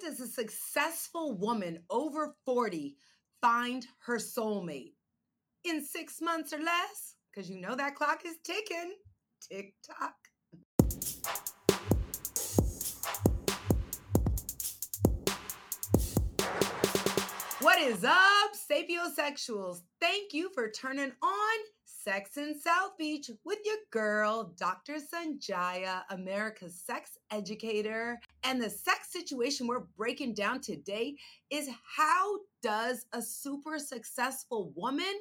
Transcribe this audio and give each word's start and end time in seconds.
does 0.00 0.20
a 0.20 0.26
successful 0.26 1.36
woman 1.36 1.80
over 1.90 2.36
40 2.44 2.96
find 3.40 3.86
her 4.06 4.16
soulmate? 4.16 4.92
In 5.64 5.84
six 5.84 6.20
months 6.20 6.52
or 6.52 6.58
less? 6.58 7.16
Because 7.30 7.50
you 7.50 7.60
know 7.60 7.74
that 7.74 7.94
clock 7.94 8.22
is 8.24 8.36
ticking. 8.44 8.94
Tick 9.40 9.74
tock. 9.86 10.14
What 17.60 17.80
is 17.80 18.04
up, 18.04 18.52
sapiosexuals? 18.70 19.80
Thank 20.00 20.32
you 20.32 20.50
for 20.54 20.70
turning 20.70 21.12
on 21.22 21.58
Sex 22.08 22.38
in 22.38 22.58
South 22.58 22.96
Beach 22.96 23.30
with 23.44 23.58
your 23.66 23.76
girl, 23.90 24.54
Dr. 24.56 24.94
Sonjia, 24.94 26.04
America's 26.08 26.74
sex 26.74 27.18
educator. 27.30 28.18
And 28.44 28.58
the 28.58 28.70
sex 28.70 29.12
situation 29.12 29.66
we're 29.66 29.80
breaking 29.94 30.32
down 30.32 30.62
today 30.62 31.16
is 31.50 31.68
how 31.98 32.38
does 32.62 33.04
a 33.12 33.20
super 33.20 33.78
successful 33.78 34.72
woman 34.74 35.20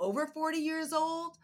over 0.00 0.26
40 0.28 0.56
years 0.56 0.94
old 0.94 1.36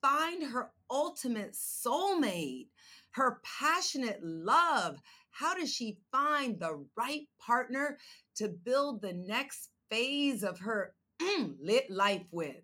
find 0.00 0.44
her 0.44 0.70
ultimate 0.88 1.54
soulmate, 1.54 2.68
her 3.10 3.40
passionate 3.42 4.20
love? 4.22 5.00
How 5.32 5.56
does 5.56 5.74
she 5.74 5.98
find 6.12 6.60
the 6.60 6.84
right 6.96 7.26
partner 7.40 7.98
to 8.36 8.46
build 8.46 9.02
the 9.02 9.12
next 9.12 9.70
phase 9.90 10.44
of 10.44 10.60
her 10.60 10.94
lit 11.60 11.90
life 11.90 12.26
with? 12.30 12.62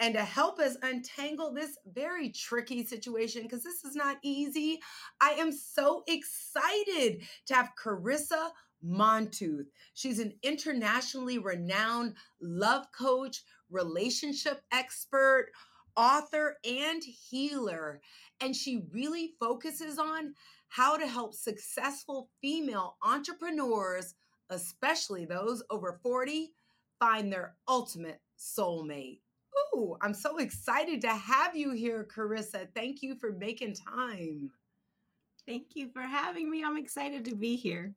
And 0.00 0.14
to 0.14 0.22
help 0.22 0.60
us 0.60 0.76
untangle 0.82 1.52
this 1.52 1.76
very 1.92 2.30
tricky 2.30 2.84
situation, 2.84 3.42
because 3.42 3.64
this 3.64 3.84
is 3.84 3.96
not 3.96 4.18
easy, 4.22 4.80
I 5.20 5.30
am 5.30 5.50
so 5.52 6.04
excited 6.06 7.22
to 7.46 7.54
have 7.54 7.72
Carisa 7.82 8.50
Montooth. 8.84 9.66
She's 9.94 10.20
an 10.20 10.34
internationally 10.42 11.38
renowned 11.38 12.14
love 12.40 12.86
coach, 12.96 13.42
relationship 13.70 14.62
expert, 14.72 15.50
author, 15.96 16.58
and 16.64 17.02
healer. 17.02 18.00
And 18.40 18.54
she 18.54 18.84
really 18.92 19.32
focuses 19.40 19.98
on 19.98 20.34
how 20.68 20.96
to 20.96 21.06
help 21.06 21.34
successful 21.34 22.30
female 22.40 22.98
entrepreneurs, 23.02 24.14
especially 24.48 25.24
those 25.24 25.62
over 25.70 25.98
40, 26.02 26.52
find 27.00 27.32
their 27.32 27.56
ultimate 27.66 28.20
soulmate. 28.38 29.20
Ooh, 29.74 29.96
I'm 30.02 30.14
so 30.14 30.38
excited 30.38 31.00
to 31.02 31.10
have 31.10 31.56
you 31.56 31.72
here, 31.72 32.06
Carisa. 32.14 32.68
Thank 32.74 33.02
you 33.02 33.14
for 33.16 33.32
making 33.32 33.74
time. 33.74 34.50
Thank 35.46 35.68
you 35.74 35.90
for 35.92 36.02
having 36.02 36.50
me. 36.50 36.62
I'm 36.64 36.76
excited 36.76 37.24
to 37.26 37.34
be 37.34 37.56
here. 37.56 37.94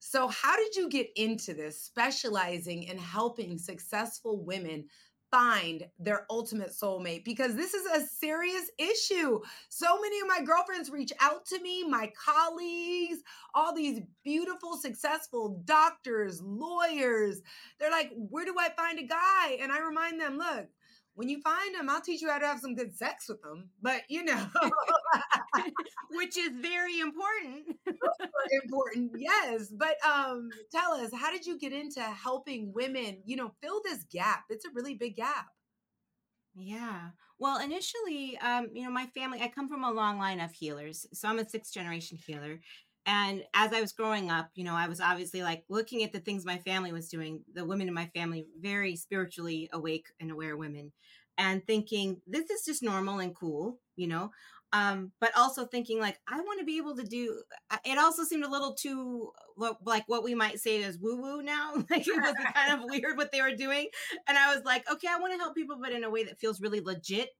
So, 0.00 0.28
how 0.28 0.56
did 0.56 0.76
you 0.76 0.88
get 0.88 1.08
into 1.16 1.54
this, 1.54 1.80
specializing 1.80 2.84
in 2.84 2.98
helping 2.98 3.58
successful 3.58 4.44
women 4.44 4.86
find 5.30 5.86
their 5.98 6.26
ultimate 6.30 6.70
soulmate 6.70 7.24
because 7.24 7.54
this 7.54 7.74
is 7.74 7.86
a 7.86 8.06
serious 8.06 8.70
issue. 8.78 9.40
So 9.68 10.00
many 10.00 10.20
of 10.20 10.28
my 10.28 10.42
girlfriends 10.44 10.90
reach 10.90 11.12
out 11.20 11.44
to 11.46 11.60
me, 11.60 11.86
my 11.86 12.10
colleagues, 12.22 13.18
all 13.54 13.74
these 13.74 14.00
beautiful, 14.24 14.76
successful 14.76 15.60
doctors, 15.64 16.40
lawyers. 16.42 17.40
They're 17.78 17.90
like, 17.90 18.10
Where 18.14 18.44
do 18.44 18.54
I 18.58 18.70
find 18.70 18.98
a 18.98 19.04
guy? 19.04 19.58
And 19.60 19.72
I 19.72 19.80
remind 19.80 20.20
them, 20.20 20.38
Look, 20.38 20.66
when 21.18 21.28
you 21.28 21.40
find 21.40 21.74
them, 21.74 21.90
I'll 21.90 22.00
teach 22.00 22.22
you 22.22 22.30
how 22.30 22.38
to 22.38 22.46
have 22.46 22.60
some 22.60 22.76
good 22.76 22.96
sex 22.96 23.28
with 23.28 23.42
them. 23.42 23.70
But 23.82 24.02
you 24.08 24.24
know, 24.24 24.46
which 26.10 26.38
is 26.38 26.50
very 26.62 27.00
important. 27.00 27.76
important, 28.62 29.10
yes. 29.18 29.72
But 29.76 29.96
um, 30.06 30.48
tell 30.70 30.92
us, 30.92 31.10
how 31.12 31.32
did 31.32 31.44
you 31.44 31.58
get 31.58 31.72
into 31.72 32.00
helping 32.00 32.72
women? 32.72 33.18
You 33.24 33.34
know, 33.34 33.50
fill 33.60 33.80
this 33.82 34.04
gap. 34.12 34.44
It's 34.48 34.64
a 34.64 34.70
really 34.72 34.94
big 34.94 35.16
gap. 35.16 35.46
Yeah. 36.54 37.08
Well, 37.40 37.60
initially, 37.60 38.38
um, 38.38 38.68
you 38.72 38.84
know, 38.84 38.90
my 38.90 39.06
family, 39.06 39.40
I 39.42 39.48
come 39.48 39.68
from 39.68 39.82
a 39.82 39.90
long 39.90 40.20
line 40.20 40.38
of 40.38 40.52
healers. 40.52 41.04
So 41.12 41.28
I'm 41.28 41.40
a 41.40 41.48
sixth 41.48 41.74
generation 41.74 42.16
healer. 42.24 42.60
And 43.06 43.42
as 43.54 43.72
I 43.72 43.80
was 43.80 43.92
growing 43.92 44.30
up, 44.30 44.50
you 44.54 44.64
know, 44.64 44.74
I 44.74 44.86
was 44.86 45.00
obviously 45.00 45.42
like 45.42 45.64
looking 45.70 46.04
at 46.04 46.12
the 46.12 46.20
things 46.20 46.44
my 46.44 46.58
family 46.58 46.92
was 46.92 47.08
doing, 47.08 47.42
the 47.54 47.64
women 47.64 47.88
in 47.88 47.94
my 47.94 48.06
family, 48.14 48.46
very 48.60 48.96
spiritually 48.96 49.70
awake 49.72 50.08
and 50.20 50.30
aware 50.30 50.58
women, 50.58 50.92
and 51.38 51.64
thinking, 51.66 52.20
this 52.26 52.50
is 52.50 52.64
just 52.64 52.82
normal 52.82 53.20
and 53.20 53.34
cool, 53.34 53.78
you 53.96 54.08
know. 54.08 54.30
Um, 54.74 55.12
but 55.18 55.34
also 55.34 55.64
thinking 55.64 55.98
like 55.98 56.18
I 56.28 56.38
want 56.40 56.58
to 56.58 56.66
be 56.66 56.76
able 56.76 56.94
to 56.96 57.02
do 57.02 57.42
it 57.86 57.96
also 57.96 58.22
seemed 58.24 58.44
a 58.44 58.50
little 58.50 58.74
too 58.74 59.30
like 59.56 60.04
what 60.08 60.22
we 60.22 60.34
might 60.34 60.60
say 60.60 60.82
is 60.82 60.98
woo 60.98 61.16
woo 61.16 61.40
now. 61.40 61.72
like 61.90 62.06
it 62.06 62.20
was 62.20 62.34
kind 62.54 62.74
of 62.74 62.80
weird 62.82 63.16
what 63.16 63.32
they 63.32 63.40
were 63.40 63.54
doing. 63.54 63.88
And 64.28 64.36
I 64.36 64.54
was 64.54 64.64
like, 64.66 64.84
okay, 64.92 65.08
I 65.10 65.18
want 65.18 65.32
to 65.32 65.38
help 65.38 65.54
people, 65.54 65.78
but 65.80 65.92
in 65.92 66.04
a 66.04 66.10
way 66.10 66.24
that 66.24 66.38
feels 66.38 66.60
really 66.60 66.80
legit 66.80 67.30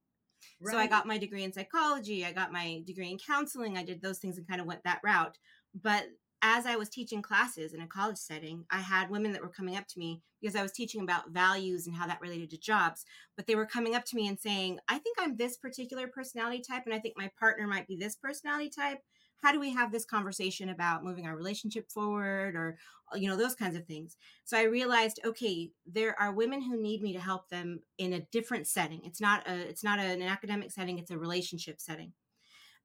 Right. 0.61 0.73
So 0.73 0.79
I 0.79 0.87
got 0.87 1.07
my 1.07 1.19
degree 1.19 1.45
in 1.45 1.53
psychology, 1.53 2.25
I 2.25 2.33
got 2.33 2.53
my 2.53 2.83
degree 2.87 3.11
in 3.11 3.19
counseling, 3.19 3.77
I 3.77 3.85
did 3.85 4.03
those 4.03 4.19
things 4.19 4.39
and 4.39 4.49
kind 4.49 4.61
of 4.61 4.67
went 4.67 4.83
that 4.85 5.01
route. 5.05 5.37
But 5.81 6.05
as 6.43 6.67
I 6.67 6.77
was 6.77 6.89
teaching 6.89 7.23
classes 7.23 7.75
in 7.75 7.81
a 7.81 7.87
college 7.87 8.17
setting, 8.17 8.65
I 8.71 8.79
had 8.79 9.11
women 9.11 9.33
that 9.33 9.43
were 9.43 9.49
coming 9.49 9.77
up 9.77 9.87
to 9.89 9.99
me 9.99 10.23
because 10.41 10.55
I 10.55 10.63
was 10.63 10.73
teaching 10.73 11.03
about 11.03 11.31
values 11.31 11.87
and 11.87 11.97
how 11.97 12.07
that 12.07 12.21
related 12.21 12.51
to 12.51 12.59
jobs. 12.59 13.05
But 13.37 13.47
they 13.47 13.57
were 13.57 13.67
coming 13.67 13.95
up 13.95 14.05
to 14.07 14.17
me 14.17 14.29
and 14.29 14.39
saying, 14.39 14.79
I 14.89 14.99
think 14.99 15.17
I'm 15.21 15.37
this 15.37 15.57
particular 15.57 16.07
personality 16.07 16.63
type, 16.63 16.83
and 16.87 16.95
I 16.95 17.01
think 17.01 17.15
my 17.17 17.31
partner 17.39 17.67
might 17.67 17.89
be 17.89 17.97
this 17.97 18.17
personality 18.17 18.71
type. 18.71 18.99
How 19.43 19.53
do 19.53 19.61
we 19.61 19.73
have 19.73 19.93
this 19.93 20.05
conversation 20.05 20.69
about 20.69 21.05
moving 21.05 21.27
our 21.27 21.37
relationship 21.37 21.91
forward 21.91 22.57
or, 22.57 22.77
uh, 23.13 23.17
you 23.17 23.29
know, 23.29 23.37
those 23.37 23.55
kinds 23.55 23.77
of 23.77 23.87
things? 23.87 24.17
So 24.45 24.57
I 24.57 24.65
realized, 24.65 25.21
okay, 25.25 25.71
there 25.87 26.21
are 26.21 26.33
women 26.33 26.61
who 26.61 26.81
need 26.81 27.03
me 27.03 27.13
to 27.13 27.21
help 27.21 27.49
them 27.49 27.81
in 27.99 28.13
a 28.13 28.27
different 28.33 28.67
setting. 28.67 29.01
It's 29.05 29.21
not 29.21 29.49
a, 29.49 29.55
it's 29.57 29.85
not 29.85 30.01
an 30.01 30.23
academic 30.23 30.73
setting, 30.73 30.99
it's 30.99 31.13
a 31.13 31.19
relationship 31.19 31.81
setting. 31.81 32.13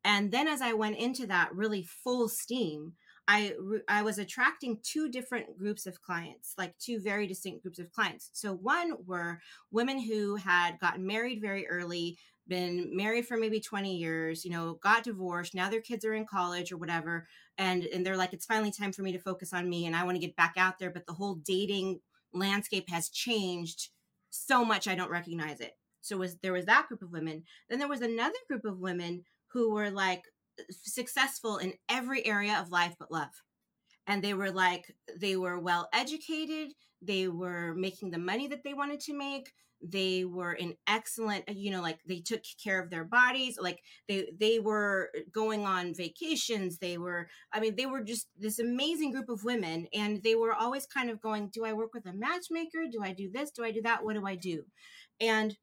And 0.03 0.31
then 0.31 0.47
as 0.47 0.61
I 0.61 0.73
went 0.73 0.97
into 0.97 1.25
that 1.27 1.55
really 1.55 1.83
full 1.83 2.27
steam, 2.27 2.93
I 3.27 3.53
I 3.87 4.01
was 4.01 4.17
attracting 4.17 4.79
two 4.83 5.09
different 5.09 5.57
groups 5.57 5.85
of 5.85 6.01
clients, 6.01 6.53
like 6.57 6.77
two 6.77 6.99
very 6.99 7.25
distinct 7.25 7.63
groups 7.63 7.79
of 7.79 7.91
clients. 7.91 8.29
So 8.33 8.53
one 8.53 8.95
were 9.05 9.39
women 9.71 9.99
who 9.99 10.35
had 10.35 10.79
gotten 10.79 11.07
married 11.07 11.41
very 11.41 11.67
early, 11.67 12.17
been 12.47 12.95
married 12.95 13.25
for 13.25 13.37
maybe 13.37 13.61
20 13.61 13.95
years, 13.95 14.43
you 14.43 14.51
know, 14.51 14.73
got 14.81 15.03
divorced, 15.03 15.55
now 15.55 15.69
their 15.69 15.81
kids 15.81 16.03
are 16.03 16.13
in 16.13 16.25
college 16.25 16.71
or 16.71 16.77
whatever, 16.77 17.27
and 17.57 17.83
and 17.85 18.05
they're 18.05 18.17
like 18.17 18.33
it's 18.33 18.45
finally 18.45 18.71
time 18.71 18.91
for 18.91 19.03
me 19.03 19.13
to 19.13 19.19
focus 19.19 19.53
on 19.53 19.69
me 19.69 19.85
and 19.85 19.95
I 19.95 20.03
want 20.03 20.15
to 20.15 20.25
get 20.25 20.35
back 20.35 20.55
out 20.57 20.79
there, 20.79 20.91
but 20.91 21.05
the 21.05 21.13
whole 21.13 21.35
dating 21.35 22.01
landscape 22.33 22.89
has 22.89 23.09
changed 23.09 23.89
so 24.29 24.65
much 24.65 24.87
I 24.87 24.95
don't 24.95 25.11
recognize 25.11 25.59
it. 25.61 25.73
So 26.01 26.17
was 26.17 26.37
there 26.37 26.53
was 26.53 26.65
that 26.65 26.87
group 26.87 27.01
of 27.01 27.11
women. 27.11 27.43
Then 27.69 27.79
there 27.79 27.87
was 27.87 28.01
another 28.01 28.35
group 28.49 28.65
of 28.65 28.79
women 28.79 29.23
who 29.47 29.71
were 29.73 29.89
like 29.89 30.23
successful 30.71 31.57
in 31.57 31.73
every 31.89 32.25
area 32.25 32.59
of 32.59 32.71
life 32.71 32.95
but 32.99 33.11
love. 33.11 33.29
And 34.07 34.23
they 34.23 34.33
were 34.33 34.51
like 34.51 34.93
they 35.19 35.35
were 35.37 35.59
well 35.59 35.87
educated 35.93 36.73
they 37.05 37.27
were 37.27 37.73
making 37.75 38.11
the 38.11 38.17
money 38.17 38.47
that 38.47 38.63
they 38.63 38.73
wanted 38.73 38.99
to 39.01 39.13
make 39.13 39.51
they 39.85 40.23
were 40.23 40.53
in 40.53 40.73
excellent 40.87 41.43
uh, 41.49 41.53
you 41.53 41.69
know 41.69 41.81
like 41.81 41.99
they 42.07 42.19
took 42.19 42.41
care 42.63 42.81
of 42.81 42.89
their 42.89 43.03
bodies 43.03 43.57
like 43.61 43.79
they 44.07 44.29
they 44.39 44.59
were 44.59 45.09
uh, 45.17 45.19
going 45.33 45.65
on 45.65 45.93
vacations 45.93 46.77
they 46.77 46.97
were 46.97 47.27
i 47.51 47.59
mean 47.59 47.75
they 47.75 47.85
were 47.85 48.01
just 48.01 48.27
this 48.37 48.59
amazing 48.59 49.11
group 49.11 49.27
of 49.27 49.43
women 49.43 49.85
and 49.93 50.23
they 50.23 50.35
were 50.35 50.53
always 50.53 50.85
kind 50.85 51.09
of 51.09 51.19
going 51.21 51.49
do 51.49 51.65
i 51.65 51.73
work 51.73 51.93
with 51.93 52.05
a 52.05 52.13
matchmaker? 52.13 52.85
Do 52.89 52.99
i 53.03 53.11
do 53.11 53.29
this? 53.29 53.51
Do 53.51 53.65
i 53.65 53.71
do 53.71 53.81
that? 53.81 54.03
What 54.03 54.15
do 54.15 54.25
i 54.25 54.35
do? 54.35 54.63
And 55.19 55.55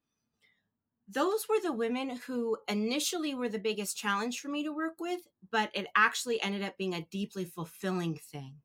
those 1.13 1.49
were 1.49 1.61
the 1.63 1.73
women 1.73 2.19
who 2.27 2.57
initially 2.69 3.35
were 3.35 3.49
the 3.49 3.59
biggest 3.59 3.97
challenge 3.97 4.39
for 4.41 4.49
me 4.49 4.63
to 4.65 4.73
work 4.73 4.95
with, 5.01 5.21
but 5.51 5.71
it 5.75 5.87
actually 5.97 6.41
ended 6.43 6.63
up 6.63 6.79
being 6.79 6.95
a 6.95 7.07
deeply 7.11 7.45
fulfilling 7.45 8.17
thing. 8.17 8.57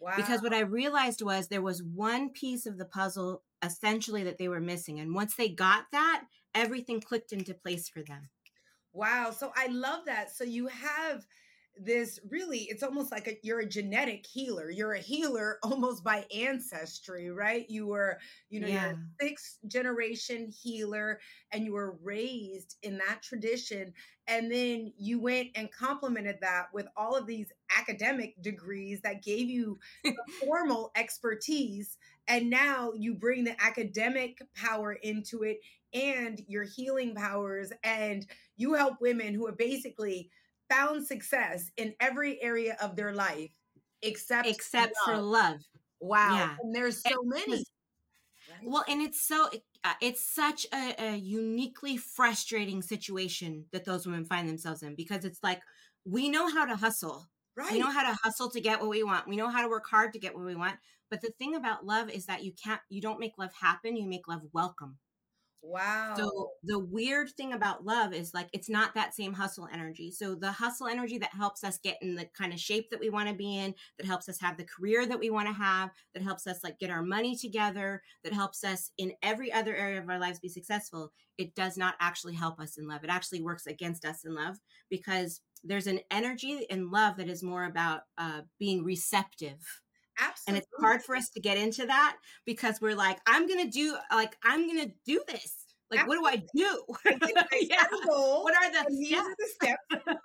Wow. 0.00 0.14
Because 0.16 0.42
what 0.42 0.54
I 0.54 0.60
realized 0.60 1.22
was 1.22 1.48
there 1.48 1.62
was 1.62 1.82
one 1.82 2.30
piece 2.30 2.66
of 2.66 2.78
the 2.78 2.84
puzzle 2.84 3.42
essentially 3.62 4.24
that 4.24 4.38
they 4.38 4.48
were 4.48 4.60
missing. 4.60 5.00
And 5.00 5.14
once 5.14 5.34
they 5.34 5.48
got 5.48 5.84
that, 5.92 6.24
everything 6.54 7.00
clicked 7.00 7.32
into 7.32 7.54
place 7.54 7.88
for 7.88 8.02
them. 8.02 8.28
Wow. 8.92 9.30
So 9.30 9.52
I 9.56 9.66
love 9.68 10.04
that. 10.06 10.30
So 10.30 10.44
you 10.44 10.68
have 10.68 11.26
this 11.76 12.20
really 12.30 12.60
it's 12.70 12.82
almost 12.82 13.10
like 13.10 13.26
a, 13.26 13.36
you're 13.42 13.60
a 13.60 13.68
genetic 13.68 14.24
healer 14.24 14.70
you're 14.70 14.92
a 14.92 15.00
healer 15.00 15.58
almost 15.62 16.04
by 16.04 16.24
ancestry 16.34 17.30
right 17.30 17.68
you 17.68 17.86
were 17.86 18.18
you 18.48 18.60
know 18.60 18.68
yeah. 18.68 18.86
you're 18.86 18.92
a 18.92 19.24
sixth 19.26 19.58
generation 19.66 20.50
healer 20.62 21.18
and 21.52 21.64
you 21.64 21.72
were 21.72 21.98
raised 22.02 22.76
in 22.82 22.96
that 22.98 23.22
tradition 23.22 23.92
and 24.26 24.50
then 24.50 24.92
you 24.96 25.20
went 25.20 25.48
and 25.54 25.70
complemented 25.72 26.36
that 26.40 26.66
with 26.72 26.86
all 26.96 27.16
of 27.16 27.26
these 27.26 27.52
academic 27.76 28.40
degrees 28.40 29.00
that 29.02 29.22
gave 29.22 29.48
you 29.48 29.78
formal 30.44 30.92
expertise 30.94 31.96
and 32.28 32.48
now 32.48 32.92
you 32.94 33.14
bring 33.14 33.44
the 33.44 33.62
academic 33.62 34.40
power 34.54 34.92
into 34.92 35.42
it 35.42 35.58
and 35.92 36.42
your 36.48 36.64
healing 36.64 37.14
powers 37.14 37.72
and 37.82 38.26
you 38.56 38.74
help 38.74 39.00
women 39.00 39.34
who 39.34 39.46
are 39.46 39.52
basically 39.52 40.30
found 40.70 41.06
success 41.06 41.70
in 41.76 41.94
every 42.00 42.42
area 42.42 42.76
of 42.80 42.96
their 42.96 43.12
life 43.12 43.50
except 44.02 44.48
except 44.48 44.94
love. 45.06 45.16
for 45.16 45.22
love. 45.22 45.60
Wow. 46.00 46.34
Yeah. 46.34 46.56
And 46.62 46.74
there's 46.74 47.02
so 47.02 47.20
and, 47.20 47.30
many. 47.30 47.64
Right? 48.50 48.58
Well, 48.64 48.84
and 48.88 49.00
it's 49.00 49.26
so 49.26 49.48
uh, 49.84 49.92
it's 50.00 50.24
such 50.24 50.66
a, 50.72 50.94
a 50.98 51.16
uniquely 51.16 51.96
frustrating 51.96 52.82
situation 52.82 53.64
that 53.72 53.84
those 53.84 54.06
women 54.06 54.24
find 54.24 54.48
themselves 54.48 54.82
in 54.82 54.94
because 54.94 55.24
it's 55.24 55.42
like 55.42 55.60
we 56.04 56.28
know 56.28 56.48
how 56.48 56.64
to 56.66 56.76
hustle. 56.76 57.26
Right. 57.56 57.72
We 57.72 57.78
know 57.78 57.90
how 57.90 58.02
to 58.02 58.18
hustle 58.22 58.50
to 58.50 58.60
get 58.60 58.80
what 58.80 58.90
we 58.90 59.04
want. 59.04 59.28
We 59.28 59.36
know 59.36 59.48
how 59.48 59.62
to 59.62 59.68
work 59.68 59.86
hard 59.88 60.12
to 60.14 60.18
get 60.18 60.34
what 60.34 60.44
we 60.44 60.56
want. 60.56 60.76
But 61.08 61.20
the 61.20 61.30
thing 61.38 61.54
about 61.54 61.86
love 61.86 62.10
is 62.10 62.26
that 62.26 62.42
you 62.42 62.52
can't 62.52 62.80
you 62.88 63.00
don't 63.00 63.20
make 63.20 63.38
love 63.38 63.52
happen, 63.58 63.96
you 63.96 64.06
make 64.06 64.26
love 64.28 64.42
welcome. 64.52 64.98
Wow. 65.66 66.14
So 66.16 66.50
the 66.62 66.78
weird 66.78 67.30
thing 67.30 67.54
about 67.54 67.86
love 67.86 68.12
is 68.12 68.34
like 68.34 68.48
it's 68.52 68.68
not 68.68 68.94
that 68.94 69.14
same 69.14 69.32
hustle 69.32 69.66
energy. 69.72 70.10
So 70.10 70.34
the 70.34 70.52
hustle 70.52 70.86
energy 70.86 71.16
that 71.18 71.32
helps 71.32 71.64
us 71.64 71.78
get 71.78 71.96
in 72.02 72.14
the 72.14 72.28
kind 72.36 72.52
of 72.52 72.60
shape 72.60 72.90
that 72.90 73.00
we 73.00 73.08
want 73.08 73.28
to 73.30 73.34
be 73.34 73.56
in, 73.56 73.74
that 73.98 74.06
helps 74.06 74.28
us 74.28 74.38
have 74.40 74.58
the 74.58 74.64
career 74.64 75.06
that 75.06 75.18
we 75.18 75.30
want 75.30 75.48
to 75.48 75.54
have, 75.54 75.90
that 76.12 76.22
helps 76.22 76.46
us 76.46 76.62
like 76.62 76.78
get 76.78 76.90
our 76.90 77.02
money 77.02 77.34
together, 77.34 78.02
that 78.24 78.34
helps 78.34 78.62
us 78.62 78.90
in 78.98 79.12
every 79.22 79.50
other 79.52 79.74
area 79.74 79.98
of 79.98 80.08
our 80.08 80.18
lives 80.18 80.38
be 80.38 80.48
successful, 80.48 81.12
it 81.38 81.54
does 81.54 81.76
not 81.76 81.94
actually 81.98 82.34
help 82.34 82.60
us 82.60 82.76
in 82.76 82.86
love. 82.86 83.02
It 83.02 83.10
actually 83.10 83.40
works 83.40 83.66
against 83.66 84.04
us 84.04 84.24
in 84.24 84.34
love 84.34 84.56
because 84.90 85.40
there's 85.64 85.86
an 85.86 86.00
energy 86.10 86.66
in 86.68 86.90
love 86.90 87.16
that 87.16 87.28
is 87.28 87.42
more 87.42 87.64
about 87.64 88.02
uh, 88.18 88.42
being 88.58 88.84
receptive 88.84 89.80
Absolutely. 90.20 90.48
And 90.48 90.56
it's 90.58 90.68
hard 90.80 91.02
for 91.02 91.16
us 91.16 91.30
to 91.30 91.40
get 91.40 91.56
into 91.58 91.86
that 91.86 92.16
because 92.44 92.80
we're 92.80 92.94
like, 92.94 93.18
I'm 93.26 93.46
gonna 93.48 93.70
do 93.70 93.96
like 94.12 94.36
I'm 94.44 94.66
gonna 94.66 94.90
do 95.04 95.22
this. 95.26 95.64
Like, 95.90 96.00
Absolutely. 96.00 96.22
what 96.22 96.32
do 96.32 97.10
I 97.10 97.16
do? 97.18 97.58
yeah. 97.70 97.84
What 98.06 98.54
are 98.54 98.70
the 98.72 98.90
these 98.90 99.10
yeah. 99.10 99.18
are 99.18 99.34
the 99.38 99.46
steps 99.46 99.82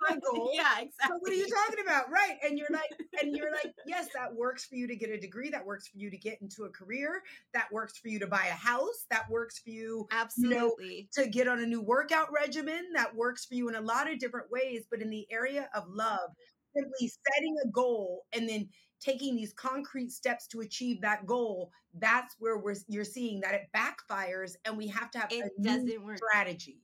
my 0.08 0.16
goal? 0.32 0.50
yeah, 0.54 0.80
exactly. 0.80 0.90
So 1.06 1.18
what 1.18 1.32
are 1.32 1.34
you 1.34 1.46
talking 1.46 1.84
about? 1.84 2.10
Right. 2.10 2.36
And 2.42 2.58
you're 2.58 2.68
like, 2.70 2.90
and 3.22 3.36
you're 3.36 3.52
like, 3.52 3.72
yes, 3.86 4.08
that 4.14 4.34
works 4.34 4.64
for 4.64 4.76
you 4.76 4.86
to 4.88 4.96
get 4.96 5.10
a 5.10 5.18
degree, 5.18 5.50
that 5.50 5.64
works 5.64 5.88
for 5.88 5.98
you 5.98 6.10
to 6.10 6.16
get 6.16 6.40
into 6.40 6.64
a 6.64 6.70
career, 6.70 7.22
that 7.52 7.70
works 7.70 7.98
for 7.98 8.08
you 8.08 8.18
to 8.20 8.26
buy 8.26 8.46
a 8.46 8.56
house, 8.56 9.04
that 9.10 9.28
works 9.30 9.58
for 9.58 9.70
you 9.70 10.06
absolutely 10.12 11.08
you 11.14 11.22
know, 11.22 11.24
to 11.24 11.30
get 11.30 11.46
on 11.46 11.60
a 11.60 11.66
new 11.66 11.82
workout 11.82 12.28
regimen, 12.32 12.86
that 12.94 13.14
works 13.14 13.44
for 13.44 13.54
you 13.54 13.68
in 13.68 13.74
a 13.74 13.80
lot 13.80 14.10
of 14.10 14.18
different 14.18 14.50
ways. 14.50 14.84
But 14.90 15.02
in 15.02 15.10
the 15.10 15.26
area 15.30 15.68
of 15.74 15.84
love, 15.88 16.30
simply 16.74 17.12
setting 17.34 17.56
a 17.64 17.68
goal 17.68 18.24
and 18.32 18.48
then 18.48 18.68
taking 19.00 19.34
these 19.34 19.52
concrete 19.52 20.12
steps 20.12 20.46
to 20.48 20.60
achieve 20.60 21.00
that 21.00 21.26
goal, 21.26 21.72
that's 21.94 22.36
where 22.38 22.58
we're 22.58 22.76
you're 22.88 23.04
seeing 23.04 23.40
that 23.40 23.54
it 23.54 23.68
backfires 23.74 24.56
and 24.64 24.76
we 24.76 24.86
have 24.88 25.10
to 25.12 25.18
have 25.18 25.32
it 25.32 25.52
a 25.58 25.62
doesn't 25.62 26.04
work. 26.04 26.18
strategy. 26.18 26.82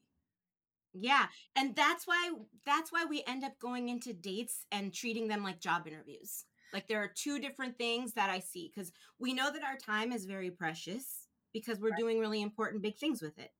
Yeah, 0.94 1.26
and 1.54 1.76
that's 1.76 2.06
why 2.06 2.32
that's 2.64 2.90
why 2.90 3.04
we 3.04 3.22
end 3.26 3.44
up 3.44 3.58
going 3.60 3.88
into 3.90 4.12
dates 4.12 4.64
and 4.72 4.92
treating 4.92 5.28
them 5.28 5.44
like 5.44 5.60
job 5.60 5.86
interviews. 5.86 6.44
Like 6.72 6.88
there 6.88 7.02
are 7.02 7.12
two 7.14 7.38
different 7.38 7.78
things 7.78 8.14
that 8.14 8.30
I 8.30 8.40
see 8.40 8.70
cuz 8.74 8.92
we 9.18 9.32
know 9.32 9.52
that 9.52 9.62
our 9.62 9.76
time 9.76 10.12
is 10.12 10.24
very 10.24 10.50
precious 10.50 11.28
because 11.52 11.80
we're 11.80 11.90
right. 11.90 11.98
doing 11.98 12.18
really 12.18 12.42
important 12.42 12.82
big 12.82 12.96
things 12.98 13.22
with 13.22 13.38
it. 13.38 13.52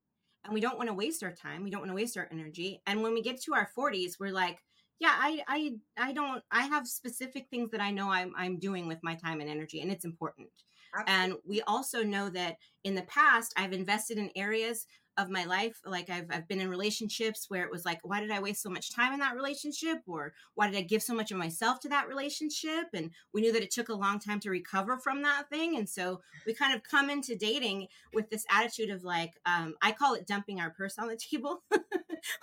And 0.44 0.54
we 0.54 0.60
don't 0.60 0.78
want 0.78 0.88
to 0.88 0.94
waste 0.94 1.22
our 1.22 1.32
time, 1.32 1.64
we 1.64 1.70
don't 1.70 1.80
want 1.80 1.90
to 1.90 1.96
waste 1.96 2.16
our 2.16 2.28
energy. 2.30 2.80
And 2.86 3.02
when 3.02 3.14
we 3.14 3.22
get 3.22 3.40
to 3.42 3.54
our 3.54 3.68
40s, 3.76 4.20
we're 4.20 4.32
like, 4.32 4.62
yeah 4.98 5.14
i 5.19 5.43
i 5.48 5.72
i 5.98 6.12
don't 6.12 6.43
i 6.50 6.62
have 6.64 6.87
specific 6.87 7.46
things 7.50 7.70
that 7.70 7.81
i 7.81 7.90
know 7.90 8.10
i'm 8.10 8.32
i'm 8.37 8.58
doing 8.58 8.87
with 8.87 8.98
my 9.02 9.14
time 9.14 9.40
and 9.40 9.50
energy 9.50 9.81
and 9.81 9.90
it's 9.90 10.04
important 10.04 10.48
Absolutely. 10.94 11.25
and 11.25 11.34
we 11.46 11.62
also 11.62 12.02
know 12.02 12.28
that 12.31 12.56
in 12.84 12.94
the 12.94 13.02
past 13.02 13.52
i've 13.56 13.72
invested 13.72 14.19
in 14.19 14.31
areas 14.37 14.87
of 15.18 15.30
my 15.30 15.44
life 15.44 15.80
like 15.84 16.10
I've, 16.10 16.26
I've 16.30 16.48
been 16.48 16.60
in 16.60 16.68
relationships 16.68 17.46
where 17.48 17.64
it 17.64 17.70
was 17.70 17.84
like 17.84 18.00
why 18.02 18.20
did 18.20 18.30
i 18.30 18.40
waste 18.40 18.62
so 18.62 18.70
much 18.70 18.94
time 18.94 19.12
in 19.12 19.20
that 19.20 19.34
relationship? 19.34 19.98
or 20.06 20.32
why 20.54 20.68
did 20.68 20.76
i 20.76 20.82
give 20.82 21.02
so 21.02 21.14
much 21.14 21.30
of 21.30 21.38
myself 21.38 21.80
to 21.80 21.88
that 21.88 22.08
relationship? 22.08 22.86
and 22.94 23.10
we 23.32 23.40
knew 23.40 23.52
that 23.52 23.62
it 23.62 23.70
took 23.70 23.88
a 23.88 23.94
long 23.94 24.18
time 24.18 24.40
to 24.40 24.50
recover 24.50 24.98
from 24.98 25.22
that 25.22 25.48
thing 25.48 25.76
and 25.76 25.88
so 25.88 26.20
we 26.46 26.54
kind 26.54 26.74
of 26.74 26.82
come 26.82 27.10
into 27.10 27.36
dating 27.36 27.86
with 28.12 28.28
this 28.30 28.44
attitude 28.50 28.90
of 28.90 29.04
like 29.04 29.32
um, 29.46 29.74
i 29.82 29.92
call 29.92 30.14
it 30.14 30.26
dumping 30.26 30.60
our 30.60 30.70
purse 30.70 30.98
on 30.98 31.08
the 31.08 31.16
table 31.30 31.62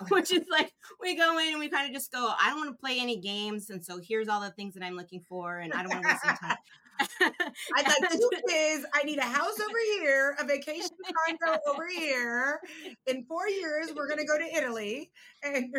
which 0.08 0.32
is 0.32 0.44
like 0.50 0.72
we 1.00 1.16
go 1.16 1.38
in 1.38 1.50
and 1.50 1.58
we 1.58 1.68
kind 1.68 1.86
of 1.86 1.94
just 1.94 2.10
go 2.10 2.32
i 2.40 2.48
don't 2.48 2.58
want 2.58 2.70
to 2.70 2.80
play 2.80 2.98
any 2.98 3.18
games 3.18 3.70
and 3.70 3.84
so 3.84 4.00
here's 4.02 4.28
all 4.28 4.40
the 4.40 4.50
things 4.52 4.74
that 4.74 4.82
i'm 4.82 4.96
looking 4.96 5.20
for 5.20 5.58
and 5.58 5.72
i 5.72 5.82
don't 5.82 5.90
want 5.90 6.02
to 6.02 6.08
waste 6.08 6.40
time 6.40 6.56
I'd 7.00 7.86
like 7.86 8.10
two 8.10 8.30
kids. 8.48 8.84
I 8.94 9.02
need 9.04 9.18
a 9.18 9.22
house 9.22 9.58
over 9.60 9.78
here, 9.98 10.36
a 10.40 10.44
vacation 10.44 10.90
condo 11.40 11.58
over 11.68 11.86
here. 11.88 12.60
In 13.06 13.24
four 13.24 13.48
years, 13.48 13.92
we're 13.94 14.08
going 14.08 14.20
to 14.20 14.26
go 14.26 14.38
to 14.38 14.56
Italy. 14.56 15.10
And 15.44 15.74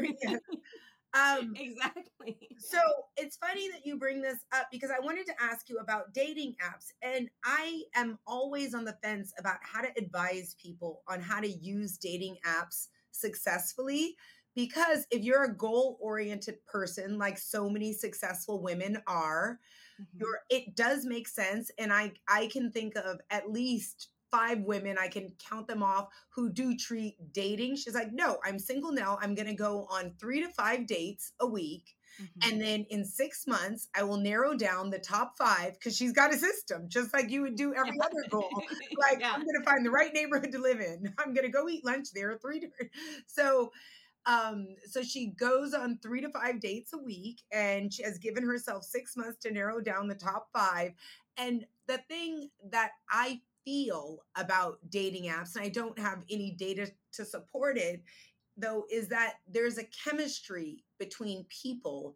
um, 1.15 1.53
exactly. 1.56 2.38
So 2.59 2.77
it's 3.15 3.38
funny 3.38 3.69
that 3.71 3.85
you 3.85 3.97
bring 3.97 4.21
this 4.21 4.39
up 4.53 4.67
because 4.71 4.91
I 4.91 5.03
wanted 5.03 5.25
to 5.27 5.33
ask 5.41 5.69
you 5.69 5.77
about 5.77 6.13
dating 6.13 6.56
apps. 6.62 6.91
And 7.01 7.29
I 7.44 7.83
am 7.95 8.19
always 8.27 8.73
on 8.75 8.83
the 8.83 8.97
fence 9.01 9.33
about 9.39 9.57
how 9.61 9.81
to 9.81 9.88
advise 9.97 10.56
people 10.61 11.03
on 11.07 11.21
how 11.21 11.39
to 11.39 11.47
use 11.47 11.97
dating 11.97 12.38
apps 12.45 12.88
successfully 13.11 14.18
because 14.56 15.06
if 15.11 15.23
you're 15.23 15.44
a 15.44 15.56
goal 15.56 15.97
oriented 16.01 16.56
person 16.65 17.18
like 17.18 17.38
so 17.38 17.69
many 17.69 17.94
successful 17.94 18.61
women 18.61 18.97
are 19.07 19.59
mm-hmm. 20.01 20.18
you're 20.19 20.39
it 20.50 20.75
does 20.75 21.06
make 21.06 21.27
sense 21.27 21.71
and 21.77 21.92
i 21.92 22.12
i 22.27 22.47
can 22.47 22.71
think 22.71 22.95
of 22.95 23.19
at 23.30 23.51
least 23.51 24.09
five 24.31 24.59
women 24.62 24.97
i 24.97 25.07
can 25.07 25.31
count 25.50 25.68
them 25.68 25.83
off 25.83 26.07
who 26.30 26.50
do 26.51 26.75
treat 26.75 27.15
dating 27.31 27.75
she's 27.75 27.95
like 27.95 28.12
no 28.12 28.38
i'm 28.44 28.59
single 28.59 28.92
now 28.92 29.18
i'm 29.21 29.36
going 29.36 29.47
to 29.47 29.53
go 29.53 29.88
on 29.89 30.13
3 30.19 30.42
to 30.42 30.50
5 30.50 30.88
dates 30.88 31.33
a 31.39 31.47
week 31.47 31.95
Mm-hmm. 32.21 32.50
And 32.50 32.62
then 32.62 32.86
in 32.89 33.03
six 33.03 33.45
months, 33.45 33.88
I 33.95 34.03
will 34.03 34.18
narrow 34.18 34.56
down 34.56 34.89
the 34.89 35.00
top 35.00 35.38
five 35.38 35.74
because 35.74 35.95
she's 35.95 36.13
got 36.13 36.33
a 36.33 36.38
system, 36.38 36.88
just 36.88 37.13
like 37.13 37.30
you 37.30 37.42
would 37.42 37.56
do 37.56 37.74
every 37.75 38.00
other 38.00 38.24
goal. 38.30 38.50
Like, 38.97 39.19
yeah. 39.19 39.33
I'm 39.33 39.42
going 39.42 39.57
to 39.59 39.63
find 39.63 39.86
the 39.86 39.92
right 39.92 40.13
neighborhood 40.13 40.51
to 40.53 40.59
live 40.59 40.80
in. 40.80 41.13
I'm 41.19 41.33
going 41.33 41.45
to 41.45 41.51
go 41.51 41.68
eat 41.68 41.86
lunch 41.86 42.07
there. 42.13 42.38
Three 42.42 42.59
different. 42.59 42.92
So, 43.27 43.71
um, 44.25 44.68
so 44.89 45.04
she 45.04 45.27
goes 45.27 45.74
on 45.74 46.00
three 46.01 46.22
to 46.22 46.30
five 46.30 46.60
dates 46.60 46.94
a 46.94 46.98
week 46.98 47.42
and 47.51 47.94
she 47.94 48.04
has 48.04 48.18
given 48.18 48.44
herself 48.44 48.83
six 48.83 49.16
months 49.16 49.38
to 49.42 49.51
narrow 49.51 49.80
down 49.80 50.07
the 50.07 50.16
top 50.16 50.48
five. 50.51 50.94
And 51.38 51.66
the 51.88 52.00
thing 52.10 52.50
that 52.72 52.92
I 53.10 53.42
feel 53.63 54.19
about 54.36 54.80
dating 54.89 55.30
apps, 55.30 55.56
and 55.56 55.63
I 55.63 55.69
don't 55.69 55.98
have 56.00 56.24
any 56.30 56.56
data 56.57 56.92
to 57.13 57.25
support 57.25 57.77
it, 57.77 58.01
though, 58.57 58.86
is 58.92 59.07
that 59.10 59.36
there's 59.48 59.77
a 59.77 59.88
chemistry 60.04 60.83
between 60.98 61.45
people 61.50 62.16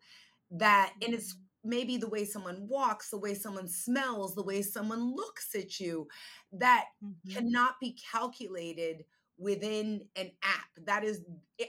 that, 0.52 0.94
and 1.04 1.14
it's 1.14 1.34
mm-hmm. 1.34 1.70
maybe 1.70 1.98
the 1.98 2.10
way 2.10 2.26
someone 2.26 2.68
walks, 2.68 3.12
the 3.12 3.20
way 3.20 3.36
someone 3.36 3.68
smells, 3.68 4.34
the 4.34 4.44
way 4.44 4.64
someone 4.64 5.16
looks 5.16 5.54
at 5.54 5.80
you, 5.80 6.08
that 6.54 6.86
mm-hmm. 7.04 7.34
cannot 7.34 7.76
be 7.80 7.96
calculated 8.12 9.04
within 9.40 10.02
an 10.16 10.30
app. 10.44 10.86
That 10.86 11.04
is, 11.04 11.22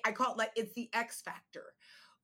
I 0.04 0.12
call 0.12 0.32
it 0.32 0.38
like 0.38 0.50
it's 0.56 0.74
the 0.74 0.90
X 0.92 1.22
factor. 1.22 1.72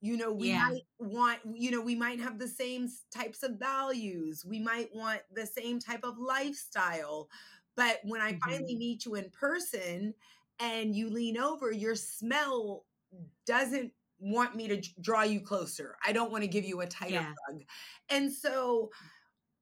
You 0.02 0.18
know, 0.18 0.30
we 0.30 0.48
yeah. 0.48 0.68
might 0.68 0.82
want, 0.98 1.38
you 1.54 1.70
know, 1.70 1.80
we 1.80 1.94
might 1.94 2.20
have 2.20 2.38
the 2.38 2.48
same 2.48 2.88
types 3.10 3.42
of 3.42 3.58
values. 3.58 4.44
We 4.46 4.60
might 4.60 4.94
want 4.94 5.20
the 5.32 5.46
same 5.46 5.78
type 5.80 6.04
of 6.04 6.18
lifestyle. 6.18 7.28
But 7.76 8.00
when 8.04 8.20
I 8.20 8.32
mm-hmm. 8.32 8.50
finally 8.50 8.76
meet 8.76 9.06
you 9.06 9.14
in 9.14 9.30
person 9.30 10.12
and 10.60 10.94
you 10.94 11.08
lean 11.08 11.38
over, 11.38 11.72
your 11.72 11.94
smell 11.94 12.84
doesn't 13.46 13.92
want 14.18 14.54
me 14.54 14.68
to 14.68 14.82
draw 15.00 15.22
you 15.22 15.40
closer. 15.40 15.96
I 16.04 16.12
don't 16.12 16.30
want 16.30 16.42
to 16.42 16.48
give 16.48 16.64
you 16.64 16.80
a 16.80 16.86
tighter 16.86 17.14
yeah. 17.14 17.32
hug. 17.48 17.62
And 18.10 18.32
so 18.32 18.90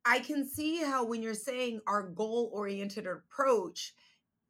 I 0.05 0.19
can 0.19 0.47
see 0.47 0.83
how 0.83 1.05
when 1.05 1.23
you're 1.23 1.35
saying 1.35 1.81
our 1.87 2.03
goal 2.03 2.51
oriented 2.53 3.07
approach, 3.07 3.95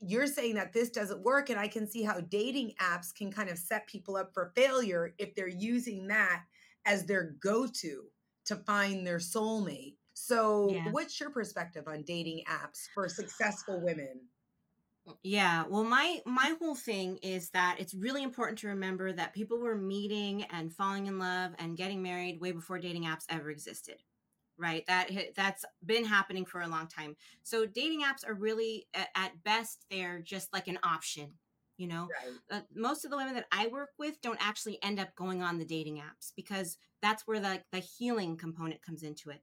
you're 0.00 0.26
saying 0.26 0.54
that 0.54 0.72
this 0.72 0.90
doesn't 0.90 1.22
work 1.22 1.50
and 1.50 1.58
i 1.58 1.68
can 1.68 1.86
see 1.86 2.02
how 2.02 2.20
dating 2.20 2.72
apps 2.80 3.14
can 3.14 3.32
kind 3.32 3.48
of 3.48 3.56
set 3.56 3.86
people 3.86 4.16
up 4.16 4.30
for 4.34 4.52
failure 4.54 5.14
if 5.18 5.34
they're 5.34 5.48
using 5.48 6.06
that 6.08 6.42
as 6.86 7.06
their 7.06 7.34
go-to 7.40 8.04
to 8.46 8.56
find 8.56 9.06
their 9.06 9.18
soulmate. 9.18 9.96
So 10.14 10.70
yeah. 10.70 10.90
what's 10.90 11.18
your 11.18 11.30
perspective 11.30 11.84
on 11.88 12.02
dating 12.02 12.42
apps 12.48 12.86
for 12.94 13.08
successful 13.08 13.80
women? 13.80 14.20
Mm, 15.08 15.16
yeah 15.22 15.64
well 15.68 15.84
my 15.84 16.20
my 16.24 16.54
whole 16.58 16.74
thing 16.74 17.18
is 17.22 17.50
that 17.50 17.76
it's 17.78 17.92
really 17.92 18.22
important 18.22 18.58
to 18.60 18.68
remember 18.68 19.12
that 19.12 19.34
people 19.34 19.58
were 19.58 19.76
meeting 19.76 20.44
and 20.44 20.72
falling 20.72 21.08
in 21.08 21.18
love 21.18 21.52
and 21.58 21.76
getting 21.76 22.02
married 22.02 22.40
way 22.40 22.52
before 22.52 22.78
dating 22.78 23.04
apps 23.04 23.26
ever 23.28 23.50
existed 23.50 23.96
right? 24.58 24.84
That 24.86 25.10
that's 25.36 25.64
been 25.84 26.04
happening 26.04 26.44
for 26.44 26.60
a 26.60 26.68
long 26.68 26.86
time. 26.86 27.16
So 27.42 27.66
dating 27.66 28.02
apps 28.02 28.26
are 28.26 28.34
really 28.34 28.86
at 28.94 29.42
best 29.44 29.84
they're 29.90 30.20
just 30.20 30.52
like 30.52 30.68
an 30.68 30.78
option 30.82 31.32
you 31.76 31.88
know? 31.88 32.08
Right. 32.24 32.58
uh, 32.58 32.62
most 32.74 33.04
of 33.04 33.10
the 33.10 33.16
women 33.16 33.34
that 33.34 33.46
i 33.50 33.66
work 33.66 33.90
with 33.98 34.20
don't 34.20 34.38
actually 34.40 34.78
end 34.82 35.00
up 35.00 35.14
going 35.16 35.42
on 35.42 35.58
the 35.58 35.64
dating 35.64 35.96
apps 35.96 36.32
because 36.36 36.78
that's 37.02 37.26
where 37.26 37.40
the, 37.40 37.60
the 37.72 37.80
healing 37.80 38.36
component 38.36 38.80
comes 38.82 39.02
into 39.02 39.30
it. 39.30 39.42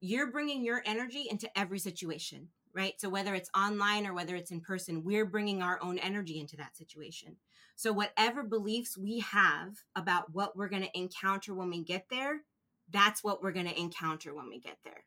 You're 0.00 0.30
bringing 0.30 0.64
your 0.64 0.82
energy 0.84 1.26
into 1.30 1.48
every 1.58 1.78
situation 1.78 2.48
right? 2.72 2.94
So 3.00 3.08
whether 3.08 3.34
it's 3.34 3.50
online 3.56 4.06
or 4.06 4.14
whether 4.14 4.36
it's 4.36 4.52
in 4.52 4.60
person 4.60 5.02
we're 5.04 5.26
bringing 5.26 5.62
our 5.62 5.80
own 5.82 5.98
energy 5.98 6.38
into 6.38 6.56
that 6.58 6.76
situation. 6.76 7.36
So 7.76 7.92
whatever 7.92 8.42
beliefs 8.42 8.96
we 8.96 9.20
have 9.20 9.74
about 9.96 10.32
what 10.32 10.56
we're 10.56 10.68
going 10.68 10.82
to 10.82 10.98
encounter 10.98 11.54
when 11.54 11.70
we 11.70 11.82
get 11.82 12.06
there 12.10 12.42
that's 12.92 13.22
what 13.22 13.42
we're 13.42 13.52
going 13.52 13.68
to 13.68 13.78
encounter 13.78 14.34
when 14.34 14.48
we 14.48 14.58
get 14.60 14.78
there. 14.84 15.04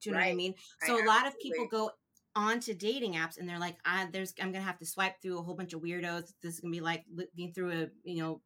Do 0.00 0.10
you 0.10 0.12
know 0.12 0.18
Right. 0.18 0.26
what 0.26 0.32
I 0.32 0.36
mean? 0.36 0.54
So 0.86 1.02
a 1.02 1.06
lot 1.06 1.26
of 1.26 1.38
people 1.38 1.66
go 1.68 1.92
onto 2.34 2.74
dating 2.74 3.14
apps 3.14 3.38
and 3.38 3.48
they're 3.48 3.58
like, 3.58 3.76
ah, 3.84 4.08
there's 4.10 4.34
I'm 4.40 4.52
gonna 4.52 4.64
have 4.64 4.78
to 4.78 4.86
swipe 4.86 5.20
through 5.20 5.38
a 5.38 5.42
whole 5.42 5.54
bunch 5.54 5.74
of 5.74 5.82
weirdos. 5.82 6.32
This 6.42 6.54
is 6.54 6.60
gonna 6.60 6.72
be 6.72 6.80
like 6.80 7.04
looking 7.14 7.52
through 7.52 7.72
a, 7.72 7.88
you 8.04 8.22
know, 8.22 8.40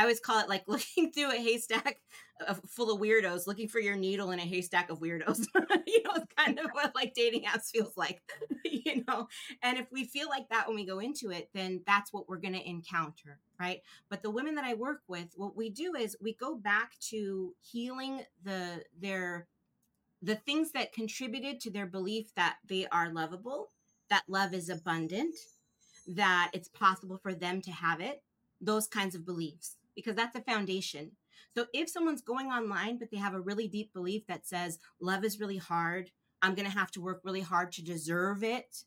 I 0.00 0.04
always 0.04 0.18
call 0.18 0.40
it 0.40 0.48
like 0.48 0.64
looking 0.66 1.12
through 1.12 1.30
a 1.30 1.36
haystack 1.36 2.00
of, 2.48 2.58
full 2.66 2.90
of 2.90 3.02
weirdos, 3.02 3.46
looking 3.46 3.68
for 3.68 3.80
your 3.80 3.96
needle 3.96 4.30
in 4.30 4.38
a 4.38 4.44
haystack 4.44 4.88
of 4.88 4.98
weirdos. 4.98 5.44
you 5.86 6.02
know, 6.02 6.12
it's 6.16 6.34
kind 6.34 6.58
of 6.58 6.70
what 6.72 6.94
like 6.94 7.12
dating 7.12 7.42
apps 7.42 7.70
feels 7.70 7.98
like, 7.98 8.22
you 8.64 9.04
know. 9.06 9.28
And 9.62 9.76
if 9.76 9.92
we 9.92 10.04
feel 10.04 10.30
like 10.30 10.48
that 10.48 10.66
when 10.66 10.76
we 10.76 10.86
go 10.86 11.00
into 11.00 11.30
it, 11.30 11.50
then 11.52 11.82
that's 11.86 12.14
what 12.14 12.30
we're 12.30 12.38
gonna 12.38 12.62
encounter, 12.64 13.40
right? 13.60 13.82
But 14.08 14.22
the 14.22 14.30
women 14.30 14.54
that 14.54 14.64
I 14.64 14.72
work 14.72 15.02
with, 15.06 15.34
what 15.36 15.54
we 15.54 15.68
do 15.68 15.94
is 15.94 16.16
we 16.18 16.32
go 16.32 16.54
back 16.56 16.98
to 17.10 17.54
healing 17.60 18.22
the 18.42 18.82
their 18.98 19.48
the 20.22 20.36
things 20.36 20.72
that 20.72 20.94
contributed 20.94 21.60
to 21.60 21.70
their 21.70 21.86
belief 21.86 22.34
that 22.36 22.56
they 22.66 22.86
are 22.90 23.12
lovable, 23.12 23.68
that 24.08 24.22
love 24.28 24.54
is 24.54 24.70
abundant, 24.70 25.34
that 26.06 26.50
it's 26.54 26.68
possible 26.68 27.18
for 27.22 27.34
them 27.34 27.60
to 27.60 27.70
have 27.70 28.00
it, 28.00 28.22
those 28.60 28.86
kinds 28.86 29.14
of 29.14 29.24
beliefs, 29.24 29.76
because 29.94 30.16
that's 30.16 30.36
a 30.36 30.42
foundation. 30.42 31.12
So 31.56 31.66
if 31.72 31.88
someone's 31.88 32.22
going 32.22 32.48
online, 32.48 32.98
but 32.98 33.10
they 33.10 33.16
have 33.16 33.34
a 33.34 33.40
really 33.40 33.68
deep 33.68 33.92
belief 33.92 34.26
that 34.28 34.46
says 34.46 34.78
love 35.00 35.24
is 35.24 35.40
really 35.40 35.56
hard, 35.56 36.10
I'm 36.42 36.54
going 36.54 36.70
to 36.70 36.76
have 36.76 36.90
to 36.92 37.00
work 37.00 37.20
really 37.24 37.40
hard 37.40 37.72
to 37.72 37.84
deserve 37.84 38.42
it. 38.44 38.84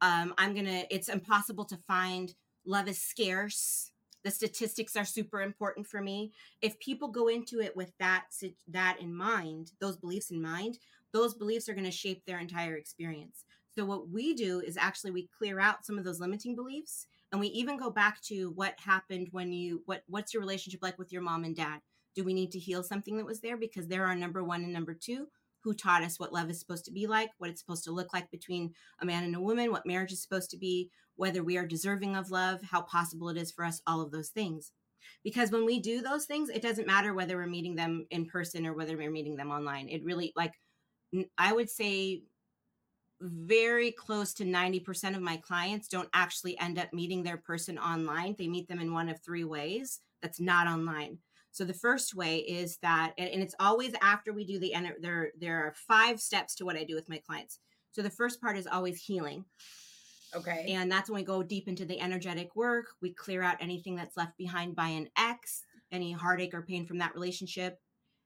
Um, 0.00 0.34
I'm 0.38 0.54
going 0.54 0.66
to, 0.66 0.94
it's 0.94 1.08
impossible 1.08 1.64
to 1.66 1.76
find 1.88 2.34
love 2.64 2.88
is 2.88 3.00
scarce. 3.00 3.90
The 4.24 4.30
statistics 4.30 4.96
are 4.96 5.04
super 5.04 5.42
important 5.42 5.86
for 5.86 6.00
me 6.00 6.32
if 6.60 6.78
people 6.78 7.08
go 7.08 7.28
into 7.28 7.60
it 7.60 7.74
with 7.76 7.92
that 7.98 8.26
that 8.68 8.98
in 9.00 9.12
mind 9.12 9.72
those 9.80 9.96
beliefs 9.96 10.30
in 10.30 10.40
mind 10.40 10.78
those 11.12 11.34
beliefs 11.34 11.68
are 11.68 11.74
going 11.74 11.84
to 11.84 11.90
shape 11.90 12.24
their 12.24 12.38
entire 12.38 12.76
experience 12.76 13.44
so 13.74 13.84
what 13.84 14.10
we 14.10 14.32
do 14.32 14.60
is 14.60 14.76
actually 14.76 15.10
we 15.10 15.28
clear 15.36 15.58
out 15.58 15.84
some 15.84 15.98
of 15.98 16.04
those 16.04 16.20
limiting 16.20 16.54
beliefs 16.54 17.08
and 17.32 17.40
we 17.40 17.48
even 17.48 17.78
go 17.78 17.90
back 17.90 18.20
to 18.22 18.52
what 18.54 18.78
happened 18.78 19.28
when 19.32 19.52
you 19.52 19.82
what 19.86 20.02
what's 20.06 20.34
your 20.34 20.42
relationship 20.42 20.80
like 20.82 20.98
with 20.98 21.12
your 21.12 21.22
mom 21.22 21.44
and 21.44 21.56
dad? 21.56 21.80
Do 22.14 22.24
we 22.24 22.34
need 22.34 22.52
to 22.52 22.58
heal 22.58 22.82
something 22.82 23.16
that 23.16 23.26
was 23.26 23.40
there? 23.40 23.56
Because 23.56 23.88
they're 23.88 24.06
our 24.06 24.14
number 24.14 24.44
one 24.44 24.62
and 24.62 24.72
number 24.72 24.94
two 24.94 25.28
who 25.64 25.72
taught 25.72 26.02
us 26.02 26.18
what 26.18 26.32
love 26.32 26.50
is 26.50 26.60
supposed 26.60 26.84
to 26.84 26.92
be 26.92 27.06
like 27.06 27.30
what 27.38 27.48
it's 27.48 27.60
supposed 27.60 27.84
to 27.84 27.92
look 27.92 28.12
like 28.12 28.30
between 28.30 28.74
a 29.00 29.06
man 29.06 29.24
and 29.24 29.34
a 29.34 29.40
woman 29.40 29.70
what 29.70 29.86
marriage 29.86 30.12
is 30.12 30.20
supposed 30.20 30.50
to 30.50 30.58
be 30.58 30.90
whether 31.16 31.42
we 31.42 31.56
are 31.56 31.66
deserving 31.66 32.16
of 32.16 32.30
love 32.30 32.60
how 32.62 32.82
possible 32.82 33.28
it 33.28 33.36
is 33.36 33.50
for 33.50 33.64
us 33.64 33.80
all 33.86 34.02
of 34.02 34.10
those 34.10 34.28
things. 34.28 34.72
Because 35.24 35.50
when 35.50 35.64
we 35.64 35.80
do 35.80 36.02
those 36.02 36.26
things 36.26 36.50
it 36.50 36.62
doesn't 36.62 36.86
matter 36.86 37.14
whether 37.14 37.36
we're 37.36 37.46
meeting 37.46 37.76
them 37.76 38.06
in 38.10 38.26
person 38.26 38.66
or 38.66 38.74
whether 38.74 38.96
we're 38.96 39.10
meeting 39.10 39.36
them 39.36 39.50
online. 39.50 39.88
It 39.88 40.04
really 40.04 40.32
like 40.36 40.52
i 41.36 41.52
would 41.52 41.68
say 41.68 42.22
very 43.22 43.92
close 43.92 44.34
to 44.34 44.44
90% 44.44 45.14
of 45.14 45.22
my 45.22 45.36
clients 45.36 45.88
don't 45.88 46.08
actually 46.12 46.58
end 46.58 46.78
up 46.78 46.92
meeting 46.92 47.22
their 47.22 47.36
person 47.36 47.78
online 47.78 48.34
they 48.38 48.48
meet 48.48 48.68
them 48.68 48.80
in 48.80 48.92
one 48.92 49.08
of 49.08 49.20
three 49.20 49.44
ways 49.44 50.00
that's 50.20 50.40
not 50.40 50.66
online 50.66 51.18
so 51.52 51.64
the 51.64 51.74
first 51.74 52.14
way 52.14 52.38
is 52.38 52.78
that 52.78 53.12
and, 53.18 53.42
it's 53.42 53.54
always 53.60 53.92
after 54.02 54.32
we 54.32 54.44
do 54.44 54.58
the 54.58 54.72
ener- 54.74 55.00
there 55.00 55.30
there 55.38 55.58
are 55.64 55.74
five 55.74 56.20
steps 56.20 56.54
to 56.54 56.64
what 56.64 56.76
i 56.76 56.84
do 56.84 56.94
with 56.94 57.08
my 57.08 57.20
clients 57.26 57.60
so 57.92 58.02
the 58.02 58.10
first 58.10 58.40
part 58.40 58.56
is 58.56 58.66
always 58.66 59.00
healing 59.02 59.44
Okay. 60.34 60.66
and 60.68 60.90
that's 60.90 61.10
when 61.10 61.20
we 61.20 61.24
go 61.24 61.42
deep 61.42 61.68
into 61.68 61.84
the 61.84 62.00
energetic 62.00 62.54
work. 62.56 62.86
We 63.00 63.12
clear 63.12 63.42
out 63.42 63.56
anything 63.60 63.96
that's 63.96 64.16
left 64.16 64.36
behind 64.38 64.74
by 64.74 64.88
an 64.88 65.08
ex, 65.16 65.64
any 65.90 66.12
heartache 66.12 66.54
or 66.54 66.62
pain 66.62 66.86
from 66.86 66.98
that 66.98 67.14
relationship. 67.14 67.78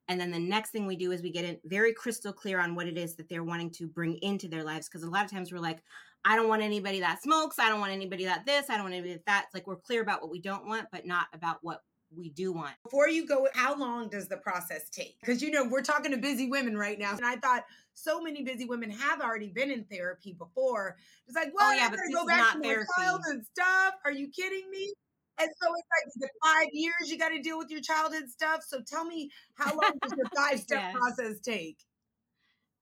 And 0.09 0.21
then 0.21 0.31
the 0.31 0.39
next 0.39 0.71
thing 0.71 0.87
we 0.87 0.97
do 0.97 1.11
is 1.13 1.23
we 1.23 1.31
get 1.31 1.45
it 1.45 1.61
very 1.65 1.93
crystal 1.93 2.33
clear 2.33 2.61
on 2.61 2.75
what 2.75 2.87
it 2.87 2.97
is 2.97 3.17
that 3.17 3.29
they're 3.29 3.45
wanting 3.45 3.71
to 3.73 3.87
bring 3.89 4.19
into 4.23 4.49
their 4.49 4.63
lives. 4.63 4.89
Because 4.89 5.03
a 5.03 5.11
lot 5.11 5.25
of 5.25 5.31
times 5.31 5.53
we're 5.53 5.59
like, 5.59 5.83
I 6.25 6.37
don't 6.37 6.49
want 6.49 6.63
anybody 6.63 7.01
that 7.01 7.23
smokes. 7.23 7.59
I 7.59 7.69
don't 7.69 7.81
want 7.81 7.93
anybody 7.93 8.25
that 8.25 8.47
this. 8.47 8.71
I 8.71 8.75
don't 8.75 8.85
want 8.85 8.95
anybody 8.95 9.21
that. 9.27 9.45
It's 9.47 9.55
like 9.55 9.67
we're 9.67 9.77
clear 9.77 10.03
about 10.03 10.23
what 10.23 10.31
we 10.31 10.41
don't 10.41 10.67
want, 10.67 10.87
but 10.93 11.07
not 11.07 11.27
about 11.33 11.59
what 11.63 11.83
we 12.17 12.31
do 12.31 12.53
want. 12.53 12.73
Before 12.85 13.09
you 13.09 13.27
go, 13.27 13.49
how 13.55 13.77
long 13.77 14.09
does 14.09 14.29
the 14.29 14.37
process 14.37 14.89
take? 14.91 15.19
Because 15.21 15.43
you 15.43 15.51
know 15.51 15.65
we're 15.69 15.83
talking 15.83 16.13
to 16.13 16.17
busy 16.17 16.49
women 16.49 16.77
right 16.79 16.99
now, 16.99 17.17
and 17.17 17.27
I 17.27 17.37
thought 17.37 17.65
so 17.95 18.21
many 18.21 18.43
busy 18.45 18.65
women 18.65 18.91
have 18.91 19.21
already 19.21 19.49
been 19.49 19.71
in 19.73 19.85
therapy 19.85 20.33
before. 20.33 20.97
It's 21.27 21.35
like, 21.35 21.53
well, 21.55 21.71
Oh, 21.71 21.75
yeah, 21.75 21.87
I 21.87 21.91
but 21.91 21.97
gotta 21.97 22.13
go 22.13 22.27
back 22.27 22.53
to 22.53 22.59
my 22.59 22.65
therapy. 22.65 22.89
childhood 22.97 23.45
stuff. 23.53 23.95
Are 24.05 24.13
you 24.13 24.29
kidding 24.29 24.71
me? 24.71 24.93
And 25.39 25.51
so 25.61 25.69
it's 25.75 25.89
like 25.97 26.13
the 26.17 26.29
five 26.43 26.69
years 26.73 27.11
you 27.11 27.19
got 27.19 27.29
to 27.31 27.41
deal 27.43 27.59
with 27.59 27.71
your 27.71 27.81
childhood 27.83 28.29
stuff. 28.29 28.63
So 28.67 28.81
tell 28.87 29.05
me, 29.05 29.31
how 29.55 29.77
long 29.77 29.93
does 30.03 30.15
your 30.17 30.27
five 30.37 30.61
step 30.61 30.81
Yeah. 30.81 30.93
process 30.93 31.41
take? 31.41 31.79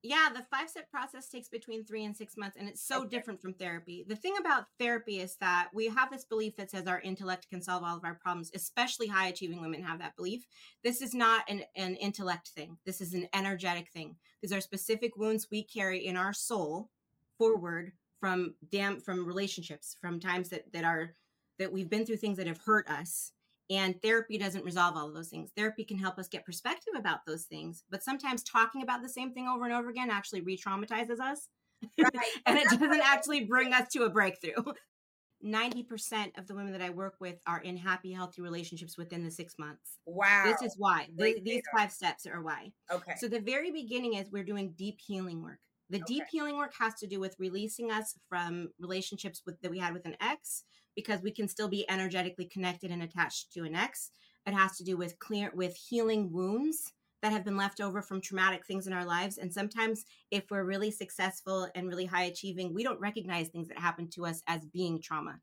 Yeah, 0.06 0.28
the 0.34 0.42
five 0.50 0.68
step 0.68 0.90
process 0.90 1.28
takes 1.30 1.48
between 1.48 1.82
three 1.86 2.04
and 2.04 2.14
six 2.14 2.36
months, 2.36 2.58
and 2.58 2.68
it's 2.68 2.86
so 2.86 3.04
Okay. 3.04 3.08
different 3.16 3.40
from 3.40 3.54
therapy. 3.54 4.04
The 4.06 4.14
thing 4.14 4.34
about 4.38 4.66
therapy 4.78 5.18
is 5.20 5.36
that 5.36 5.70
we 5.72 5.88
have 5.88 6.10
this 6.10 6.26
belief 6.26 6.56
that 6.56 6.70
says 6.70 6.86
our 6.86 7.00
intellect 7.00 7.48
can 7.48 7.62
solve 7.62 7.82
all 7.82 7.96
of 7.96 8.04
our 8.04 8.14
problems, 8.16 8.50
especially 8.54 9.06
high 9.06 9.28
achieving 9.28 9.62
women 9.62 9.82
have 9.82 10.00
that 10.00 10.14
belief. 10.14 10.44
This 10.82 11.00
is 11.00 11.14
not 11.14 11.44
an, 11.48 11.62
an 11.74 11.94
intellect 11.96 12.48
thing, 12.48 12.76
this 12.84 13.00
is 13.00 13.14
an 13.14 13.28
energetic 13.32 13.88
thing. 13.92 14.16
These 14.42 14.52
are 14.52 14.60
specific 14.60 15.16
wounds 15.16 15.48
we 15.50 15.64
carry 15.64 16.04
in 16.04 16.18
our 16.18 16.34
soul 16.34 16.90
forward 17.38 17.92
from 18.20 18.54
damn 18.70 19.00
from 19.00 19.24
relationships, 19.26 19.96
from 20.02 20.20
times 20.20 20.50
that, 20.50 20.70
that 20.74 20.84
are 20.84 21.14
that 21.58 21.72
we've 21.72 21.90
been 21.90 22.04
through 22.06 22.16
things 22.16 22.38
that 22.38 22.46
have 22.46 22.60
hurt 22.64 22.88
us 22.88 23.32
and 23.70 24.00
therapy 24.02 24.36
doesn't 24.38 24.64
resolve 24.64 24.96
all 24.96 25.08
of 25.08 25.14
those 25.14 25.28
things. 25.28 25.50
Therapy 25.56 25.84
can 25.84 25.98
help 25.98 26.18
us 26.18 26.28
get 26.28 26.44
perspective 26.44 26.92
about 26.96 27.20
those 27.26 27.44
things, 27.44 27.82
but 27.90 28.02
sometimes 28.02 28.42
talking 28.42 28.82
about 28.82 29.02
the 29.02 29.08
same 29.08 29.32
thing 29.32 29.48
over 29.48 29.64
and 29.64 29.72
over 29.72 29.88
again 29.88 30.10
actually 30.10 30.42
re 30.42 30.56
traumatizes 30.56 31.20
us. 31.20 31.48
Right. 31.98 32.14
and 32.46 32.56
it 32.56 32.68
doesn't 32.70 33.02
actually 33.04 33.44
bring 33.44 33.74
us 33.74 33.88
to 33.88 34.04
a 34.04 34.10
breakthrough. 34.10 34.54
90% 35.44 36.38
of 36.38 36.46
the 36.46 36.54
women 36.54 36.72
that 36.72 36.80
I 36.80 36.88
work 36.88 37.16
with 37.20 37.36
are 37.46 37.60
in 37.60 37.76
happy, 37.76 38.10
healthy 38.10 38.40
relationships 38.40 38.96
within 38.96 39.22
the 39.22 39.30
six 39.30 39.56
months. 39.58 39.98
Wow. 40.06 40.44
This 40.46 40.62
is 40.62 40.76
why. 40.78 41.08
Right 41.18 41.34
Th- 41.34 41.44
these 41.44 41.62
five 41.76 41.92
steps 41.92 42.24
are 42.26 42.42
why. 42.42 42.72
okay. 42.90 43.12
So 43.18 43.28
the 43.28 43.40
very 43.40 43.70
beginning 43.70 44.14
is 44.14 44.30
we're 44.30 44.44
doing 44.44 44.72
deep 44.78 44.98
healing 44.98 45.42
work. 45.42 45.58
The 45.90 45.98
deep 46.00 46.24
healing 46.30 46.56
work 46.56 46.72
has 46.80 46.94
to 46.94 47.06
do 47.06 47.20
with 47.20 47.36
releasing 47.38 47.92
us 47.92 48.18
from 48.30 48.70
relationships 48.80 49.42
with 49.44 49.60
that 49.60 49.70
we 49.70 49.78
had 49.78 49.92
with 49.92 50.06
an 50.06 50.16
ex 50.20 50.64
because 50.94 51.22
we 51.22 51.30
can 51.30 51.48
still 51.48 51.68
be 51.68 51.88
energetically 51.90 52.46
connected 52.46 52.90
and 52.90 53.02
attached 53.02 53.52
to 53.52 53.64
an 53.64 53.74
ex. 53.74 54.10
It 54.46 54.54
has 54.54 54.76
to 54.76 54.84
do 54.84 54.96
with 54.96 55.18
clear 55.18 55.50
with 55.54 55.76
healing 55.76 56.32
wounds 56.32 56.92
that 57.22 57.32
have 57.32 57.44
been 57.44 57.56
left 57.56 57.80
over 57.80 58.02
from 58.02 58.20
traumatic 58.20 58.66
things 58.66 58.86
in 58.86 58.92
our 58.92 59.04
lives 59.04 59.38
and 59.38 59.50
sometimes 59.52 60.04
if 60.30 60.44
we're 60.50 60.64
really 60.64 60.90
successful 60.90 61.66
and 61.74 61.88
really 61.88 62.04
high 62.04 62.24
achieving, 62.24 62.74
we 62.74 62.84
don't 62.84 63.00
recognize 63.00 63.48
things 63.48 63.68
that 63.68 63.78
happen 63.78 64.08
to 64.10 64.26
us 64.26 64.42
as 64.46 64.66
being 64.66 65.00
trauma. 65.00 65.40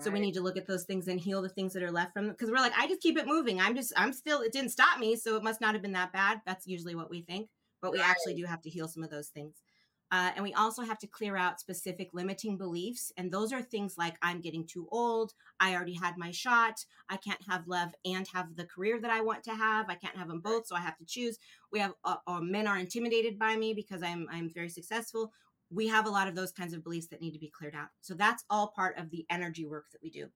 So 0.00 0.10
we 0.10 0.20
need 0.20 0.32
to 0.34 0.40
look 0.40 0.56
at 0.56 0.66
those 0.66 0.84
things 0.84 1.08
and 1.08 1.20
heal 1.20 1.42
the 1.42 1.50
things 1.50 1.74
that 1.74 1.82
are 1.82 1.90
left 1.90 2.14
from 2.14 2.30
because 2.30 2.50
we're 2.50 2.56
like, 2.56 2.72
I 2.78 2.86
just 2.88 3.02
keep 3.02 3.18
it 3.18 3.26
moving. 3.26 3.60
I'm 3.60 3.76
just, 3.76 3.92
I'm 3.96 4.12
still, 4.12 4.40
it 4.40 4.52
didn't 4.52 4.70
stop 4.70 4.98
me, 4.98 5.16
so 5.16 5.36
it 5.36 5.42
must 5.42 5.60
not 5.60 5.74
have 5.74 5.82
been 5.82 5.92
that 5.92 6.12
bad. 6.12 6.40
That's 6.46 6.66
usually 6.66 6.94
what 6.94 7.10
we 7.10 7.20
think, 7.20 7.50
but 7.82 7.92
we 7.92 8.00
actually 8.00 8.34
do 8.34 8.46
have 8.46 8.62
to 8.62 8.70
heal 8.70 8.88
some 8.88 9.02
of 9.02 9.10
those 9.10 9.28
things. 9.28 9.56
Uh, 10.12 10.30
and 10.36 10.44
we 10.44 10.52
also 10.54 10.82
have 10.82 10.98
to 10.98 11.06
clear 11.06 11.36
out 11.36 11.58
specific 11.58 12.10
limiting 12.12 12.56
beliefs. 12.56 13.12
And 13.16 13.32
those 13.32 13.52
are 13.52 13.62
things 13.62 13.96
like 13.98 14.16
I'm 14.22 14.40
getting 14.40 14.66
too 14.66 14.86
old. 14.92 15.32
I 15.58 15.74
already 15.74 15.94
had 15.94 16.18
my 16.18 16.30
shot. 16.30 16.84
I 17.08 17.16
can't 17.16 17.40
have 17.48 17.66
love 17.66 17.94
and 18.04 18.28
have 18.28 18.54
the 18.54 18.66
career 18.66 19.00
that 19.00 19.10
I 19.10 19.22
want 19.22 19.42
to 19.44 19.54
have. 19.54 19.88
I 19.88 19.94
can't 19.94 20.16
have 20.16 20.28
them 20.28 20.40
both, 20.40 20.66
so 20.66 20.76
I 20.76 20.80
have 20.80 20.98
to 20.98 21.06
choose. 21.06 21.38
We 21.72 21.80
have, 21.80 21.94
uh, 22.04 22.16
or 22.26 22.42
men 22.42 22.66
are 22.66 22.78
intimidated 22.78 23.38
by 23.38 23.56
me 23.56 23.72
because 23.74 24.02
I'm, 24.02 24.28
I'm 24.30 24.52
very 24.54 24.68
successful 24.68 25.32
we 25.74 25.88
have 25.88 26.06
a 26.06 26.10
lot 26.10 26.28
of 26.28 26.34
those 26.34 26.52
kinds 26.52 26.74
of 26.74 26.84
beliefs 26.84 27.06
that 27.06 27.20
need 27.20 27.32
to 27.32 27.38
be 27.38 27.48
cleared 27.48 27.74
out. 27.74 27.88
So 28.02 28.14
that's 28.14 28.44
all 28.50 28.68
part 28.76 28.98
of 28.98 29.10
the 29.10 29.24
energy 29.30 29.64
work 29.64 29.86
that 29.92 30.02
we 30.02 30.10
do. 30.10 30.28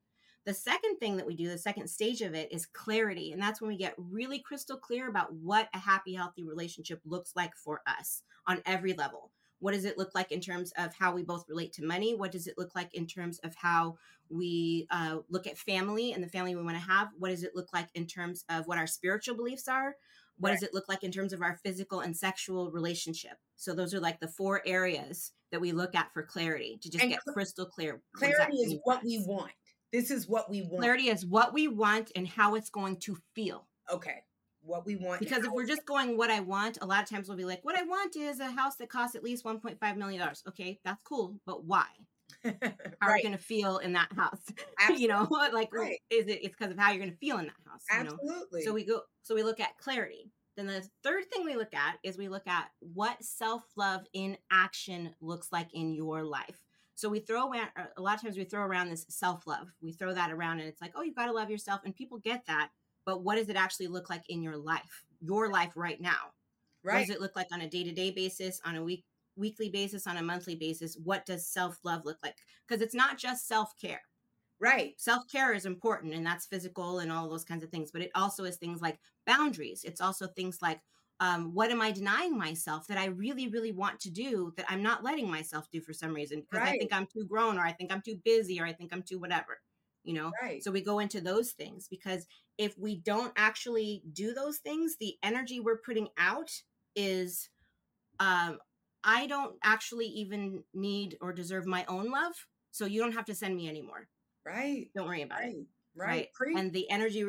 The 0.47 0.55
second 0.55 0.99
thing 0.99 1.17
that 1.17 1.27
we 1.27 1.35
do, 1.35 1.49
the 1.49 1.59
second 1.59 1.89
stage 1.89 2.23
of 2.23 2.35
it 2.35 2.51
is 2.53 2.67
clarity. 2.67 3.33
And 3.33 3.43
that's 3.43 3.61
when 3.61 3.69
we 3.69 3.77
get 3.77 3.95
really 3.99 4.39
crystal 4.39 4.77
clear 4.77 5.09
about 5.09 5.35
what 5.35 5.69
a 5.75 5.79
happy, 5.79 6.15
healthy 6.15 6.45
relationship 6.45 7.01
looks 7.05 7.33
like 7.35 7.55
for 7.57 7.83
us 7.87 8.23
on 8.47 8.63
every 8.65 8.93
level. 8.93 9.33
What 9.59 9.73
does 9.73 9.85
it 9.85 9.99
look 9.99 10.15
like 10.15 10.33
in 10.33 10.41
terms 10.41 10.73
of 10.77 10.95
how 10.95 11.13
we 11.13 11.23
both 11.23 11.45
relate 11.49 11.73
to 11.75 11.85
money? 11.85 12.15
What 12.15 12.33
does 12.33 12.47
it 12.47 12.59
look 12.59 12.75
like 12.75 12.95
in 12.95 13.07
terms 13.07 13.39
of 13.41 13.55
how 13.55 13.97
we 14.29 14.87
uh, 14.91 15.19
look 15.29 15.47
at 15.47 15.57
family 15.57 16.13
and 16.13 16.23
the 16.23 16.29
family 16.29 16.55
we 16.55 16.63
want 16.63 16.77
to 16.77 16.83
have? 16.83 17.09
What 17.19 17.31
does 17.31 17.43
it 17.43 17.55
look 17.55 17.73
like 17.73 17.89
in 17.95 18.07
terms 18.07 18.45
of 18.49 18.67
what 18.67 18.79
our 18.79 18.87
spiritual 18.87 19.37
beliefs 19.37 19.69
are? 19.69 19.97
What 20.39 20.51
does 20.51 20.63
it 20.63 20.75
look 20.75 20.89
like 20.89 21.03
in 21.03 21.11
terms 21.11 21.33
of 21.33 21.41
our 21.41 21.59
physical 21.63 22.01
and 22.01 22.15
sexual 22.15 22.71
relationship? 22.71 23.39
So 23.57 23.75
those 23.75 23.95
are 23.95 24.01
like 24.01 24.21
the 24.21 24.29
four 24.29 24.61
areas 24.67 25.33
that 25.51 25.61
we 25.61 25.73
look 25.73 25.95
at 25.95 26.13
for 26.13 26.23
clarity 26.23 26.79
to 26.83 26.91
just 26.91 27.03
And 27.03 27.11
get 27.11 27.23
cl- 27.25 27.33
crystal 27.33 27.65
clear. 27.67 28.03
Clarity 28.15 28.59
is 28.59 28.79
what 28.85 29.03
we 29.03 29.25
want. 29.27 29.53
This 29.93 30.11
is 30.11 30.29
what 30.29 30.51
we 30.51 30.61
want. 30.63 30.81
Clarity 30.81 31.09
is 31.09 31.25
what 31.25 31.55
we 31.55 31.69
want 31.69 32.13
and 32.15 32.29
how 32.29 32.55
it's 32.55 32.69
going 32.69 32.99
to 33.01 33.17
feel. 33.35 33.67
Okay. 33.91 34.23
What 34.67 34.85
we 34.85 34.97
want. 34.97 35.21
Because 35.21 35.45
if 35.45 35.53
we're 35.53 35.67
just 35.67 35.87
going 35.87 36.17
what 36.17 36.31
I 36.31 36.41
want, 36.41 36.79
a 36.83 36.87
lot 36.87 37.03
of 37.03 37.09
times 37.09 37.29
we'll 37.29 37.37
be 37.37 37.45
like, 37.45 37.65
what 37.65 37.79
I 37.79 37.83
want 37.83 38.17
is 38.17 38.41
a 38.41 38.51
house 38.51 38.77
that 38.77 38.89
costs 38.89 39.15
at 39.15 39.23
least 39.23 39.45
$1.5 39.45 39.97
million. 39.97 40.29
Okay, 40.49 40.81
that's 40.85 41.01
cool, 41.05 41.37
but 41.47 41.65
why? 41.65 41.87
How 42.45 42.53
are 43.03 43.17
you 43.17 43.23
going 43.23 43.37
to 43.37 43.43
feel 43.43 43.79
in 43.79 43.93
that 43.93 44.13
house? 44.15 44.43
you 44.97 45.09
know, 45.09 45.29
like 45.53 45.73
Right. 45.73 46.01
is 46.11 46.27
it? 46.27 46.41
It's 46.43 46.57
because 46.57 46.73
of 46.73 46.79
how 46.79 46.91
you're 46.91 46.99
going 46.99 47.13
to 47.13 47.17
feel 47.17 47.39
in 47.39 47.47
that 47.47 47.55
house. 47.71 47.83
You 47.91 48.05
know? 48.05 48.19
Absolutely. 48.23 48.63
So 48.63 48.73
we 48.73 48.85
go. 48.85 49.03
So 49.23 49.35
we 49.35 49.43
look 49.43 49.61
at 49.61 49.79
clarity. 49.79 50.33
Then 50.57 50.67
the 50.67 50.89
third 51.03 51.25
thing 51.31 51.45
we 51.45 51.55
look 51.55 51.75
at 51.75 51.99
is 52.03 52.17
we 52.17 52.29
look 52.29 52.47
at 52.47 52.71
what 52.81 53.23
self 53.23 53.63
love 53.77 54.03
in 54.13 54.37
action 54.51 55.15
looks 55.21 55.49
like 55.53 55.69
in 55.75 55.95
your 55.95 56.25
life. 56.25 56.61
So 56.95 57.11
we 57.11 57.21
throw 57.21 57.51
around 57.51 57.69
a 57.97 58.01
lot 58.01 58.15
of 58.17 58.23
times 58.23 58.39
we 58.39 58.45
throw 58.45 58.63
around 58.63 58.89
this 58.89 59.05
self 59.11 59.47
love. 59.47 59.69
We 59.83 59.93
throw 59.93 60.15
that 60.15 60.33
around 60.33 60.61
and 60.61 60.69
it's 60.69 60.81
like, 60.81 60.93
oh, 60.97 61.03
you've 61.03 61.15
got 61.15 61.27
to 61.27 61.33
love 61.33 61.51
yourself. 61.51 61.83
And 61.85 61.95
people 61.95 62.19
get 62.19 62.47
that. 62.47 62.71
But 63.07 63.23
what 63.23 63.37
does 63.37 63.49
it 63.49 63.57
actually 63.57 63.87
look 63.87 64.11
like 64.11 64.29
in 64.29 64.43
your 64.43 64.57
life, 64.57 65.05
your 65.21 65.49
life 65.51 65.73
right 65.77 66.01
now? 66.01 66.33
Right. 66.83 66.95
What 66.95 67.01
does 67.07 67.17
it 67.17 67.21
look 67.23 67.37
like 67.37 67.49
on 67.53 67.63
a 67.63 67.71
day 67.71 67.85
to 67.85 67.93
day 67.93 68.11
basis, 68.11 68.61
on 68.67 68.77
a 68.77 68.83
week 68.83 69.05
weekly 69.37 69.71
basis, 69.71 70.07
on 70.07 70.19
a 70.19 70.23
monthly 70.23 70.57
basis? 70.57 70.99
What 71.03 71.25
does 71.25 71.47
self 71.47 71.79
love 71.85 72.05
look 72.05 72.19
like? 72.23 72.37
Because 72.67 72.83
it's 72.83 72.95
not 72.95 73.17
just 73.17 73.49
self 73.49 73.73
care. 73.81 74.03
Right. 74.59 74.95
Self 74.99 75.25
care 75.31 75.55
is 75.55 75.67
important 75.67 76.15
and 76.15 76.27
that's 76.27 76.47
physical 76.47 76.99
and 76.99 77.11
all 77.13 77.29
those 77.29 77.45
kinds 77.45 77.63
of 77.63 77.71
things, 77.71 77.91
but 77.91 78.03
it 78.03 78.11
also 78.15 78.45
is 78.45 78.57
things 78.57 78.83
like 78.83 78.99
boundaries. 79.27 79.85
It's 79.85 80.01
also 80.01 80.27
things 80.27 80.59
like 80.61 80.81
um, 81.21 81.55
what 81.55 81.71
am 81.71 81.81
I 81.81 81.93
denying 81.93 82.37
myself 82.37 82.87
that 82.89 82.99
I 82.99 83.07
really, 83.07 83.49
really 83.49 83.73
want 83.73 84.01
to 84.01 84.11
do 84.11 84.53
that 84.57 84.67
I'm 84.69 84.83
not 84.83 85.03
letting 85.03 85.31
myself 85.31 85.71
do 85.71 85.81
for 85.81 85.93
some 85.93 86.13
reason 86.13 86.41
because 86.41 86.61
right. 86.61 86.75
I 86.75 86.79
think 86.79 86.93
I'm 86.93 87.07
too 87.07 87.25
grown 87.25 87.59
or 87.59 87.63
I 87.63 87.73
think 87.73 87.93
I'm 87.93 88.03
too 88.03 88.21
busy 88.25 88.61
or 88.61 88.67
I 88.67 88.73
think 88.73 88.93
I'm 88.93 89.03
too 89.03 89.19
whatever, 89.19 89.61
you 90.07 90.15
know? 90.15 90.33
Right. 90.41 90.63
So 90.63 90.71
we 90.71 90.81
go 90.81 91.01
into 91.01 91.21
those 91.21 91.51
things 91.51 91.89
because 91.89 92.27
if 92.59 92.79
we 92.79 92.97
don't 92.97 93.33
actually 93.37 94.03
do 94.13 94.33
those 94.33 94.59
things, 94.59 94.97
the 94.99 95.17
energy 95.23 95.61
we're 95.61 95.79
putting 95.79 96.09
out 96.17 96.51
is 96.95 97.51
um, 98.21 98.59
I 99.05 99.27
don't 99.27 99.57
actually 99.63 100.07
even 100.07 100.63
need 100.73 101.19
or 101.21 101.33
deserve 101.33 101.67
my 101.67 101.85
own 101.89 102.11
love. 102.11 102.33
So 102.71 102.87
you 102.87 103.01
don't 103.01 103.13
have 103.13 103.27
to 103.27 103.35
send 103.35 103.57
me 103.57 103.69
anymore. 103.69 104.09
Right. 104.45 104.89
Don't 104.95 105.07
worry 105.07 105.23
about 105.23 105.41
right. 105.41 105.55
it. 105.55 105.67
Right. 105.95 106.29
right. 106.41 106.57
And 106.57 106.73
the 106.73 106.89
energy, 106.91 107.25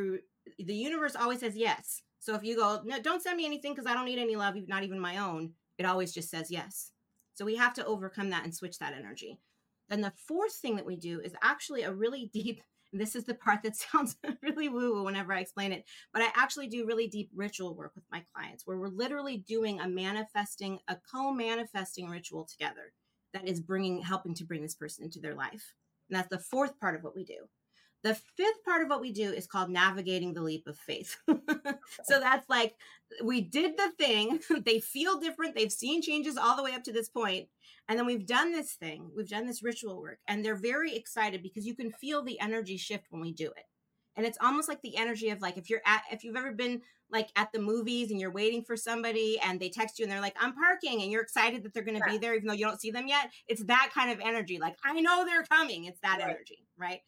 the 0.60 0.76
universe 0.76 1.16
always 1.16 1.40
says 1.40 1.56
yes. 1.56 2.04
So 2.20 2.36
if 2.36 2.44
you 2.44 2.56
go, 2.56 2.82
no, 2.86 3.00
don't 3.02 3.22
send 3.22 3.38
me 3.38 3.46
anything 3.46 3.74
because 3.74 3.90
I 3.90 3.94
don't 3.94 4.06
need 4.06 4.20
any 4.20 4.36
love, 4.36 4.56
not 4.68 4.84
even 4.84 5.00
my 5.00 5.18
own, 5.18 5.54
it 5.78 5.86
always 5.86 6.14
just 6.14 6.30
says 6.30 6.52
yes. 6.52 6.92
So 7.34 7.46
we 7.46 7.56
have 7.56 7.74
to 7.76 7.86
overcome 7.86 8.32
that 8.32 8.44
and 8.44 8.54
switch 8.54 8.80
that 8.80 8.94
energy. 8.94 9.40
Then 9.90 10.02
the 10.02 10.14
fourth 10.28 10.54
thing 10.56 10.76
that 10.76 10.86
we 10.86 10.96
do 10.96 11.20
is 11.22 11.34
actually 11.42 11.84
a 11.84 11.94
really 11.94 12.30
deep, 12.34 12.62
this 12.94 13.16
is 13.16 13.26
the 13.26 13.34
part 13.34 13.64
that 13.64 13.76
sounds 13.92 14.18
really 14.42 14.70
woo 14.70 14.94
woo 14.94 15.04
whenever 15.04 15.34
I 15.34 15.40
explain 15.40 15.72
it, 15.72 15.86
but 16.14 16.22
I 16.22 16.28
actually 16.36 16.68
do 16.68 16.86
really 16.86 17.08
deep 17.08 17.30
ritual 17.36 17.76
work 17.76 17.92
with 17.96 18.06
my 18.12 18.24
clients 18.34 18.66
where 18.66 18.78
we're 18.78 18.88
literally 18.88 19.38
doing 19.38 19.80
a 19.80 19.88
manifesting, 19.88 20.80
a 20.88 20.98
co 21.12 21.32
manifesting 21.32 22.10
ritual 22.10 22.46
together 22.46 22.94
that 23.34 23.48
is 23.48 23.60
bringing, 23.60 24.02
helping 24.02 24.34
to 24.36 24.46
bring 24.46 24.62
this 24.62 24.76
person 24.76 25.04
into 25.04 25.20
their 25.20 25.36
life. 25.36 25.74
And 26.10 26.18
that's 26.18 26.30
the 26.30 26.40
fourth 26.40 26.80
part 26.80 26.96
of 26.96 27.04
what 27.04 27.16
we 27.16 27.26
do. 27.26 27.48
The 28.04 28.14
fifth 28.14 28.64
part 28.64 28.84
of 28.84 28.90
what 28.90 29.02
we 29.02 29.12
do 29.12 29.32
is 29.32 29.48
called 29.48 29.70
navigating 29.70 30.34
the 30.34 30.42
leap 30.42 30.68
of 30.68 30.78
faith. 30.78 31.18
so 32.04 32.20
that's 32.20 32.48
like 32.50 32.76
we 33.24 33.42
did 33.42 33.78
the 33.78 33.92
thing, 33.98 34.40
they 34.66 34.80
feel 34.80 35.20
different, 35.20 35.56
they've 35.56 35.72
seen 35.72 36.02
changes 36.02 36.38
all 36.38 36.56
the 36.56 36.64
way 36.64 36.74
up 36.74 36.84
to 36.84 36.94
this 36.94 37.10
point, 37.10 37.48
and 37.90 37.98
then 37.98 38.06
we've 38.06 38.26
done 38.26 38.52
this 38.52 38.74
thing, 38.74 39.10
we've 39.16 39.30
done 39.30 39.48
this 39.48 39.64
ritual 39.64 40.00
work, 40.00 40.20
and 40.28 40.44
they're 40.44 40.56
very 40.56 40.96
excited 40.96 41.42
because 41.42 41.66
you 41.66 41.76
can 41.76 41.92
feel 41.92 42.24
the 42.24 42.40
energy 42.40 42.78
shift 42.78 43.08
when 43.10 43.22
we 43.22 43.32
do 43.32 43.48
it. 43.48 43.66
And 44.16 44.26
it's 44.26 44.38
almost 44.42 44.68
like 44.68 44.82
the 44.82 44.98
energy 44.98 45.30
of 45.30 45.42
like 45.42 45.58
if 45.58 45.70
you're 45.70 45.82
at 45.86 46.02
if 46.12 46.24
you've 46.24 46.36
ever 46.36 46.52
been 46.52 46.82
like 47.12 47.30
at 47.36 47.52
the 47.52 47.60
movies 47.60 48.10
and 48.12 48.20
you're 48.20 48.32
waiting 48.32 48.64
for 48.64 48.76
somebody 48.76 49.40
and 49.40 49.60
they 49.60 49.70
text 49.70 50.00
you 50.00 50.04
and 50.04 50.12
they're 50.12 50.22
like, 50.22 50.36
I'm 50.42 50.54
parking, 50.54 51.02
and 51.02 51.12
you're 51.12 51.22
excited 51.22 51.64
that 51.64 51.74
they're 51.74 51.84
going 51.84 52.00
to 52.00 52.10
be 52.10 52.18
there 52.18 52.36
even 52.36 52.48
though 52.48 52.54
you 52.54 52.66
don't 52.66 52.82
see 52.82 52.92
them 52.92 53.08
yet. 53.08 53.32
It's 53.48 53.64
that 53.66 53.92
kind 53.94 54.12
of 54.12 54.20
energy. 54.20 54.58
Like, 54.60 54.76
I 54.84 55.00
know 55.02 55.24
they're 55.24 55.44
coming. 55.44 55.86
It's 55.86 56.00
that 56.02 56.20
right. 56.20 56.30
energy, 56.30 56.66
right? 56.78 57.02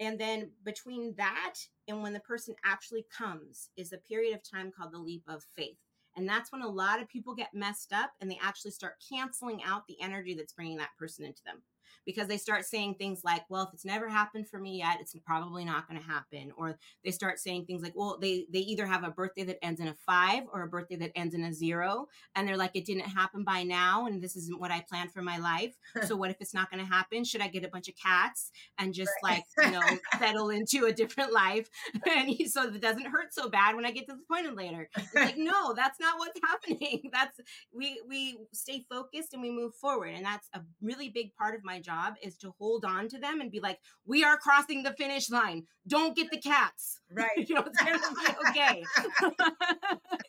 And 0.00 0.18
then 0.18 0.50
between 0.64 1.14
that 1.16 1.54
and 1.88 2.02
when 2.02 2.12
the 2.12 2.20
person 2.20 2.54
actually 2.64 3.06
comes 3.16 3.70
is 3.76 3.92
a 3.92 3.98
period 3.98 4.34
of 4.34 4.42
time 4.42 4.72
called 4.76 4.92
the 4.92 4.98
leap 4.98 5.22
of 5.28 5.44
faith. 5.54 5.78
And 6.16 6.28
that's 6.28 6.52
when 6.52 6.62
a 6.62 6.68
lot 6.68 7.00
of 7.00 7.08
people 7.08 7.34
get 7.34 7.54
messed 7.54 7.92
up 7.92 8.12
and 8.20 8.30
they 8.30 8.38
actually 8.42 8.72
start 8.72 9.02
canceling 9.08 9.62
out 9.64 9.86
the 9.86 10.00
energy 10.00 10.34
that's 10.34 10.52
bringing 10.52 10.76
that 10.78 10.96
person 10.98 11.24
into 11.24 11.42
them 11.44 11.62
because 12.04 12.28
they 12.28 12.36
start 12.36 12.64
saying 12.64 12.94
things 12.94 13.22
like, 13.24 13.42
well, 13.48 13.64
if 13.64 13.74
it's 13.74 13.84
never 13.84 14.08
happened 14.08 14.48
for 14.48 14.58
me 14.58 14.78
yet, 14.78 14.98
it's 15.00 15.14
probably 15.24 15.64
not 15.64 15.88
going 15.88 16.00
to 16.00 16.06
happen. 16.06 16.52
Or 16.56 16.78
they 17.04 17.10
start 17.10 17.38
saying 17.38 17.66
things 17.66 17.82
like, 17.82 17.94
well, 17.94 18.18
they, 18.20 18.46
they 18.52 18.60
either 18.60 18.86
have 18.86 19.04
a 19.04 19.10
birthday 19.10 19.44
that 19.44 19.64
ends 19.64 19.80
in 19.80 19.88
a 19.88 19.94
five 19.94 20.44
or 20.52 20.62
a 20.62 20.68
birthday 20.68 20.96
that 20.96 21.12
ends 21.16 21.34
in 21.34 21.44
a 21.44 21.52
zero. 21.52 22.08
And 22.34 22.46
they're 22.46 22.56
like, 22.56 22.72
it 22.74 22.84
didn't 22.84 23.08
happen 23.08 23.44
by 23.44 23.62
now. 23.62 24.06
And 24.06 24.22
this 24.22 24.36
isn't 24.36 24.60
what 24.60 24.70
I 24.70 24.84
planned 24.88 25.12
for 25.12 25.22
my 25.22 25.38
life. 25.38 25.74
so 26.06 26.16
what 26.16 26.30
if 26.30 26.36
it's 26.40 26.54
not 26.54 26.70
going 26.70 26.84
to 26.84 26.90
happen? 26.90 27.24
Should 27.24 27.40
I 27.40 27.48
get 27.48 27.64
a 27.64 27.68
bunch 27.68 27.88
of 27.88 27.94
cats 27.96 28.50
and 28.78 28.94
just 28.94 29.12
right. 29.22 29.42
like, 29.56 29.66
you 29.66 29.72
know, 29.72 29.98
settle 30.18 30.50
into 30.50 30.86
a 30.86 30.92
different 30.92 31.32
life? 31.32 31.68
and 32.10 32.28
he, 32.28 32.46
so 32.46 32.64
it 32.64 32.80
doesn't 32.80 33.06
hurt 33.06 33.32
so 33.32 33.48
bad 33.48 33.76
when 33.76 33.86
I 33.86 33.90
get 33.90 34.06
disappointed 34.06 34.54
later. 34.54 34.88
It's 34.96 35.14
like, 35.14 35.36
no, 35.36 35.74
that's 35.74 36.00
not 36.00 36.18
what's 36.18 36.40
happening. 36.44 37.10
That's, 37.12 37.38
we, 37.72 38.00
we 38.08 38.38
stay 38.52 38.84
focused 38.88 39.32
and 39.32 39.42
we 39.42 39.50
move 39.50 39.74
forward. 39.74 40.14
And 40.14 40.24
that's 40.24 40.48
a 40.54 40.60
really 40.80 41.08
big 41.08 41.34
part 41.34 41.54
of 41.54 41.64
my 41.64 41.71
job 41.78 42.02
job 42.02 42.14
is 42.22 42.36
to 42.38 42.52
hold 42.58 42.84
on 42.84 43.08
to 43.08 43.18
them 43.18 43.40
and 43.40 43.50
be 43.50 43.60
like, 43.60 43.78
we 44.06 44.24
are 44.24 44.36
crossing 44.36 44.82
the 44.82 44.92
finish 44.92 45.30
line. 45.30 45.64
Don't 45.86 46.16
get 46.16 46.30
the 46.30 46.40
cats. 46.40 46.98
Right. 47.14 47.46
you 47.46 47.54
know, 47.54 47.64
it's 47.66 47.82
going 47.82 47.98
to 47.98 48.14
be 48.26 48.48
okay. 48.48 48.84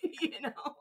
you 0.21 0.41
know? 0.41 0.75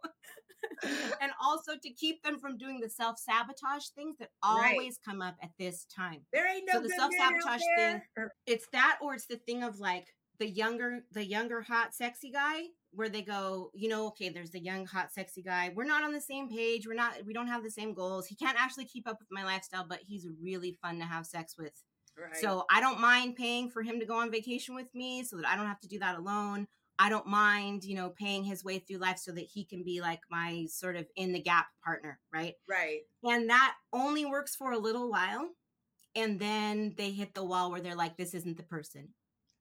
and 1.21 1.31
also 1.41 1.75
to 1.81 1.91
keep 1.91 2.25
them 2.25 2.41
from 2.41 2.59
doing 2.59 2.81
the 2.81 2.89
self 2.91 3.21
sabotage 3.21 3.87
things 3.95 4.17
that 4.19 4.31
always 4.43 4.67
right. 4.75 4.93
come 5.07 5.23
up 5.23 5.37
at 5.41 5.51
this 5.61 5.87
time. 5.95 6.23
There 6.33 6.53
ain't 6.53 6.65
no 6.67 6.81
so 6.81 6.83
the 6.83 6.89
self 6.89 7.13
sabotage 7.17 7.61
thing. 7.77 8.01
It's 8.49 8.67
that, 8.73 8.99
or 9.01 9.15
it's 9.15 9.27
the 9.27 9.37
thing 9.37 9.63
of 9.63 9.79
like 9.79 10.09
the 10.41 10.49
younger, 10.49 11.05
the 11.13 11.25
younger 11.25 11.63
hot 11.63 11.95
sexy 11.95 12.33
guy 12.33 12.63
where 12.93 13.09
they 13.09 13.23
go, 13.23 13.71
you 13.75 13.89
know, 13.89 14.07
okay, 14.09 14.29
there's 14.29 14.51
the 14.51 14.61
young, 14.61 14.87
hot, 14.87 15.13
sexy 15.13 15.43
guy. 15.43 15.73
We're 15.75 15.85
not 15.85 16.05
on 16.05 16.13
the 16.13 16.21
same 16.21 16.49
page. 16.49 16.87
We're 16.87 16.95
not, 16.95 17.15
we 17.27 17.33
don't 17.33 17.49
have 17.49 17.63
the 17.63 17.71
same 17.71 17.95
goals. 17.95 18.27
He 18.27 18.37
can't 18.37 18.61
actually 18.61 18.85
keep 18.85 19.09
up 19.09 19.19
with 19.19 19.29
my 19.31 19.45
lifestyle, 19.45 19.87
but 19.89 20.01
he's 20.07 20.27
really 20.43 20.79
fun 20.83 20.99
to 20.99 21.05
have 21.05 21.27
sex 21.27 21.57
with. 21.59 21.73
Right. 22.19 22.37
So 22.37 22.67
I 22.71 22.81
don't 22.81 23.01
mind 23.01 23.37
paying 23.37 23.71
for 23.71 23.83
him 23.83 23.99
to 24.01 24.07
go 24.07 24.17
on 24.17 24.31
vacation 24.31 24.75
with 24.75 24.95
me 24.95 25.25
so 25.25 25.37
that 25.37 25.47
I 25.47 25.57
don't 25.57 25.67
have 25.67 25.81
to 25.81 25.89
do 25.89 25.99
that 26.01 26.19
alone. 26.19 26.69
I 26.99 27.09
don't 27.09 27.27
mind, 27.27 27.85
you 27.85 27.97
know, 27.97 28.11
paying 28.11 28.45
his 28.45 28.63
way 28.63 28.79
through 28.79 28.99
life 28.99 29.19
so 29.19 29.33
that 29.33 29.47
he 29.53 29.65
can 29.65 29.83
be 29.83 30.03
like 30.03 30.21
my 30.31 30.67
sort 30.69 30.97
of 30.97 31.07
in 31.17 31.33
the 31.33 31.41
gap 31.41 31.67
partner, 31.83 32.21
right? 32.33 32.55
Right. 32.69 33.01
And 33.25 33.49
that 33.49 33.75
only 33.93 34.27
works 34.27 34.55
for 34.55 34.73
a 34.73 34.79
little 34.79 35.11
while. 35.11 35.49
And 36.15 36.39
then 36.39 36.95
they 36.99 37.11
hit 37.11 37.33
the 37.33 37.43
wall 37.43 37.71
where 37.71 37.81
they're 37.81 37.97
like, 37.97 38.19
this 38.19 38.35
isn't 38.35 38.59
the 38.59 38.63
person 38.63 39.09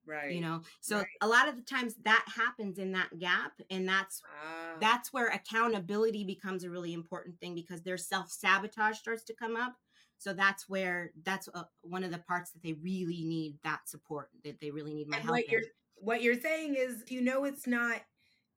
right 0.05 0.33
you 0.33 0.41
know 0.41 0.61
so 0.79 0.97
right. 0.97 1.07
a 1.21 1.27
lot 1.27 1.47
of 1.47 1.55
the 1.55 1.61
times 1.61 1.95
that 2.03 2.25
happens 2.35 2.79
in 2.79 2.91
that 2.91 3.09
gap 3.19 3.53
and 3.69 3.87
that's 3.87 4.21
ah. 4.25 4.77
that's 4.79 5.13
where 5.13 5.27
accountability 5.27 6.23
becomes 6.23 6.63
a 6.63 6.69
really 6.69 6.93
important 6.93 7.39
thing 7.39 7.53
because 7.53 7.81
their 7.81 7.97
self-sabotage 7.97 8.97
starts 8.97 9.23
to 9.23 9.33
come 9.33 9.55
up 9.55 9.75
so 10.17 10.33
that's 10.33 10.69
where 10.69 11.11
that's 11.23 11.49
uh, 11.55 11.63
one 11.81 12.03
of 12.03 12.11
the 12.11 12.19
parts 12.19 12.51
that 12.51 12.61
they 12.61 12.73
really 12.73 13.23
need 13.23 13.57
that 13.63 13.81
support 13.85 14.29
that 14.43 14.59
they 14.59 14.71
really 14.71 14.93
need 14.93 15.07
my 15.07 15.17
and 15.17 15.25
help 15.25 15.37
what 15.37 15.49
you're 15.49 15.61
what 15.95 16.21
you're 16.21 16.39
saying 16.39 16.75
is 16.75 17.03
you 17.09 17.21
know 17.21 17.43
it's 17.43 17.67
not 17.67 18.01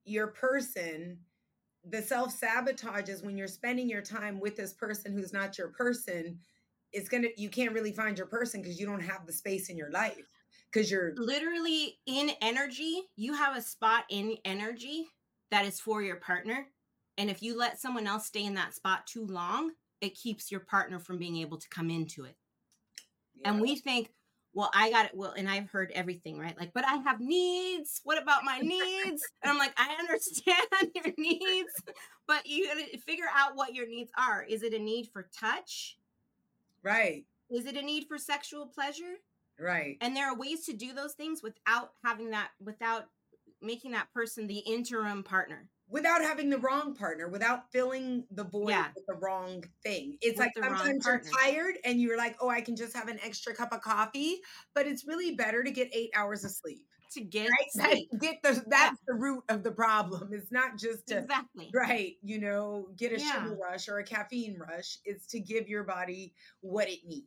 your 0.05 0.29
person 0.29 1.19
the 1.87 2.01
self-sabotage 2.01 3.11
is 3.11 3.23
when 3.23 3.37
you're 3.37 3.47
spending 3.47 3.89
your 3.89 4.01
time 4.01 4.41
with 4.41 4.57
this 4.57 4.73
person 4.73 5.13
who's 5.13 5.33
not 5.33 5.59
your 5.59 5.69
person 5.69 6.39
it's 6.93 7.09
gonna 7.09 7.29
you 7.37 7.51
can't 7.51 7.73
really 7.73 7.93
find 7.93 8.17
your 8.17 8.27
person 8.27 8.63
because 8.63 8.79
you 8.81 8.87
don't 8.87 9.03
have 9.03 9.27
the 9.27 9.33
space 9.33 9.69
in 9.69 9.77
your 9.77 9.91
life 9.91 10.29
because 10.75 10.91
you're 10.91 11.15
literally 11.17 11.99
in 12.07 12.33
energy. 12.43 13.03
You 13.17 13.35
have 13.35 13.57
a 13.57 13.63
spot 13.63 14.05
in 14.11 14.37
energy 14.45 15.07
that 15.51 15.65
is 15.65 15.81
for 15.81 16.03
your 16.03 16.17
partner. 16.17 16.67
And 17.17 17.31
if 17.31 17.43
you 17.43 17.57
let 17.57 17.81
someone 17.81 18.09
else 18.09 18.27
stay 18.27 18.45
in 18.45 18.55
that 18.55 18.75
spot 18.75 19.07
too 19.07 19.25
long, 19.25 19.73
it 20.01 20.17
keeps 20.17 20.51
your 20.51 20.61
partner 20.61 20.99
from 20.99 21.19
being 21.19 21.37
able 21.37 21.59
to 21.59 21.69
come 21.69 21.91
into 21.91 22.25
it. 22.25 22.37
Yeah. 23.37 23.51
And 23.53 23.61
we 23.61 23.77
think, 23.77 24.11
well, 24.53 24.71
I 24.75 24.91
got 24.91 25.07
it. 25.07 25.13
Well, 25.15 25.33
and 25.37 25.49
I've 25.49 25.71
heard 25.71 25.93
everything, 25.95 26.39
right? 26.39 26.59
Like, 26.59 26.73
but 26.75 26.85
I 26.87 26.97
have 26.97 27.21
needs. 27.21 28.01
What 28.03 28.21
about 28.21 28.45
my 28.45 28.59
needs? 28.59 29.23
and 29.43 29.51
I'm 29.51 29.59
like, 29.59 29.75
I 29.77 29.95
understand 29.99 30.67
your 30.95 31.15
needs, 31.17 31.73
but 32.27 32.47
you 32.47 32.67
gotta 32.67 32.99
figure 32.99 33.27
out 33.33 33.55
what 33.55 33.75
your 33.75 33.89
needs 33.89 34.11
are. 34.19 34.43
Is 34.43 34.65
it 34.65 34.75
a 34.75 34.79
need 34.79 35.09
for 35.13 35.29
touch? 35.39 35.99
Right. 36.83 37.25
Is 37.51 37.67
it 37.67 37.77
a 37.77 37.83
need 37.83 38.07
for 38.09 38.19
sexual 38.19 38.67
pleasure? 38.67 39.19
Right. 39.59 39.97
And 40.01 40.17
there 40.17 40.31
are 40.31 40.37
ways 40.37 40.65
to 40.67 40.73
do 40.73 40.93
those 40.93 41.13
things 41.13 41.43
without 41.43 41.91
having 42.05 42.31
that, 42.31 42.51
without 42.61 43.05
making 43.63 43.93
that 43.93 44.13
person 44.13 44.47
the 44.47 44.59
interim 44.59 45.23
partner. 45.23 45.69
Without 45.89 46.23
having 46.23 46.49
the 46.49 46.59
wrong 46.59 46.95
partner, 46.95 47.29
without 47.29 47.71
filling 47.71 48.25
the 48.31 48.45
void 48.45 48.71
yeah. 48.71 48.89
with 48.95 49.05
the 49.07 49.15
wrong 49.15 49.63
thing. 49.83 50.17
It's 50.23 50.39
with 50.39 50.47
like 50.47 50.53
sometimes 50.57 51.07
you're 51.07 51.23
tired 51.41 51.75
and 51.85 52.01
you're 52.01 52.17
like, 52.17 52.37
oh, 52.41 52.49
I 52.49 52.63
can 52.63 52.75
just 52.75 52.97
have 52.97 53.09
an 53.09 53.19
extra 53.23 53.55
cup 53.55 53.73
of 53.73 53.83
coffee, 53.83 54.41
but 54.75 54.87
it's 54.87 55.07
really 55.07 55.35
better 55.35 55.63
to 55.63 55.71
get 55.71 55.95
eight 55.95 56.11
hours 56.17 56.43
of 56.43 56.53
sleep 56.53 56.87
to 57.15 57.21
get 57.21 57.49
right? 57.79 58.07
get 58.21 58.43
the 58.43 58.63
that's 58.67 58.67
yeah. 58.67 58.93
the 59.07 59.15
root 59.15 59.45
of 59.49 59.63
the 59.63 59.71
problem. 59.71 60.31
It's 60.33 60.53
not 60.53 60.79
just 60.79 61.07
to 61.09 61.19
exactly 61.19 61.71
right, 61.75 62.15
you 62.23 62.41
know, 62.41 62.89
get 62.97 63.13
a 63.13 63.21
yeah. 63.21 63.45
sugar 63.45 63.57
rush 63.57 63.89
or 63.89 63.99
a 63.99 64.05
caffeine 64.05 64.59
rush. 64.59 64.99
It's 65.05 65.27
to 65.29 65.41
give 65.41 65.69
your 65.69 65.85
body 65.85 66.35
what 66.61 66.89
it 66.89 67.01
needs. 67.07 67.27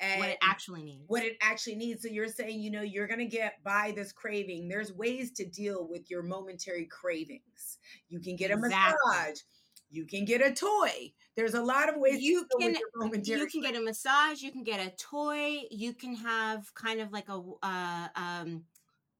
And 0.00 0.20
what 0.20 0.28
it 0.28 0.38
actually 0.42 0.82
needs. 0.82 1.04
What 1.06 1.24
it 1.24 1.36
actually 1.40 1.76
needs. 1.76 2.02
So 2.02 2.08
you're 2.08 2.28
saying, 2.28 2.60
you 2.60 2.70
know, 2.70 2.82
you're 2.82 3.06
going 3.06 3.20
to 3.20 3.26
get 3.26 3.62
by 3.64 3.92
this 3.96 4.12
craving. 4.12 4.68
There's 4.68 4.92
ways 4.92 5.32
to 5.32 5.44
deal 5.44 5.86
with 5.88 6.10
your 6.10 6.22
momentary 6.22 6.86
cravings. 6.86 7.78
You 8.08 8.20
can 8.20 8.36
get 8.36 8.50
exactly. 8.50 8.72
a 8.72 9.08
massage. 9.08 9.40
You 9.90 10.04
can 10.04 10.24
get 10.24 10.44
a 10.44 10.52
toy. 10.52 11.12
There's 11.36 11.54
a 11.54 11.62
lot 11.62 11.88
of 11.88 11.96
ways 11.96 12.20
you 12.20 12.46
can 12.60 12.76
you 13.24 13.46
can 13.46 13.60
get 13.62 13.76
a 13.76 13.80
massage. 13.80 14.42
You 14.42 14.50
can 14.50 14.64
get 14.64 14.80
a 14.80 14.90
toy. 14.96 15.60
You 15.70 15.94
can 15.94 16.14
have 16.16 16.72
kind 16.74 17.00
of 17.00 17.12
like 17.12 17.28
a 17.28 17.40
uh, 17.62 18.08
um 18.16 18.64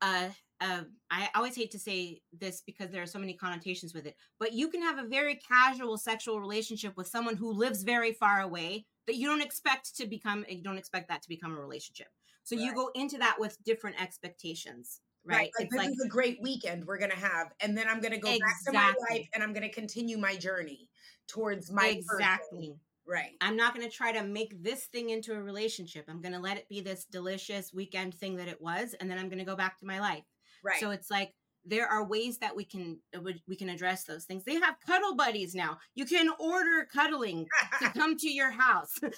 uh, 0.02 0.28
uh, 0.60 0.82
I 1.10 1.28
always 1.34 1.54
hate 1.54 1.70
to 1.72 1.78
say 1.78 2.20
this 2.38 2.62
because 2.64 2.90
there 2.90 3.02
are 3.02 3.06
so 3.06 3.18
many 3.18 3.34
connotations 3.34 3.94
with 3.94 4.06
it, 4.06 4.16
but 4.38 4.52
you 4.52 4.68
can 4.68 4.82
have 4.82 4.98
a 4.98 5.06
very 5.06 5.36
casual 5.36 5.98
sexual 5.98 6.40
relationship 6.40 6.96
with 6.96 7.06
someone 7.06 7.36
who 7.36 7.52
lives 7.52 7.82
very 7.82 8.12
far 8.12 8.40
away 8.40 8.86
that 9.07 9.16
you 9.16 9.27
don't 9.27 9.42
expect 9.42 9.97
to 9.97 10.07
become 10.07 10.45
you 10.49 10.62
don't 10.62 10.79
expect 10.79 11.09
that 11.09 11.23
to 11.23 11.29
become 11.29 11.57
a 11.57 11.61
relationship 11.61 12.09
so 12.45 12.57
right. 12.57 12.64
you 12.64 12.75
go 12.75 12.90
into 12.95 13.19
that 13.19 13.37
with 13.38 13.62
different 13.64 14.01
expectations 14.01 15.01
right, 15.25 15.37
right. 15.37 15.51
like 15.59 15.66
it's 15.66 15.75
this 15.75 15.85
like, 15.85 15.90
is 15.90 16.03
a 16.05 16.09
great 16.09 16.38
weekend 16.42 16.85
we're 16.87 16.99
gonna 16.99 17.14
have 17.14 17.53
and 17.61 17.77
then 17.77 17.87
i'm 17.88 18.01
gonna 18.01 18.19
go 18.19 18.31
exactly. 18.31 18.40
back 18.40 18.57
to 18.64 18.73
my 18.73 18.95
life 19.11 19.29
and 19.35 19.42
i'm 19.42 19.53
gonna 19.53 19.69
continue 19.69 20.19
my 20.19 20.37
journey 20.37 20.88
towards 21.29 21.71
my 21.71 21.88
exactly 21.88 22.69
person. 22.69 22.81
right 23.07 23.33
i'm 23.40 23.57
not 23.57 23.75
gonna 23.75 23.90
try 23.90 24.12
to 24.12 24.23
make 24.23 24.62
this 24.62 24.85
thing 24.87 25.11
into 25.11 25.33
a 25.33 25.42
relationship 25.42 26.05
i'm 26.09 26.21
gonna 26.21 26.40
let 26.40 26.57
it 26.57 26.69
be 26.69 26.81
this 26.81 27.05
delicious 27.05 27.73
weekend 27.73 28.14
thing 28.14 28.37
that 28.37 28.49
it 28.49 28.61
was 28.61 28.95
and 29.01 29.11
then 29.11 29.19
i'm 29.19 29.29
gonna 29.29 29.45
go 29.45 29.57
back 29.57 29.79
to 29.79 29.87
my 29.87 30.01
life 30.01 30.25
right 30.64 30.81
so 30.81 30.90
it's 30.90 31.11
like 31.11 31.33
there 31.66 31.88
are 31.88 32.07
ways 32.07 32.38
that 32.38 32.55
we 32.55 32.64
can 32.64 32.98
uh, 33.14 33.20
we 33.46 33.57
can 33.57 33.68
address 33.68 34.05
those 34.05 34.24
things. 34.24 34.44
They 34.44 34.55
have 34.55 34.76
cuddle 34.87 35.14
buddies 35.16 35.55
now. 35.55 35.79
You 35.94 36.07
can 36.07 36.31
order 36.38 36.87
cuddling 36.92 37.48
to 37.81 37.88
come 37.90 38.16
to 38.18 38.29
your 38.29 38.50
house. 38.50 38.92
True. 39.00 39.12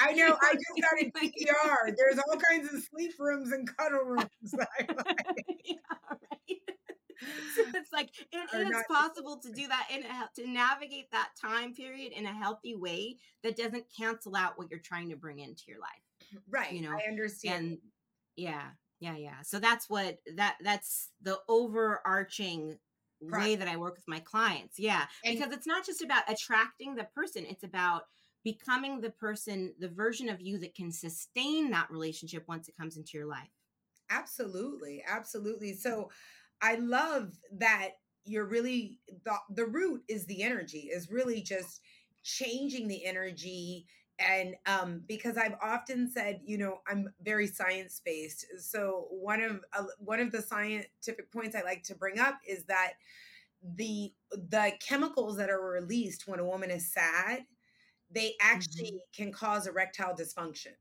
I 0.00 0.12
know. 0.12 0.36
I 0.40 0.54
just 0.54 0.80
got 0.80 0.98
a 1.00 1.10
DVR. 1.18 1.94
There's 1.96 2.18
all 2.18 2.36
kinds 2.38 2.72
of 2.72 2.82
sleep 2.82 3.14
rooms 3.18 3.52
and 3.52 3.68
cuddle 3.76 4.04
rooms. 4.04 4.24
Like. 4.54 4.90
yeah, 5.64 5.76
right. 6.00 6.60
So 7.56 7.62
it's 7.74 7.92
like 7.92 8.10
it 8.30 8.48
is 8.52 8.76
possible 8.88 9.38
to 9.38 9.50
do 9.52 9.66
that 9.68 9.88
and 9.92 10.04
to 10.36 10.46
navigate 10.48 11.10
that 11.10 11.30
time 11.40 11.74
period 11.74 12.12
in 12.12 12.26
a 12.26 12.32
healthy 12.32 12.76
way 12.76 13.16
that 13.42 13.56
doesn't 13.56 13.86
cancel 13.96 14.36
out 14.36 14.56
what 14.56 14.70
you're 14.70 14.78
trying 14.80 15.10
to 15.10 15.16
bring 15.16 15.40
into 15.40 15.64
your 15.66 15.80
life. 15.80 16.38
Right. 16.48 16.72
You 16.72 16.82
know, 16.82 16.92
I 16.92 17.08
understand. 17.08 17.64
And 17.64 17.78
yeah 18.36 18.70
yeah 19.04 19.16
yeah. 19.16 19.42
So 19.42 19.58
that's 19.58 19.88
what 19.90 20.18
that 20.36 20.56
that's 20.62 21.10
the 21.22 21.38
overarching 21.48 22.78
way 23.20 23.56
that 23.56 23.68
i 23.68 23.76
work 23.76 23.94
with 23.94 24.06
my 24.06 24.20
clients 24.20 24.78
yeah 24.78 25.06
and 25.24 25.38
because 25.38 25.50
it's 25.50 25.66
not 25.66 25.86
just 25.86 26.02
about 26.02 26.24
attracting 26.28 26.94
the 26.94 27.04
person 27.04 27.46
it's 27.48 27.64
about 27.64 28.02
becoming 28.42 29.00
the 29.00 29.08
person 29.08 29.72
the 29.78 29.88
version 29.88 30.28
of 30.28 30.42
you 30.42 30.58
that 30.58 30.74
can 30.74 30.92
sustain 30.92 31.70
that 31.70 31.90
relationship 31.90 32.44
once 32.48 32.68
it 32.68 32.76
comes 32.76 32.98
into 32.98 33.16
your 33.16 33.26
life. 33.26 33.48
Absolutely 34.10 35.02
absolutely. 35.08 35.72
So 35.74 36.10
i 36.60 36.74
love 36.76 37.32
that 37.58 37.92
you're 38.24 38.46
really 38.46 38.98
the, 39.24 39.36
the 39.50 39.66
root 39.66 40.02
is 40.08 40.26
the 40.26 40.42
energy 40.42 40.90
is 40.92 41.10
really 41.10 41.40
just 41.40 41.80
changing 42.22 42.88
the 42.88 43.04
energy 43.04 43.86
and 44.18 44.54
um, 44.66 45.02
because 45.06 45.36
I've 45.36 45.56
often 45.62 46.10
said, 46.10 46.40
you 46.44 46.58
know, 46.58 46.80
I'm 46.86 47.12
very 47.22 47.46
science 47.46 48.00
based. 48.04 48.46
So 48.58 49.08
one 49.10 49.42
of 49.42 49.64
uh, 49.76 49.84
one 49.98 50.20
of 50.20 50.30
the 50.30 50.42
scientific 50.42 51.32
points 51.32 51.56
I 51.56 51.62
like 51.62 51.82
to 51.84 51.94
bring 51.94 52.18
up 52.18 52.38
is 52.46 52.64
that 52.64 52.92
the 53.76 54.12
the 54.30 54.72
chemicals 54.80 55.36
that 55.38 55.50
are 55.50 55.60
released 55.60 56.28
when 56.28 56.38
a 56.38 56.44
woman 56.44 56.70
is 56.70 56.92
sad, 56.92 57.44
they 58.10 58.34
actually 58.40 58.92
mm-hmm. 58.92 59.22
can 59.22 59.32
cause 59.32 59.66
erectile 59.66 60.14
dysfunction. 60.14 60.74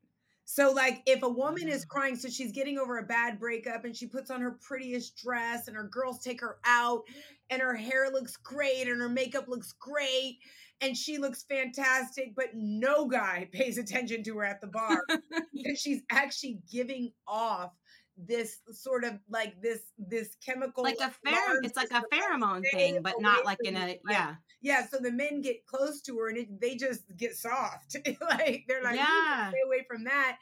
So, 0.45 0.71
like, 0.71 1.01
if 1.05 1.23
a 1.23 1.29
woman 1.29 1.69
is 1.69 1.81
mm-hmm. 1.81 1.97
crying, 1.97 2.15
so 2.15 2.29
she's 2.29 2.51
getting 2.51 2.77
over 2.77 2.97
a 2.97 3.03
bad 3.03 3.39
breakup 3.39 3.85
and 3.85 3.95
she 3.95 4.05
puts 4.07 4.29
on 4.29 4.41
her 4.41 4.51
prettiest 4.51 5.15
dress, 5.15 5.67
and 5.67 5.77
her 5.77 5.85
girls 5.87 6.19
take 6.19 6.41
her 6.41 6.57
out, 6.65 7.03
and 7.49 7.61
her 7.61 7.75
hair 7.75 8.09
looks 8.11 8.35
great, 8.37 8.87
and 8.87 8.99
her 8.99 9.09
makeup 9.09 9.47
looks 9.47 9.73
great, 9.79 10.39
and 10.83 10.97
she 10.97 11.17
looks 11.17 11.43
fantastic, 11.43 12.33
but 12.35 12.47
no 12.53 13.07
guy 13.07 13.47
pays 13.53 13.77
attention 13.77 14.23
to 14.23 14.37
her 14.37 14.45
at 14.45 14.61
the 14.61 14.67
bar 14.67 15.01
because 15.53 15.79
she's 15.79 16.01
actually 16.11 16.59
giving 16.71 17.11
off 17.27 17.71
this 18.15 18.59
sort 18.71 19.03
of 19.03 19.13
like 19.27 19.59
this 19.59 19.79
this 19.97 20.35
chemical 20.45 20.83
like 20.83 20.99
a 20.99 21.11
pheromone 21.27 21.63
it's 21.63 21.75
like 21.75 21.89
a 21.89 22.03
pheromone 22.13 22.61
thing 22.71 23.01
but 23.01 23.15
not 23.19 23.43
like 23.43 23.57
in 23.63 23.75
a 23.75 23.97
yeah. 24.07 24.35
yeah 24.61 24.85
so 24.85 24.99
the 24.99 25.11
men 25.11 25.41
get 25.41 25.65
close 25.65 25.99
to 25.99 26.15
her 26.19 26.29
and 26.29 26.37
it, 26.37 26.61
they 26.61 26.75
just 26.75 27.01
get 27.17 27.35
soft 27.35 27.97
like 28.21 28.65
they're 28.67 28.83
like 28.83 28.97
yeah. 28.97 29.49
stay 29.49 29.57
away 29.65 29.83
from 29.89 30.03
that. 30.03 30.37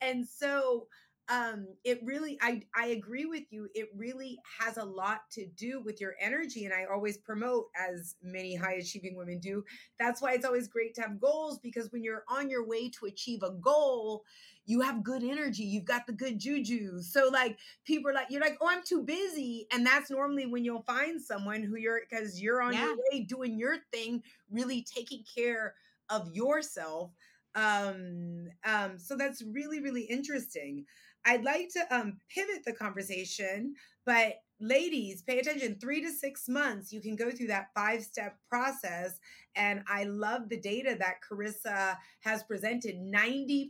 And 0.00 0.26
so 0.28 0.86
um 1.28 1.66
it 1.84 2.00
really 2.04 2.38
i 2.40 2.62
i 2.74 2.86
agree 2.86 3.26
with 3.26 3.44
you 3.50 3.68
it 3.74 3.88
really 3.94 4.38
has 4.58 4.78
a 4.78 4.84
lot 4.84 5.20
to 5.30 5.46
do 5.56 5.82
with 5.82 6.00
your 6.00 6.14
energy 6.20 6.64
and 6.64 6.72
i 6.72 6.84
always 6.90 7.18
promote 7.18 7.66
as 7.78 8.16
many 8.22 8.54
high 8.54 8.74
achieving 8.74 9.16
women 9.16 9.38
do 9.38 9.62
that's 9.98 10.22
why 10.22 10.32
it's 10.32 10.44
always 10.44 10.68
great 10.68 10.94
to 10.94 11.02
have 11.02 11.20
goals 11.20 11.58
because 11.58 11.92
when 11.92 12.02
you're 12.02 12.24
on 12.28 12.48
your 12.48 12.66
way 12.66 12.88
to 12.88 13.06
achieve 13.06 13.42
a 13.42 13.50
goal 13.60 14.24
you 14.64 14.80
have 14.80 15.02
good 15.02 15.22
energy 15.22 15.64
you've 15.64 15.84
got 15.84 16.06
the 16.06 16.12
good 16.12 16.38
juju 16.38 17.00
so 17.00 17.28
like 17.32 17.58
people 17.84 18.10
are 18.10 18.14
like 18.14 18.28
you're 18.30 18.40
like 18.40 18.56
oh 18.60 18.68
i'm 18.68 18.82
too 18.82 19.02
busy 19.02 19.66
and 19.72 19.86
that's 19.86 20.10
normally 20.10 20.46
when 20.46 20.64
you'll 20.64 20.82
find 20.82 21.20
someone 21.20 21.62
who 21.62 21.76
you're 21.76 22.00
because 22.08 22.40
you're 22.40 22.62
on 22.62 22.72
yeah. 22.72 22.84
your 22.84 22.96
way 22.96 23.20
doing 23.20 23.58
your 23.58 23.76
thing 23.92 24.22
really 24.50 24.82
taking 24.82 25.22
care 25.36 25.74
of 26.08 26.28
yourself 26.32 27.10
um 27.54 28.46
um 28.64 28.98
so 28.98 29.16
that's 29.16 29.42
really 29.42 29.80
really 29.80 30.02
interesting 30.02 30.84
I'd 31.28 31.44
like 31.44 31.68
to 31.74 31.94
um, 31.94 32.16
pivot 32.34 32.64
the 32.64 32.72
conversation, 32.72 33.74
but 34.06 34.36
ladies, 34.60 35.20
pay 35.20 35.38
attention. 35.38 35.76
Three 35.78 36.00
to 36.00 36.10
six 36.10 36.48
months, 36.48 36.90
you 36.90 37.02
can 37.02 37.16
go 37.16 37.30
through 37.30 37.48
that 37.48 37.68
five 37.74 38.02
step 38.02 38.38
process. 38.48 39.20
And 39.54 39.82
I 39.86 40.04
love 40.04 40.48
the 40.48 40.58
data 40.58 40.96
that 40.98 41.16
Carisa 41.20 41.98
has 42.20 42.44
presented. 42.44 42.96
90% 42.96 43.68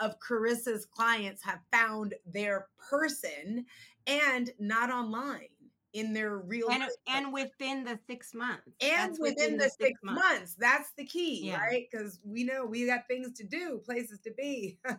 of 0.00 0.16
Carisa's 0.18 0.84
clients 0.84 1.44
have 1.44 1.60
found 1.70 2.14
their 2.26 2.66
person 2.90 3.64
and 4.08 4.50
not 4.58 4.90
online 4.90 5.48
in 5.94 6.12
their 6.12 6.38
real 6.38 6.68
and, 6.70 6.84
and 7.06 7.32
within 7.32 7.84
the 7.84 7.98
six 8.06 8.34
months 8.34 8.62
and 8.80 9.12
within, 9.18 9.34
within, 9.34 9.52
the, 9.52 9.64
the 9.64 9.70
six, 9.70 9.76
six 9.78 10.00
months. 10.02 10.22
months. 10.22 10.54
that's 10.58 10.92
the 10.96 11.04
key 11.04 11.46
yeah. 11.46 11.58
right 11.58 11.88
because 11.90 12.20
we 12.24 12.44
know 12.44 12.66
we 12.66 12.86
got 12.86 13.06
things 13.08 13.32
to 13.32 13.44
do 13.44 13.80
places 13.84 14.20
to 14.20 14.30
be 14.32 14.78
um, 14.88 14.98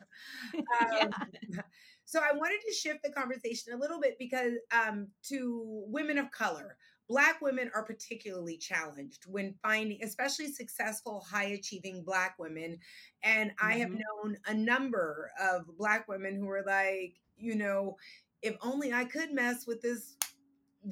yeah. 0.52 1.08
so 2.06 2.20
i 2.20 2.36
wanted 2.36 2.60
to 2.68 2.74
shift 2.74 3.04
the 3.04 3.12
conversation 3.12 3.74
a 3.74 3.78
little 3.78 4.00
bit 4.00 4.18
because 4.18 4.54
um, 4.72 5.08
to 5.24 5.84
women 5.88 6.18
of 6.18 6.32
color 6.32 6.76
Black 7.10 7.42
women 7.42 7.72
are 7.74 7.84
particularly 7.84 8.56
challenged 8.56 9.26
when 9.26 9.56
finding, 9.64 9.98
especially 10.04 10.52
successful, 10.52 11.26
high 11.28 11.46
achieving 11.46 12.04
Black 12.04 12.38
women. 12.38 12.78
And 13.24 13.50
mm-hmm. 13.50 13.68
I 13.68 13.74
have 13.80 13.90
mm-hmm. 13.90 14.28
known 14.28 14.38
a 14.46 14.54
number 14.54 15.32
of 15.42 15.66
Black 15.76 16.08
women 16.08 16.36
who 16.36 16.48
are 16.50 16.64
like, 16.66 17.16
you 17.36 17.56
know, 17.56 17.98
if 18.44 18.56
only 18.62 18.94
I 18.94 19.06
could 19.06 19.34
mess 19.34 19.66
with 19.66 19.82
this 19.82 20.16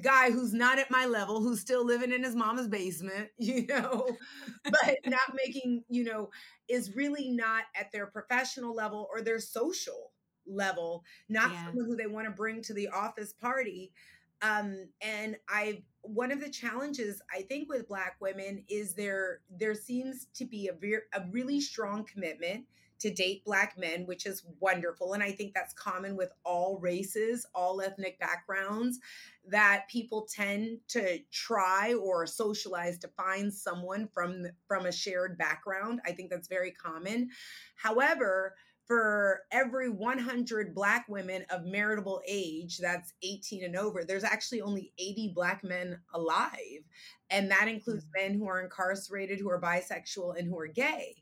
guy 0.02 0.30
who's 0.30 0.52
not 0.52 0.78
at 0.78 0.90
my 0.90 1.06
level, 1.06 1.40
who's 1.40 1.60
still 1.60 1.84
living 1.84 2.12
in 2.12 2.22
his 2.22 2.34
mama's 2.34 2.68
basement, 2.68 3.28
you 3.38 3.66
know, 3.66 4.06
but 4.64 4.98
not 5.06 5.34
making, 5.34 5.84
you 5.88 6.04
know, 6.04 6.30
is 6.68 6.94
really 6.94 7.30
not 7.30 7.64
at 7.74 7.90
their 7.92 8.06
professional 8.06 8.74
level 8.74 9.08
or 9.12 9.22
their 9.22 9.40
social 9.40 10.12
level, 10.46 11.04
not 11.28 11.52
yeah. 11.52 11.66
someone 11.66 11.84
who 11.84 11.96
they 11.96 12.06
want 12.06 12.26
to 12.26 12.30
bring 12.30 12.62
to 12.62 12.74
the 12.74 12.88
office 12.88 13.32
party. 13.32 13.92
Um, 14.40 14.88
and 15.00 15.36
I, 15.48 15.82
one 16.02 16.30
of 16.30 16.40
the 16.40 16.50
challenges 16.50 17.20
I 17.34 17.42
think 17.42 17.68
with 17.68 17.88
Black 17.88 18.16
women 18.20 18.64
is 18.68 18.94
there 18.94 19.40
there 19.50 19.74
seems 19.74 20.28
to 20.34 20.44
be 20.44 20.68
a, 20.68 20.72
very, 20.72 21.02
a 21.12 21.22
really 21.30 21.60
strong 21.60 22.04
commitment 22.04 22.64
to 23.00 23.10
date 23.12 23.44
black 23.44 23.76
men, 23.78 24.06
which 24.06 24.26
is 24.26 24.44
wonderful. 24.60 25.14
And 25.14 25.22
I 25.22 25.32
think 25.32 25.54
that's 25.54 25.74
common 25.74 26.16
with 26.16 26.30
all 26.44 26.78
races, 26.80 27.46
all 27.54 27.80
ethnic 27.80 28.18
backgrounds, 28.18 28.98
that 29.48 29.84
people 29.90 30.28
tend 30.32 30.78
to 30.88 31.18
try 31.32 31.94
or 31.94 32.26
socialize 32.26 32.98
to 32.98 33.08
find 33.08 33.52
someone 33.52 34.08
from 34.12 34.46
from 34.66 34.86
a 34.86 34.92
shared 34.92 35.38
background. 35.38 36.00
I 36.04 36.12
think 36.12 36.30
that's 36.30 36.48
very 36.48 36.72
common. 36.72 37.30
However, 37.76 38.54
for 38.88 39.42
every 39.52 39.90
100 39.90 40.74
black 40.74 41.06
women 41.10 41.44
of 41.50 41.60
meritable 41.60 42.20
age 42.26 42.78
that's 42.78 43.12
18 43.22 43.64
and 43.64 43.76
over 43.76 44.02
there's 44.02 44.24
actually 44.24 44.62
only 44.62 44.92
80 44.98 45.32
black 45.34 45.62
men 45.62 46.00
alive 46.14 46.82
and 47.30 47.50
that 47.50 47.68
includes 47.68 48.06
mm. 48.06 48.22
men 48.22 48.34
who 48.34 48.48
are 48.48 48.62
incarcerated 48.62 49.38
who 49.38 49.50
are 49.50 49.60
bisexual 49.60 50.38
and 50.38 50.48
who 50.48 50.58
are 50.58 50.66
gay 50.66 51.16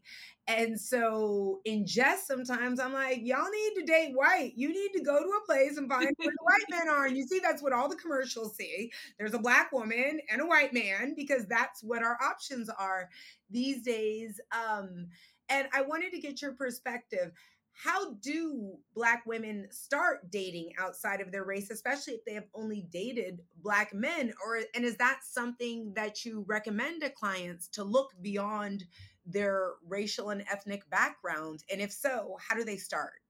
and 0.49 0.81
so 0.81 1.61
in 1.65 1.87
jest, 1.87 2.27
sometimes 2.27 2.79
I'm 2.79 2.93
like, 2.93 3.21
y'all 3.23 3.51
need 3.51 3.81
to 3.81 3.87
date 3.87 4.13
white. 4.15 4.53
You 4.57 4.69
need 4.69 4.91
to 4.97 5.03
go 5.03 5.19
to 5.21 5.29
a 5.29 5.47
place 5.47 5.77
and 5.77 5.89
find 5.89 6.09
where 6.17 6.29
the 6.31 6.45
white 6.45 6.65
men 6.71 6.89
are. 6.89 7.07
And 7.07 7.17
you 7.17 7.27
see, 7.27 7.41
that's 7.41 7.63
what 7.63 7.73
all 7.73 7.89
the 7.89 7.97
commercials 7.97 8.57
see. 8.57 8.93
There's 9.19 9.35
a 9.35 9.39
black 9.39 9.73
woman 9.73 10.21
and 10.31 10.41
a 10.41 10.47
white 10.47 10.73
man 10.73 11.15
because 11.17 11.47
that's 11.47 11.83
what 11.83 12.03
our 12.03 12.17
options 12.23 12.69
are 12.69 13.09
these 13.51 13.83
days. 13.83 14.41
Um, 14.53 15.09
And 15.49 15.69
I 15.73 15.83
wanted 15.83 16.11
to 16.13 16.21
get 16.21 16.43
your 16.43 16.55
perspective. 16.55 17.33
How 17.73 18.15
do 18.15 18.79
Black 18.95 19.25
women 19.27 19.69
start 19.71 20.31
dating 20.31 20.73
outside 20.81 21.21
of 21.21 21.31
their 21.31 21.45
race, 21.45 21.71
especially 21.71 22.15
if 22.15 22.25
they 22.25 22.33
have 22.35 22.49
only 22.55 22.87
dated 22.91 23.43
Black 23.63 23.93
men? 23.93 24.33
Or 24.45 24.61
and 24.75 24.85
is 24.85 24.97
that 24.97 25.21
something 25.25 25.93
that 25.95 26.25
you 26.25 26.45
recommend 26.49 27.03
to 27.03 27.11
clients 27.11 27.69
to 27.69 27.85
look 27.85 28.13
beyond 28.23 28.85
their 29.27 29.73
racial 29.87 30.31
and 30.31 30.45
ethnic 30.51 30.89
background? 30.91 31.65
And 31.71 31.81
if 31.81 31.93
so, 31.93 32.37
how 32.47 32.57
do 32.57 32.65
they 32.65 32.77
start? 32.77 33.21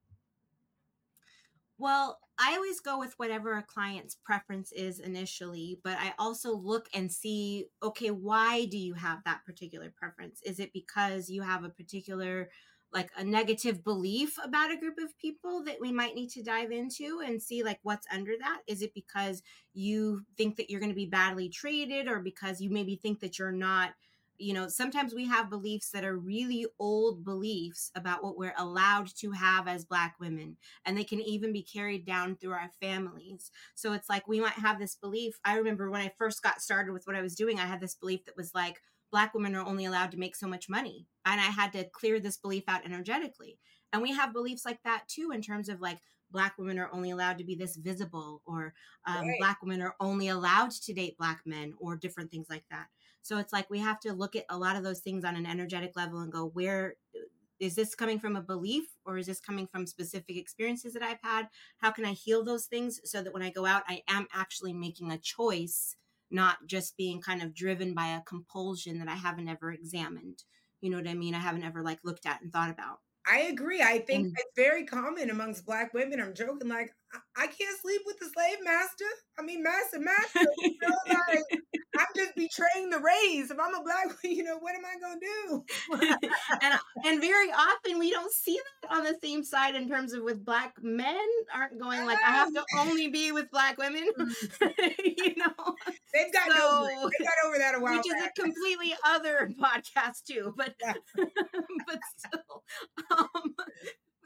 Well, 1.79 2.19
I 2.39 2.55
always 2.55 2.81
go 2.81 2.99
with 2.99 3.15
whatever 3.19 3.57
a 3.57 3.63
client's 3.63 4.15
preference 4.15 4.73
is 4.73 4.99
initially, 4.99 5.79
but 5.83 5.99
I 5.99 6.15
also 6.19 6.55
look 6.55 6.89
and 6.95 7.11
see 7.11 7.67
okay, 7.83 8.11
why 8.11 8.67
do 8.67 8.79
you 8.79 8.95
have 8.95 9.25
that 9.25 9.45
particular 9.45 9.93
preference? 9.97 10.41
Is 10.45 10.59
it 10.59 10.73
because 10.73 11.29
you 11.29 11.43
have 11.43 11.65
a 11.65 11.71
particular 11.71 12.49
like 12.93 13.11
a 13.17 13.25
negative 13.25 13.83
belief 13.85 14.37
about 14.43 14.73
a 14.73 14.77
group 14.77 14.97
of 14.99 15.19
people 15.19 15.63
that 15.65 15.77
we 15.81 15.93
might 15.93 16.15
need 16.15 16.31
to 16.31 16.43
dive 16.43 16.71
into 16.71 17.21
and 17.25 17.43
see 17.43 17.63
like 17.63 17.79
what's 17.83 18.07
under 18.13 18.33
that 18.39 18.61
is 18.69 18.81
it 18.81 18.95
because 18.95 19.43
you 19.75 20.23
think 20.37 20.57
that 20.57 20.71
you're 20.71 20.81
going 20.81 20.91
to 20.91 20.97
be 20.97 21.05
badly 21.05 21.49
treated 21.49 22.09
or 22.09 22.21
because 22.21 22.61
you 22.61 22.71
maybe 22.71 22.97
think 22.97 23.21
that 23.21 23.39
you're 23.39 23.53
not 23.53 23.91
you 24.39 24.55
know, 24.55 24.69
sometimes 24.69 25.15
we 25.15 25.27
have 25.27 25.51
beliefs 25.51 25.91
that 25.91 26.05
are 26.05 26.17
really 26.17 26.67
old 26.79 27.25
beliefs 27.25 27.91
about 27.95 28.23
what 28.23 28.37
we're 28.37 28.55
allowed 28.59 29.09
to 29.17 29.31
have 29.33 29.69
as 29.69 29.85
Black 29.85 30.17
women, 30.21 30.57
and 30.85 30.97
they 30.97 31.05
can 31.05 31.21
even 31.21 31.53
be 31.53 31.63
carried 31.63 32.07
down 32.07 32.37
through 32.37 32.53
our 32.53 32.71
families. 32.81 33.51
So 33.75 33.93
it's 33.93 34.09
like 34.09 34.27
we 34.27 34.41
might 34.41 34.53
have 34.53 34.79
this 34.79 34.95
belief. 34.95 35.39
I 35.45 35.57
remember 35.57 35.91
when 35.91 36.01
I 36.01 36.13
first 36.19 36.43
got 36.43 36.61
started 36.61 36.93
with 36.93 37.07
what 37.07 37.17
I 37.17 37.23
was 37.23 37.35
doing, 37.35 37.59
I 37.59 37.67
had 37.67 37.81
this 37.81 37.95
belief 37.95 38.25
that 38.27 38.37
was 38.37 38.55
like, 38.55 38.81
Black 39.13 39.35
women 39.35 39.55
are 39.55 39.65
only 39.65 39.85
allowed 39.85 40.11
to 40.11 40.19
make 40.19 40.35
so 40.35 40.49
much 40.49 40.69
money. 40.69 41.07
And 41.25 41.41
I 41.41 41.45
had 41.45 41.73
to 41.75 41.85
clear 41.91 42.19
this 42.19 42.37
belief 42.37 42.65
out 42.69 42.85
energetically. 42.85 43.59
And 43.93 44.03
we 44.03 44.13
have 44.13 44.33
beliefs 44.33 44.65
like 44.65 44.83
that 44.83 45.05
too, 45.09 45.31
in 45.33 45.43
terms 45.43 45.69
of 45.69 45.81
like, 45.81 45.99
black 46.31 46.59
women 46.59 46.79
are 46.79 46.91
only 46.93 47.11
allowed 47.11 47.39
to 47.39 47.45
be 47.45 47.55
this 47.55 47.77
visible 47.77 48.43
or 48.47 48.75
um, 49.07 49.29
right. 49.29 49.39
black 49.39 49.63
women 49.63 49.81
are 49.81 49.95
only 50.01 50.29
allowed 50.29 50.71
to 50.71 50.93
date 50.93 51.17
black 51.19 51.41
men 51.47 51.73
or 51.79 51.97
different 51.97 52.31
things 52.31 52.49
like 52.51 52.65
that 52.71 52.87
so 53.27 53.39
it's 53.39 53.53
like 53.53 53.69
we 53.69 53.81
have 53.81 53.99
to 54.01 54.13
look 54.13 54.37
at 54.37 54.45
a 54.51 54.57
lot 54.57 54.77
of 54.77 54.85
those 54.85 55.01
things 55.01 55.25
on 55.25 55.35
an 55.35 55.47
energetic 55.47 55.97
level 55.97 56.21
and 56.21 56.31
go, 56.31 56.47
where 56.47 56.95
is 57.59 57.75
this 57.75 57.95
coming 57.97 58.21
from 58.21 58.37
a 58.37 58.41
belief 58.41 58.85
or 59.05 59.19
is 59.19 59.27
this 59.27 59.41
coming 59.41 59.67
from 59.67 59.85
specific 59.85 60.37
experiences 60.37 60.93
that 60.93 61.03
I've 61.03 61.23
had? 61.23 61.49
How 61.79 61.91
can 61.91 62.05
I 62.05 62.13
heal 62.13 62.45
those 62.45 62.67
things 62.67 63.01
so 63.05 63.23
that 63.23 63.35
when 63.35 63.43
I 63.43 63.51
go 63.51 63.67
out, 63.67 63.83
I 63.89 64.03
am 64.09 64.29
actually 64.33 64.73
making 64.73 65.11
a 65.11 65.19
choice, 65.19 65.97
not 66.31 66.59
just 66.67 66.97
being 66.97 67.21
kind 67.21 67.43
of 67.43 67.53
driven 67.53 67.95
by 67.95 68.07
a 68.09 68.23
compulsion 68.23 69.01
that 69.01 69.09
I 69.09 69.17
haven't 69.17 69.49
ever 69.49 69.73
examined. 69.73 70.45
You 70.81 70.91
know 70.91 70.99
what 70.99 71.09
I 71.09 71.15
mean? 71.15 71.35
I 71.35 71.41
haven't 71.41 71.65
ever 71.65 71.83
like 71.83 71.99
looked 72.05 72.27
at 72.27 72.43
and 72.43 72.53
thought 72.53 72.71
about. 72.71 72.99
I 73.29 73.41
agree. 73.41 73.83
I 73.83 73.99
think 73.99 74.27
and, 74.27 74.37
it's 74.39 74.53
very 74.55 74.85
common 74.85 75.31
amongst 75.31 75.67
black 75.67 75.93
women. 75.93 76.21
I'm 76.21 76.33
joking, 76.33 76.69
like 76.69 76.93
I, 77.37 77.47
can't 77.47 77.81
sleep 77.81 78.03
with 78.07 78.19
the 78.19 78.27
slave 78.27 78.59
master. 78.63 79.05
I 79.39 79.43
mean, 79.43 79.63
master, 79.63 79.99
master. 80.01 80.41
You 80.67 80.77
know, 80.83 80.97
like 81.09 81.63
I'm 81.99 82.07
just 82.15 82.35
betraying 82.35 82.91
the 82.91 82.99
race. 82.99 83.51
If 83.51 83.59
I'm 83.59 83.75
a 83.75 83.83
black, 83.83 84.07
you 84.25 84.43
know, 84.43 84.59
what 84.59 84.75
am 84.75 84.83
I 84.85 84.99
gonna 85.01 85.21
do? 85.21 85.65
and 86.63 86.79
and 87.05 87.21
very 87.21 87.51
often 87.51 87.99
we 87.99 88.11
don't 88.11 88.33
see 88.33 88.59
that 88.83 88.97
on 88.97 89.05
the 89.05 89.17
same 89.23 89.45
side 89.45 89.75
in 89.75 89.89
terms 89.89 90.13
of 90.13 90.23
with 90.23 90.45
black 90.45 90.75
men 90.83 91.27
aren't 91.55 91.81
going 91.81 92.05
like 92.05 92.19
I 92.25 92.33
have 92.33 92.53
to 92.53 92.65
only 92.79 93.09
be 93.09 93.33
with 93.33 93.51
black 93.51 93.79
women. 93.79 94.09
Mm. 94.19 94.35
you 94.99 95.35
know, 95.37 95.75
they've 96.13 96.33
got 96.33 96.51
so, 96.51 96.89
over. 97.01 97.11
They 97.19 97.25
got 97.25 97.35
over 97.47 97.59
that 97.59 97.75
a 97.77 97.81
while. 97.81 97.97
Which 97.97 98.07
back. 98.13 98.33
is 98.37 98.43
a 98.43 98.43
completely 98.43 98.95
other 99.05 99.51
podcast 99.61 100.25
too, 100.27 100.53
but 100.57 100.75
but 101.17 102.01
still. 102.17 102.63
Um, 103.11 103.55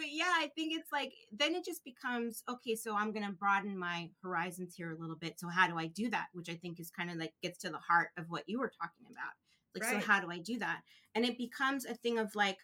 but 0.01 0.11
yeah, 0.11 0.33
I 0.35 0.51
think 0.57 0.73
it's 0.73 0.91
like 0.91 1.13
then 1.31 1.55
it 1.55 1.63
just 1.63 1.85
becomes 1.85 2.43
okay. 2.49 2.75
So 2.75 2.97
I'm 2.97 3.13
going 3.13 3.27
to 3.27 3.33
broaden 3.33 3.79
my 3.79 4.09
horizons 4.23 4.75
here 4.75 4.93
a 4.93 4.99
little 4.99 5.15
bit. 5.15 5.39
So 5.39 5.49
how 5.49 5.69
do 5.69 5.77
I 5.77 5.89
do 5.89 6.09
that? 6.09 6.29
Which 6.33 6.49
I 6.49 6.55
think 6.55 6.81
is 6.81 6.91
kind 6.91 7.11
of 7.11 7.19
like 7.19 7.35
gets 7.43 7.59
to 7.59 7.69
the 7.69 7.79
heart 7.79 8.09
of 8.17 8.25
what 8.31 8.45
you 8.47 8.59
were 8.59 8.73
talking 8.81 9.07
about. 9.11 9.35
Like, 9.75 9.85
right. 9.85 10.03
so 10.03 10.11
how 10.11 10.21
do 10.21 10.31
I 10.31 10.39
do 10.39 10.59
that? 10.61 10.81
And 11.15 11.27
it 11.27 11.37
becomes 11.37 11.85
a 11.85 11.95
thing 11.95 12.19
of 12.19 12.35
like, 12.35 12.57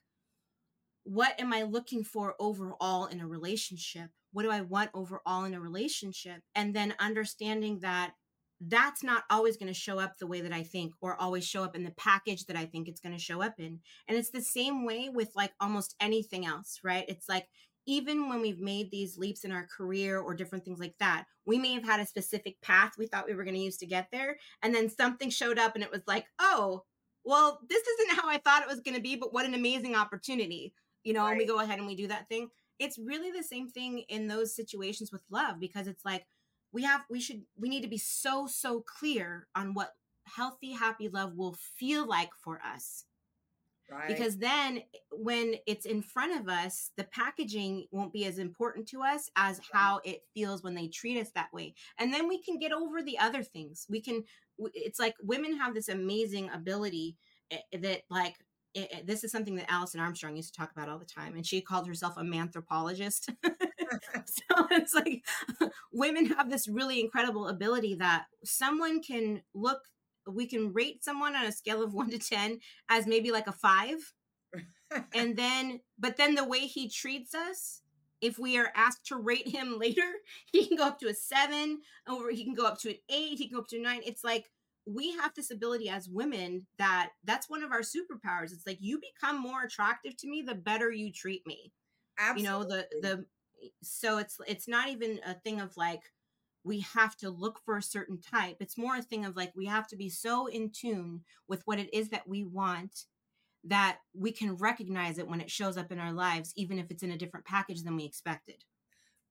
what 1.05 1.39
am 1.39 1.53
I 1.53 1.63
looking 1.63 2.05
for 2.05 2.35
overall 2.41 3.05
in 3.05 3.21
a 3.21 3.29
relationship? 3.29 4.09
What 4.33 4.45
do 4.45 4.51
I 4.51 4.63
want 4.63 4.91
overall 4.95 5.45
in 5.45 5.53
a 5.53 5.61
relationship? 5.61 6.41
And 6.55 6.75
then 6.75 6.95
understanding 6.99 7.81
that 7.81 8.15
that's 8.61 9.03
not 9.03 9.25
always 9.31 9.57
going 9.57 9.73
to 9.73 9.79
show 9.79 9.99
up 9.99 10.19
the 10.19 10.27
way 10.27 10.41
that 10.41 10.53
I 10.53 10.63
think 10.63 10.93
or 11.01 11.21
always 11.21 11.45
show 11.47 11.63
up 11.63 11.77
in 11.77 11.85
the 11.85 11.93
package 11.93 12.47
that 12.47 12.57
I 12.57 12.65
think 12.65 12.89
it's 12.89 13.01
going 13.01 13.15
to 13.15 13.23
show 13.23 13.43
up 13.43 13.55
in. 13.59 13.81
And 14.09 14.17
it's 14.17 14.31
the 14.31 14.41
same 14.41 14.85
way 14.87 15.11
with 15.13 15.31
like 15.37 15.53
almost 15.61 15.95
anything 16.01 16.47
else, 16.47 16.81
right? 16.83 17.05
It's 17.09 17.29
like 17.29 17.49
even 17.87 18.29
when 18.29 18.41
we've 18.41 18.61
made 18.61 18.91
these 18.91 19.19
leaps 19.19 19.45
in 19.45 19.53
our 19.53 19.67
career 19.77 20.19
or 20.19 20.35
different 20.35 20.65
things 20.65 20.81
like 20.81 20.95
that, 20.99 21.25
we 21.45 21.59
may 21.59 21.73
have 21.75 21.85
had 21.85 22.01
a 22.01 22.07
specific 22.07 22.61
path 22.61 22.93
we 22.99 23.07
thought 23.07 23.29
we 23.29 23.35
were 23.35 23.45
going 23.45 23.55
to 23.55 23.61
use 23.61 23.77
to 23.79 23.87
get 23.87 24.09
there. 24.11 24.39
And 24.63 24.75
then 24.75 24.91
something 24.91 25.31
showed 25.31 25.59
up 25.59 25.75
and 25.75 25.85
it 25.85 25.93
was 25.93 26.03
like, 26.07 26.27
oh, 26.41 26.83
well, 27.25 27.61
this 27.69 27.83
isn't 27.87 28.17
how 28.21 28.29
I 28.29 28.39
thought 28.39 28.63
it 28.63 28.69
was 28.69 28.81
going 28.81 28.97
to 28.97 29.03
be, 29.03 29.17
but 29.17 29.33
what 29.33 29.47
an 29.47 29.55
amazing 29.55 29.95
opportunity, 29.95 30.73
you 31.05 31.13
know, 31.13 31.23
right. 31.23 31.31
and 31.31 31.39
we 31.39 31.47
go 31.47 31.61
ahead 31.61 31.79
and 31.79 31.87
we 31.87 31.95
do 31.95 32.09
that 32.09 32.29
thing. 32.29 32.49
It's 32.79 32.99
really 32.99 33.31
the 33.31 33.45
same 33.45 33.69
thing 33.69 34.05
in 34.09 34.27
those 34.27 34.55
situations 34.55 35.11
with 35.13 35.23
love 35.31 35.61
because 35.61 35.87
it's 35.87 36.05
like, 36.05 36.27
we 36.73 36.83
have 36.83 37.03
we 37.11 37.21
should 37.21 37.43
we 37.59 37.69
need 37.69 37.83
to 37.83 37.89
be 37.89 37.99
so 37.99 38.47
so 38.47 38.81
clear 38.81 39.47
on 39.55 39.75
what 39.75 39.95
healthy 40.25 40.73
happy 40.73 41.09
love 41.09 41.35
will 41.37 41.57
feel 41.79 42.07
like 42.07 42.31
for 42.43 42.61
us 42.65 43.05
Right. 43.91 44.09
Because 44.09 44.39
then 44.39 44.83
when 45.11 45.55
it's 45.67 45.87
in 45.87 46.03
front 46.03 46.41
of 46.41 46.49
us, 46.49 46.91
the 46.97 47.05
packaging 47.05 47.87
won't 47.93 48.13
be 48.13 48.25
as 48.25 48.39
important 48.39 48.89
to 48.89 49.03
us 49.03 49.31
as 49.37 49.61
how 49.73 50.01
it 50.05 50.23
feels 50.35 50.63
when 50.63 50.75
they 50.75 50.89
treat 50.89 51.21
us 51.21 51.31
that 51.35 51.53
way. 51.53 51.75
And 51.99 52.13
then 52.13 52.27
we 52.27 52.43
can 52.43 52.59
get 52.59 52.73
over 52.73 53.03
the 53.03 53.19
other 53.19 53.43
things. 53.43 53.87
We 53.89 54.01
can, 54.01 54.25
it's 54.75 54.99
like 54.99 55.15
women 55.23 55.57
have 55.59 55.75
this 55.75 55.89
amazing 55.89 56.51
ability 56.51 57.17
eh, 57.51 57.59
eh 57.73 57.79
that, 57.79 58.03
like, 58.11 58.35
it, 58.75 58.93
it, 58.93 59.07
this 59.07 59.23
is 59.23 59.31
something 59.31 59.55
that 59.57 59.71
Alison 59.71 60.01
Armstrong 60.01 60.37
used 60.37 60.53
to 60.53 60.61
talk 60.61 60.73
about 60.73 60.89
all 60.89 60.99
the 60.99 61.05
time. 61.05 61.37
And 61.37 61.47
she 61.47 61.61
called 61.61 61.87
herself 61.87 62.17
a 62.17 62.23
manthropologist. 62.23 63.33
so 64.27 64.67
it's 64.71 64.95
like 64.95 65.25
women 65.93 66.27
have 66.27 66.51
this 66.51 66.69
really 66.69 67.01
incredible 67.01 67.49
ability 67.49 67.95
that 67.95 68.27
someone 68.45 69.03
can 69.03 69.43
look 69.55 69.81
we 70.29 70.47
can 70.47 70.73
rate 70.73 71.05
someone 71.05 71.37
on 71.37 71.47
a 71.47 71.53
scale 71.53 71.83
of 71.83 71.95
1 71.95 72.11
to 72.11 72.19
10 72.19 72.59
as 72.89 73.07
maybe 73.07 73.31
like 73.31 73.47
a 73.47 73.53
5 73.53 73.95
and 75.15 75.37
then 75.37 75.81
but 75.99 76.17
then 76.17 76.35
the 76.35 76.45
way 76.45 76.61
he 76.61 76.89
treats 76.89 77.35
us 77.35 77.83
if 78.21 78.39
we 78.39 78.59
are 78.59 78.73
asked 78.75 79.07
to 79.07 79.17
rate 79.17 79.49
him 79.49 79.79
later 79.81 80.11
he 80.53 80.67
can 80.67 80.77
go 80.77 80.85
up 80.85 80.99
to 80.99 81.09
a 81.09 81.15
7 81.15 81.81
or 82.11 82.31
he 82.31 82.45
can 82.45 82.55
go 82.55 82.67
up 82.67 82.79
to 82.81 82.91
an 82.91 82.97
8 83.09 83.39
he 83.39 83.49
can 83.49 83.57
go 83.57 83.61
up 83.61 83.69
to 83.69 83.79
a 83.79 83.83
9 83.83 84.01
it's 84.05 84.25
like 84.25 84.47
we 84.87 85.13
have 85.17 85.33
this 85.35 85.51
ability 85.51 85.89
as 85.89 86.09
women 86.09 86.67
that 86.79 87.11
that's 87.25 87.51
one 87.51 87.63
of 87.63 87.73
our 87.73 87.81
superpowers. 87.81 88.53
It's 88.53 88.67
like 88.67 88.79
you 88.81 89.01
become 89.01 89.41
more 89.41 89.65
attractive 89.65 90.17
to 90.19 90.29
me 90.29 90.43
the 90.43 90.55
better 90.55 90.91
you 90.91 91.13
treat 91.13 91.45
me. 91.47 91.73
Absolutely. 92.19 92.43
you 92.43 92.49
know 92.49 92.65
the 92.65 92.87
the 93.03 93.25
so 93.83 94.19
it's 94.19 94.39
it's 94.47 94.69
not 94.69 94.89
even 94.89 95.21
a 95.27 95.35
thing 95.35 95.61
of 95.61 95.77
like 95.77 96.03
we 96.65 96.81
have 96.81 97.17
to 97.17 97.31
look 97.31 97.61
for 97.65 97.77
a 97.77 97.83
certain 97.83 98.21
type. 98.21 98.57
It's 98.59 98.77
more 98.77 98.97
a 98.97 99.03
thing 99.03 99.25
of 99.25 99.37
like 99.37 99.53
we 99.55 99.67
have 99.67 99.87
to 99.89 99.97
be 99.97 100.09
so 100.09 100.47
in 100.47 100.71
tune 100.71 101.23
with 101.47 101.63
what 101.65 101.79
it 101.79 101.93
is 101.95 102.09
that 102.09 102.27
we 102.27 102.45
want 102.45 103.05
that 103.65 103.99
we 104.15 104.33
can 104.33 104.57
recognize 104.57 105.19
it 105.19 105.29
when 105.29 105.41
it 105.41 105.51
shows 105.51 105.77
up 105.77 105.91
in 105.91 105.99
our 105.99 106.13
lives 106.13 106.53
even 106.57 106.79
if 106.79 106.91
it's 106.91 107.03
in 107.03 107.13
a 107.13 107.19
different 107.19 107.47
package 107.47 107.83
than 107.83 107.97
we 107.97 108.05
expected. 108.05 108.65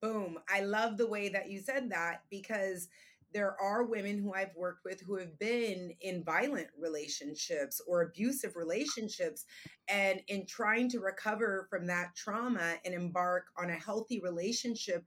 Boom. 0.02 0.38
I 0.48 0.60
love 0.60 0.96
the 0.96 1.06
way 1.06 1.28
that 1.30 1.50
you 1.50 1.60
said 1.60 1.90
that 1.90 2.22
because 2.30 2.88
there 3.32 3.60
are 3.60 3.84
women 3.84 4.18
who 4.18 4.32
I've 4.32 4.54
worked 4.56 4.84
with 4.84 5.00
who 5.00 5.16
have 5.18 5.38
been 5.38 5.92
in 6.00 6.24
violent 6.24 6.68
relationships 6.78 7.80
or 7.86 8.02
abusive 8.02 8.56
relationships. 8.56 9.44
And 9.88 10.20
in 10.28 10.46
trying 10.46 10.88
to 10.90 11.00
recover 11.00 11.66
from 11.68 11.86
that 11.86 12.14
trauma 12.16 12.76
and 12.84 12.94
embark 12.94 13.46
on 13.58 13.70
a 13.70 13.74
healthy 13.74 14.20
relationship, 14.20 15.04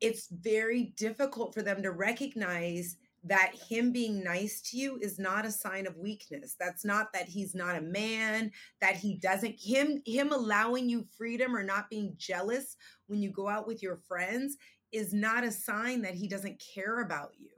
it's 0.00 0.28
very 0.28 0.92
difficult 0.96 1.54
for 1.54 1.62
them 1.62 1.82
to 1.82 1.90
recognize 1.90 2.96
that 3.26 3.54
him 3.68 3.90
being 3.90 4.22
nice 4.22 4.60
to 4.60 4.76
you 4.76 4.98
is 5.00 5.18
not 5.18 5.46
a 5.46 5.50
sign 5.50 5.86
of 5.86 5.96
weakness 5.96 6.56
that's 6.60 6.84
not 6.84 7.10
that 7.12 7.26
he's 7.26 7.54
not 7.54 7.76
a 7.76 7.80
man 7.80 8.50
that 8.82 8.96
he 8.96 9.16
doesn't 9.16 9.58
him 9.58 10.02
him 10.04 10.30
allowing 10.30 10.88
you 10.88 11.06
freedom 11.16 11.56
or 11.56 11.62
not 11.62 11.88
being 11.88 12.12
jealous 12.18 12.76
when 13.06 13.22
you 13.22 13.30
go 13.30 13.48
out 13.48 13.66
with 13.66 13.82
your 13.82 13.96
friends 13.96 14.56
is 14.94 15.12
not 15.12 15.44
a 15.44 15.50
sign 15.50 16.02
that 16.02 16.14
he 16.14 16.28
doesn't 16.28 16.62
care 16.74 17.00
about 17.00 17.32
you. 17.38 17.50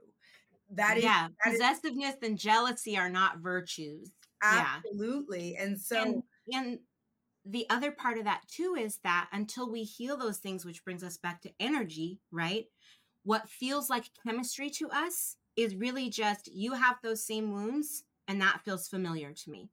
That 0.71 0.97
is 0.97 1.03
yeah, 1.03 1.27
that 1.45 1.53
possessiveness 1.53 2.15
is, 2.15 2.29
and 2.29 2.37
jealousy 2.37 2.97
are 2.97 3.09
not 3.09 3.39
virtues. 3.39 4.11
Absolutely. 4.43 5.53
Yeah. 5.53 5.63
And 5.63 5.79
so 5.79 6.01
and, 6.01 6.23
and 6.51 6.79
the 7.45 7.65
other 7.69 7.91
part 7.91 8.17
of 8.17 8.25
that 8.25 8.41
too 8.47 8.75
is 8.77 8.99
that 9.03 9.29
until 9.31 9.71
we 9.71 9.83
heal 9.83 10.17
those 10.17 10.37
things, 10.37 10.65
which 10.65 10.83
brings 10.83 11.03
us 11.03 11.17
back 11.17 11.41
to 11.41 11.51
energy, 11.59 12.19
right? 12.31 12.65
What 13.23 13.49
feels 13.49 13.89
like 13.89 14.09
chemistry 14.25 14.69
to 14.71 14.89
us 14.89 15.37
is 15.55 15.75
really 15.75 16.09
just 16.09 16.53
you 16.53 16.73
have 16.73 16.97
those 17.01 17.23
same 17.23 17.51
wounds 17.51 18.03
and 18.27 18.41
that 18.41 18.61
feels 18.65 18.87
familiar 18.87 19.31
to 19.31 19.49
me. 19.49 19.69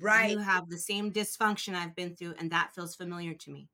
Right. 0.00 0.32
You 0.32 0.38
have 0.38 0.68
the 0.68 0.78
same 0.78 1.10
dysfunction 1.10 1.74
I've 1.74 1.96
been 1.96 2.14
through, 2.14 2.34
and 2.38 2.50
that 2.50 2.74
feels 2.74 2.94
familiar 2.94 3.32
to 3.32 3.50
me. 3.50 3.68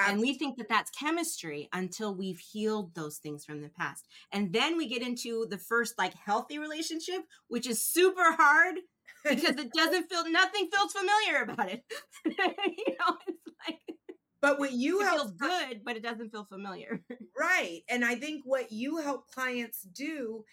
Absolutely. 0.00 0.12
And 0.12 0.20
we 0.20 0.38
think 0.38 0.58
that 0.58 0.68
that's 0.68 0.90
chemistry 0.90 1.68
until 1.72 2.14
we've 2.14 2.38
healed 2.38 2.94
those 2.94 3.18
things 3.18 3.44
from 3.44 3.62
the 3.62 3.68
past. 3.68 4.06
And 4.32 4.52
then 4.52 4.76
we 4.76 4.88
get 4.88 5.02
into 5.02 5.46
the 5.48 5.58
first 5.58 5.98
like 5.98 6.14
healthy 6.14 6.58
relationship, 6.58 7.22
which 7.48 7.66
is 7.66 7.84
super 7.84 8.32
hard 8.32 8.76
because 9.24 9.56
it 9.56 9.72
doesn't 9.72 10.08
feel 10.08 10.30
nothing 10.30 10.68
feels 10.74 10.92
familiar 10.92 11.42
about 11.42 11.70
it. 11.70 11.84
you 12.24 12.94
know, 12.98 13.16
it's 13.28 13.38
like 13.68 13.78
but 14.40 14.58
what 14.58 14.72
you 14.72 15.00
help 15.00 15.18
feels 15.18 15.32
good, 15.32 15.82
but 15.84 15.96
it 15.96 16.02
doesn't 16.02 16.30
feel 16.30 16.44
familiar. 16.44 17.00
right. 17.38 17.82
And 17.88 18.04
I 18.04 18.14
think 18.14 18.42
what 18.44 18.72
you 18.72 18.98
help 18.98 19.30
clients 19.30 19.82
do 19.82 20.44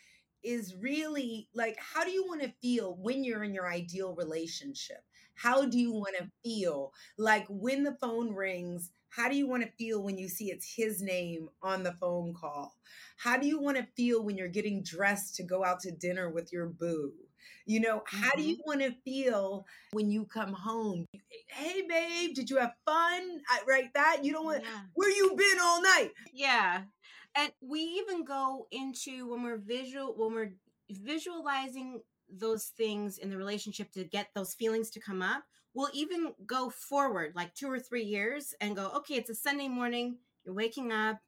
is 0.43 0.75
really 0.79 1.49
like 1.55 1.77
how 1.79 2.03
do 2.03 2.11
you 2.11 2.25
want 2.25 2.41
to 2.41 2.53
feel 2.61 2.95
when 3.01 3.23
you're 3.23 3.43
in 3.43 3.53
your 3.53 3.67
ideal 3.67 4.13
relationship? 4.15 4.97
How 5.35 5.65
do 5.65 5.79
you 5.79 5.91
want 5.91 6.15
to 6.17 6.29
feel 6.43 6.91
like 7.17 7.45
when 7.49 7.83
the 7.83 7.97
phone 8.01 8.33
rings? 8.33 8.91
How 9.17 9.27
do 9.27 9.35
you 9.35 9.47
want 9.47 9.63
to 9.63 9.69
feel 9.79 10.03
when 10.03 10.19
you 10.19 10.29
see 10.29 10.51
it's 10.51 10.71
his 10.75 11.01
name 11.01 11.49
on 11.63 11.81
the 11.81 11.93
phone 11.93 12.35
call? 12.35 12.75
How 13.17 13.35
do 13.35 13.47
you 13.47 13.59
want 13.59 13.77
to 13.77 13.87
feel 13.95 14.23
when 14.23 14.37
you're 14.37 14.47
getting 14.47 14.83
dressed 14.83 15.35
to 15.37 15.43
go 15.43 15.65
out 15.65 15.79
to 15.81 15.91
dinner 15.91 16.29
with 16.29 16.53
your 16.53 16.67
boo? 16.67 17.13
You 17.65 17.79
know, 17.79 18.03
how 18.05 18.35
do 18.35 18.43
you 18.43 18.57
mm-hmm. 18.57 18.67
want 18.67 18.81
to 18.81 18.93
feel 19.03 19.65
when 19.91 20.11
you 20.11 20.25
come 20.25 20.53
home? 20.53 21.07
Hey, 21.47 21.81
babe, 21.89 22.35
did 22.35 22.51
you 22.51 22.57
have 22.57 22.73
fun? 22.85 23.41
I, 23.49 23.61
right, 23.67 23.91
that 23.95 24.19
you 24.21 24.33
don't 24.33 24.45
want. 24.45 24.61
Yeah. 24.61 24.81
Where 24.93 25.09
you 25.09 25.33
been 25.35 25.59
all 25.59 25.81
night? 25.81 26.11
Yeah, 26.31 26.83
and 27.35 27.51
we 27.59 27.79
even 27.79 28.23
go 28.23 28.67
into 28.71 29.27
when 29.29 29.41
we're 29.41 29.57
visual 29.57 30.13
when 30.15 30.33
we're 30.35 30.53
visualizing 30.91 32.01
those 32.29 32.65
things 32.77 33.17
in 33.17 33.31
the 33.31 33.37
relationship 33.37 33.91
to 33.93 34.03
get 34.03 34.27
those 34.35 34.53
feelings 34.53 34.91
to 34.91 34.99
come 34.99 35.23
up. 35.23 35.43
We'll 35.77 35.91
even 35.93 36.33
go 36.45 36.69
forward 36.69 37.33
like 37.35 37.53
two 37.53 37.71
or 37.71 37.79
three 37.79 38.03
years 38.03 38.53
and 38.59 38.75
go, 38.75 38.91
okay, 38.95 39.15
it's 39.15 39.29
a 39.29 39.35
Sunday 39.35 39.67
morning. 39.67 40.17
You're 40.43 40.55
waking 40.55 40.91
up. 40.91 41.19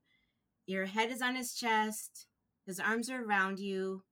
Your 0.66 0.86
head 0.86 1.12
is 1.12 1.22
on 1.22 1.36
his 1.36 1.54
chest. 1.54 2.26
His 2.66 2.80
arms 2.80 3.10
are 3.10 3.24
around 3.24 3.60
you 3.60 4.04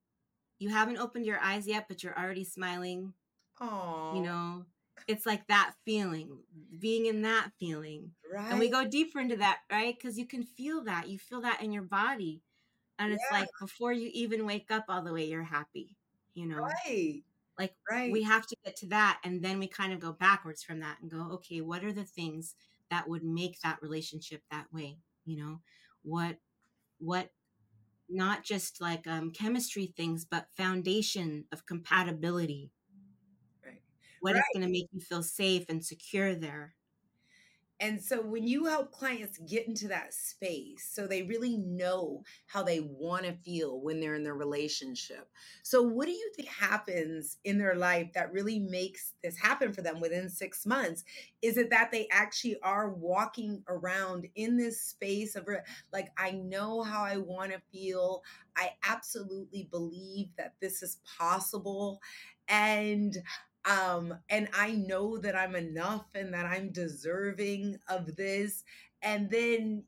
you 0.60 0.70
haven't 0.70 0.98
opened 0.98 1.26
your 1.26 1.40
eyes 1.40 1.68
yet, 1.68 1.86
but 1.88 2.04
you're 2.04 2.18
already 2.18 2.44
smiling. 2.44 3.14
Oh, 3.62 4.14
you 4.16 4.22
know, 4.22 4.66
it's 5.08 5.26
like 5.26 5.48
that 5.48 5.74
feeling, 5.86 6.40
being 6.80 7.06
in 7.06 7.22
that 7.24 7.52
feeling. 7.60 8.12
Right. 8.32 8.50
And 8.50 8.60
we 8.60 8.70
go 8.70 8.86
deeper 8.86 9.20
into 9.20 9.38
that, 9.38 9.60
right? 9.72 9.96
Because 9.96 10.18
you 10.18 10.26
can 10.26 10.44
feel 10.44 10.84
that. 10.86 11.08
You 11.08 11.20
feel 11.20 11.42
that 11.42 11.62
in 11.62 11.72
your 11.72 11.84
body. 11.84 12.42
And 13.00 13.14
it's 13.14 13.24
yeah. 13.32 13.40
like 13.40 13.50
before 13.60 13.94
you 13.94 14.10
even 14.14 14.46
wake 14.46 14.72
up 14.72 14.86
all 14.90 15.04
the 15.04 15.14
way, 15.14 15.26
you're 15.26 15.44
happy, 15.44 15.96
you 16.34 16.48
know? 16.48 16.58
Right. 16.58 17.22
Like 17.58 17.74
right. 17.90 18.12
we 18.12 18.24
have 18.24 18.46
to 18.48 18.56
get 18.64 18.76
to 18.78 18.88
that. 18.88 19.20
And 19.24 19.44
then 19.44 19.60
we 19.60 19.68
kind 19.68 19.92
of 19.92 20.00
go 20.00 20.12
backwards 20.12 20.64
from 20.64 20.80
that 20.82 20.98
and 21.02 21.10
go, 21.10 21.30
okay, 21.34 21.62
what 21.62 21.84
are 21.84 21.94
the 21.94 22.04
things 22.04 22.56
that 22.92 23.10
would 23.10 23.24
make 23.24 23.60
that 23.62 23.82
relationship 23.82 24.42
that 24.52 24.72
way? 24.72 24.98
You 25.26 25.38
know, 25.38 25.60
what 26.04 26.38
what 27.00 27.32
not 28.10 28.44
just 28.44 28.80
like 28.80 29.06
um, 29.08 29.32
chemistry 29.32 29.94
things, 29.98 30.26
but 30.26 30.48
foundation 30.56 31.46
of 31.52 31.66
compatibility. 31.66 32.72
Right. 33.66 33.82
What 34.22 34.36
right. 34.36 34.40
is 34.40 34.46
going 34.54 34.66
to 34.66 34.72
make 34.72 34.88
you 34.92 35.02
feel 35.02 35.24
safe 35.24 35.66
and 35.70 35.84
secure 35.84 36.36
there? 36.36 36.76
And 37.80 38.02
so 38.02 38.22
when 38.22 38.48
you 38.48 38.66
help 38.66 38.92
clients 38.92 39.38
get 39.40 39.68
into 39.68 39.88
that 39.90 40.14
space, 40.14 40.90
so 40.92 41.06
they 41.06 41.24
really 41.24 41.58
know 41.58 42.24
how 42.48 42.64
they 42.64 42.80
want 42.80 43.26
to 43.26 43.34
feel 43.46 43.82
when 43.82 44.00
they're 44.00 44.16
in 44.16 44.24
their 44.24 44.34
relationship. 44.34 45.30
So, 45.62 45.84
what 45.84 46.08
do 46.08 46.12
you 46.12 46.32
think 46.36 46.50
happens 46.50 47.38
in 47.44 47.60
their 47.60 47.76
life 47.76 48.12
that 48.14 48.34
really 48.34 48.60
makes 48.60 49.14
this 49.24 49.38
happen 49.38 49.74
for 49.74 49.82
them 49.84 50.00
within 50.00 50.28
six 50.30 50.66
months? 50.66 51.04
Is 51.44 51.58
it 51.58 51.70
that 51.70 51.92
they 51.92 52.08
actually 52.12 52.58
are 52.64 52.90
walking 52.90 53.64
around 53.68 54.28
in 54.36 54.58
this 54.58 54.82
space 54.82 55.36
of 55.36 55.48
like, 55.94 56.10
I 56.18 56.32
know 56.32 56.82
how 56.82 57.04
I 57.04 57.18
want 57.18 57.52
to 57.52 57.62
feel. 57.72 58.24
I 58.56 58.72
absolutely 58.84 59.68
believe 59.70 60.30
that 60.38 60.56
this 60.62 60.82
is 60.82 60.98
possible. 61.18 62.02
And 62.48 63.16
um, 63.68 64.14
and 64.30 64.48
I 64.58 64.72
know 64.72 65.18
that 65.18 65.36
I'm 65.36 65.56
enough 65.56 66.06
and 66.16 66.34
that 66.34 66.46
I'm 66.46 66.72
deserving 66.72 67.78
of 67.88 68.16
this. 68.16 68.64
And 69.02 69.30
then, 69.30 69.84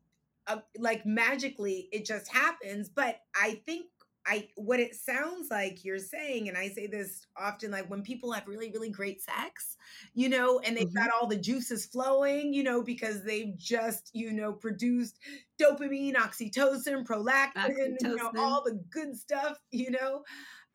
uh, 0.47 0.57
like, 0.77 1.05
magically, 1.05 1.87
it 1.91 2.05
just 2.05 2.27
happens. 2.27 2.89
But 2.89 3.21
I 3.35 3.61
think 3.65 3.85
I 4.25 4.49
what 4.55 4.79
it 4.79 4.95
sounds 4.95 5.49
like 5.49 5.85
you're 5.85 5.97
saying, 5.97 6.49
and 6.49 6.57
I 6.57 6.67
say 6.67 6.87
this 6.87 7.25
often, 7.37 7.71
like 7.71 7.89
when 7.89 8.03
people 8.03 8.31
have 8.33 8.47
really, 8.47 8.69
really 8.71 8.89
great 8.89 9.21
sex, 9.21 9.77
you 10.13 10.27
know, 10.27 10.59
and 10.59 10.75
they've 10.75 10.85
mm-hmm. 10.85 10.97
got 10.97 11.09
all 11.09 11.27
the 11.27 11.37
juices 11.37 11.85
flowing, 11.85 12.53
you 12.53 12.63
know, 12.63 12.83
because 12.83 13.23
they've 13.23 13.57
just, 13.57 14.11
you 14.13 14.33
know, 14.33 14.51
produced 14.51 15.19
dopamine, 15.59 16.15
oxytocin, 16.15 17.05
prolactin, 17.05 17.53
oxytocin. 17.55 17.95
you 18.01 18.15
know, 18.17 18.31
all 18.37 18.61
the 18.63 18.79
good 18.91 19.17
stuff, 19.17 19.57
you 19.71 19.91
know. 19.91 20.23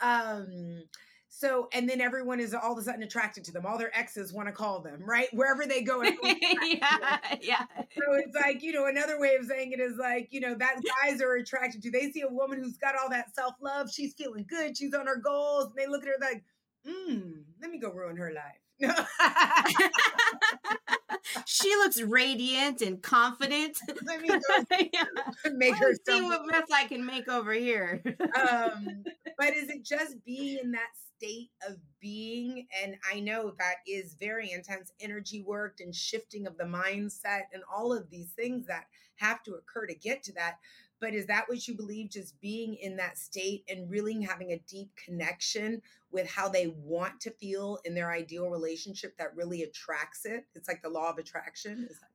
Um, 0.00 0.84
so, 1.36 1.68
and 1.72 1.88
then 1.88 2.00
everyone 2.00 2.38
is 2.38 2.54
all 2.54 2.72
of 2.72 2.78
a 2.78 2.82
sudden 2.82 3.02
attracted 3.02 3.42
to 3.46 3.52
them. 3.52 3.66
All 3.66 3.76
their 3.76 3.90
exes 3.98 4.32
want 4.32 4.46
to 4.46 4.52
call 4.52 4.80
them, 4.80 5.02
right? 5.04 5.26
Wherever 5.32 5.66
they 5.66 5.82
go. 5.82 6.00
yeah, 6.22 7.18
yeah. 7.42 7.64
So 7.76 8.14
it's 8.14 8.36
like, 8.36 8.62
you 8.62 8.72
know, 8.72 8.86
another 8.86 9.18
way 9.18 9.34
of 9.34 9.46
saying 9.46 9.72
it 9.72 9.80
is 9.80 9.96
like, 9.98 10.28
you 10.30 10.38
know, 10.38 10.54
that 10.54 10.76
guys 11.02 11.20
are 11.20 11.34
attracted 11.34 11.82
to. 11.82 11.90
They 11.90 12.12
see 12.12 12.20
a 12.20 12.28
woman 12.28 12.62
who's 12.62 12.76
got 12.76 12.94
all 12.96 13.10
that 13.10 13.34
self 13.34 13.54
love. 13.60 13.90
She's 13.90 14.14
feeling 14.14 14.46
good. 14.48 14.78
She's 14.78 14.94
on 14.94 15.08
her 15.08 15.16
goals. 15.16 15.66
And 15.66 15.74
they 15.76 15.88
look 15.88 16.02
at 16.02 16.08
her 16.08 16.14
like, 16.20 16.44
hmm, 16.86 17.40
let 17.60 17.68
me 17.68 17.80
go 17.80 17.90
ruin 17.90 18.16
her 18.16 18.32
life. 18.32 18.60
she 21.46 21.68
looks 21.76 22.00
radiant 22.00 22.80
and 22.80 23.02
confident. 23.02 23.78
Let 24.06 24.20
me 24.20 24.28
go 24.28 24.38
yeah. 24.92 25.04
make 25.52 25.76
her 25.76 25.94
see 26.06 26.20
what 26.22 26.46
mess 26.46 26.68
I 26.72 26.84
can 26.84 27.04
make 27.04 27.28
over 27.28 27.52
here. 27.52 28.02
um, 28.38 29.04
but 29.38 29.54
is 29.54 29.70
it 29.70 29.84
just 29.84 30.24
being 30.24 30.58
in 30.62 30.72
that 30.72 30.90
state 31.16 31.50
of 31.68 31.76
being. 32.00 32.66
And 32.82 32.96
I 33.10 33.20
know 33.20 33.52
that 33.58 33.76
is 33.86 34.14
very 34.18 34.52
intense 34.52 34.92
energy 35.00 35.42
work 35.42 35.78
and 35.80 35.94
shifting 35.94 36.46
of 36.46 36.56
the 36.58 36.64
mindset 36.64 37.42
and 37.52 37.62
all 37.72 37.92
of 37.92 38.10
these 38.10 38.32
things 38.32 38.66
that 38.66 38.84
have 39.16 39.42
to 39.44 39.54
occur 39.54 39.86
to 39.86 39.94
get 39.94 40.22
to 40.24 40.32
that. 40.34 40.56
But 41.00 41.14
is 41.14 41.26
that 41.26 41.48
what 41.48 41.66
you 41.68 41.74
believe? 41.74 42.10
Just 42.10 42.40
being 42.40 42.74
in 42.74 42.96
that 42.96 43.18
state 43.18 43.64
and 43.68 43.90
really 43.90 44.22
having 44.22 44.52
a 44.52 44.62
deep 44.66 44.90
connection 44.96 45.82
with 46.10 46.28
how 46.28 46.48
they 46.48 46.68
want 46.68 47.20
to 47.22 47.30
feel 47.30 47.78
in 47.84 47.94
their 47.94 48.10
ideal 48.10 48.48
relationship 48.48 49.16
that 49.18 49.36
really 49.36 49.62
attracts 49.62 50.24
it? 50.24 50.46
It's 50.54 50.68
like 50.68 50.82
the 50.82 50.88
law 50.88 51.10
of 51.10 51.18
attraction. 51.18 51.88
That- 51.90 52.10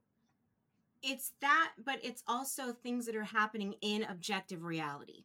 it's 1.02 1.34
that, 1.40 1.74
but 1.84 2.04
it's 2.04 2.24
also 2.28 2.74
things 2.74 3.06
that 3.06 3.16
are 3.16 3.24
happening 3.24 3.76
in 3.82 4.04
objective 4.04 4.64
reality. 4.64 5.24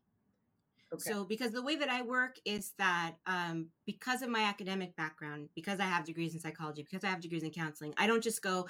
Okay. 0.92 1.10
So, 1.10 1.24
because 1.24 1.50
the 1.50 1.62
way 1.62 1.76
that 1.76 1.88
I 1.88 2.02
work 2.02 2.36
is 2.44 2.72
that 2.78 3.14
um, 3.26 3.68
because 3.86 4.22
of 4.22 4.28
my 4.28 4.42
academic 4.42 4.94
background, 4.96 5.48
because 5.54 5.80
I 5.80 5.84
have 5.84 6.04
degrees 6.04 6.34
in 6.34 6.40
psychology, 6.40 6.82
because 6.82 7.04
I 7.04 7.08
have 7.08 7.20
degrees 7.20 7.42
in 7.42 7.50
counseling, 7.50 7.94
I 7.96 8.06
don't 8.06 8.22
just 8.22 8.42
go, 8.42 8.66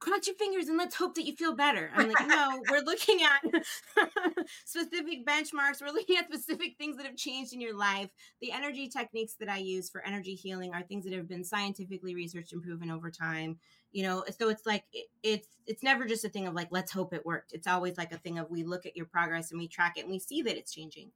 cross 0.00 0.26
your 0.26 0.36
fingers 0.36 0.68
and 0.68 0.78
let's 0.78 0.94
hope 0.94 1.14
that 1.14 1.24
you 1.24 1.34
feel 1.34 1.54
better. 1.54 1.90
I'm 1.94 2.08
like, 2.08 2.26
no, 2.26 2.62
we're 2.70 2.82
looking 2.82 3.20
at 3.22 3.42
specific 4.64 5.26
benchmarks. 5.26 5.80
We're 5.80 5.92
looking 5.92 6.16
at 6.16 6.26
specific 6.26 6.76
things 6.78 6.96
that 6.96 7.06
have 7.06 7.16
changed 7.16 7.52
in 7.52 7.60
your 7.60 7.76
life. 7.76 8.10
The 8.40 8.52
energy 8.52 8.88
techniques 8.88 9.34
that 9.40 9.48
I 9.48 9.58
use 9.58 9.90
for 9.90 10.04
energy 10.04 10.34
healing 10.34 10.72
are 10.74 10.82
things 10.82 11.04
that 11.04 11.14
have 11.14 11.28
been 11.28 11.44
scientifically 11.44 12.14
researched 12.14 12.52
and 12.52 12.62
proven 12.62 12.90
over 12.90 13.10
time. 13.10 13.58
You 13.90 14.02
know, 14.02 14.24
so 14.38 14.50
it's 14.50 14.66
like 14.66 14.84
it, 14.92 15.06
it's 15.22 15.48
it's 15.66 15.82
never 15.82 16.04
just 16.04 16.24
a 16.24 16.28
thing 16.28 16.46
of 16.46 16.54
like 16.54 16.68
let's 16.70 16.92
hope 16.92 17.14
it 17.14 17.24
worked. 17.24 17.52
It's 17.52 17.66
always 17.66 17.96
like 17.96 18.12
a 18.12 18.18
thing 18.18 18.38
of 18.38 18.50
we 18.50 18.62
look 18.62 18.84
at 18.84 18.96
your 18.96 19.06
progress 19.06 19.50
and 19.50 19.58
we 19.58 19.66
track 19.66 19.94
it 19.96 20.02
and 20.02 20.10
we 20.10 20.18
see 20.18 20.42
that 20.42 20.58
it's 20.58 20.74
changing. 20.74 21.10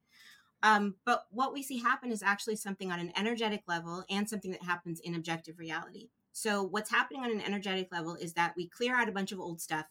Um, 0.62 0.94
but 1.04 1.24
what 1.30 1.52
we 1.52 1.62
see 1.62 1.78
happen 1.78 2.12
is 2.12 2.22
actually 2.22 2.56
something 2.56 2.92
on 2.92 3.00
an 3.00 3.12
energetic 3.16 3.62
level 3.66 4.04
and 4.08 4.28
something 4.28 4.52
that 4.52 4.62
happens 4.62 5.00
in 5.00 5.14
objective 5.14 5.58
reality. 5.58 6.10
So, 6.32 6.62
what's 6.62 6.90
happening 6.90 7.22
on 7.22 7.30
an 7.30 7.40
energetic 7.40 7.92
level 7.92 8.14
is 8.14 8.34
that 8.34 8.54
we 8.56 8.68
clear 8.68 8.94
out 8.94 9.08
a 9.08 9.12
bunch 9.12 9.32
of 9.32 9.40
old 9.40 9.60
stuff. 9.60 9.86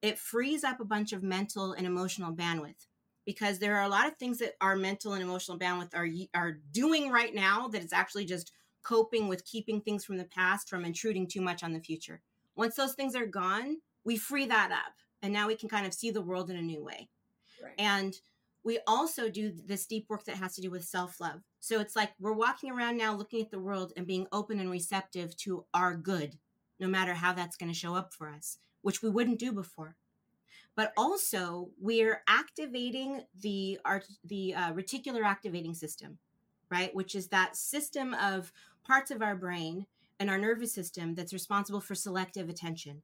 It 0.00 0.18
frees 0.18 0.64
up 0.64 0.80
a 0.80 0.84
bunch 0.84 1.12
of 1.12 1.22
mental 1.22 1.72
and 1.72 1.86
emotional 1.86 2.32
bandwidth 2.32 2.86
because 3.26 3.58
there 3.58 3.76
are 3.76 3.84
a 3.84 3.88
lot 3.88 4.06
of 4.06 4.16
things 4.16 4.38
that 4.38 4.54
our 4.60 4.76
mental 4.76 5.12
and 5.12 5.22
emotional 5.22 5.58
bandwidth 5.58 5.94
are 5.94 6.08
are 6.34 6.58
doing 6.70 7.10
right 7.10 7.34
now 7.34 7.68
that 7.68 7.84
is 7.84 7.92
actually 7.92 8.24
just 8.24 8.52
coping 8.82 9.28
with 9.28 9.44
keeping 9.44 9.80
things 9.80 10.04
from 10.04 10.16
the 10.16 10.24
past 10.24 10.68
from 10.68 10.84
intruding 10.84 11.26
too 11.26 11.40
much 11.40 11.62
on 11.62 11.72
the 11.72 11.80
future. 11.80 12.20
Once 12.56 12.74
those 12.74 12.94
things 12.94 13.14
are 13.14 13.26
gone, 13.26 13.76
we 14.04 14.16
free 14.16 14.46
that 14.46 14.72
up 14.72 14.94
and 15.22 15.32
now 15.32 15.46
we 15.46 15.56
can 15.56 15.68
kind 15.68 15.86
of 15.86 15.94
see 15.94 16.10
the 16.10 16.22
world 16.22 16.50
in 16.50 16.56
a 16.56 16.62
new 16.62 16.82
way. 16.82 17.08
Right. 17.62 17.74
And 17.78 18.14
we 18.64 18.78
also 18.86 19.28
do 19.28 19.52
this 19.52 19.86
deep 19.86 20.06
work 20.08 20.24
that 20.24 20.36
has 20.36 20.54
to 20.54 20.60
do 20.60 20.70
with 20.70 20.84
self 20.84 21.20
love. 21.20 21.40
So 21.60 21.80
it's 21.80 21.96
like 21.96 22.12
we're 22.20 22.32
walking 22.32 22.70
around 22.70 22.96
now 22.96 23.14
looking 23.14 23.40
at 23.40 23.50
the 23.50 23.60
world 23.60 23.92
and 23.96 24.06
being 24.06 24.26
open 24.32 24.60
and 24.60 24.70
receptive 24.70 25.36
to 25.38 25.64
our 25.74 25.94
good, 25.94 26.38
no 26.78 26.88
matter 26.88 27.14
how 27.14 27.32
that's 27.32 27.56
going 27.56 27.72
to 27.72 27.78
show 27.78 27.94
up 27.94 28.12
for 28.12 28.28
us, 28.28 28.58
which 28.82 29.02
we 29.02 29.08
wouldn't 29.08 29.38
do 29.38 29.52
before. 29.52 29.96
But 30.74 30.92
also, 30.96 31.70
we're 31.78 32.22
activating 32.26 33.22
the 33.38 33.78
art, 33.84 34.06
the 34.24 34.54
uh, 34.54 34.72
reticular 34.72 35.24
activating 35.24 35.74
system, 35.74 36.18
right? 36.70 36.94
Which 36.94 37.14
is 37.14 37.28
that 37.28 37.56
system 37.56 38.14
of 38.14 38.52
parts 38.86 39.10
of 39.10 39.22
our 39.22 39.36
brain 39.36 39.86
and 40.18 40.30
our 40.30 40.38
nervous 40.38 40.72
system 40.72 41.14
that's 41.14 41.32
responsible 41.32 41.80
for 41.80 41.94
selective 41.94 42.48
attention. 42.48 43.02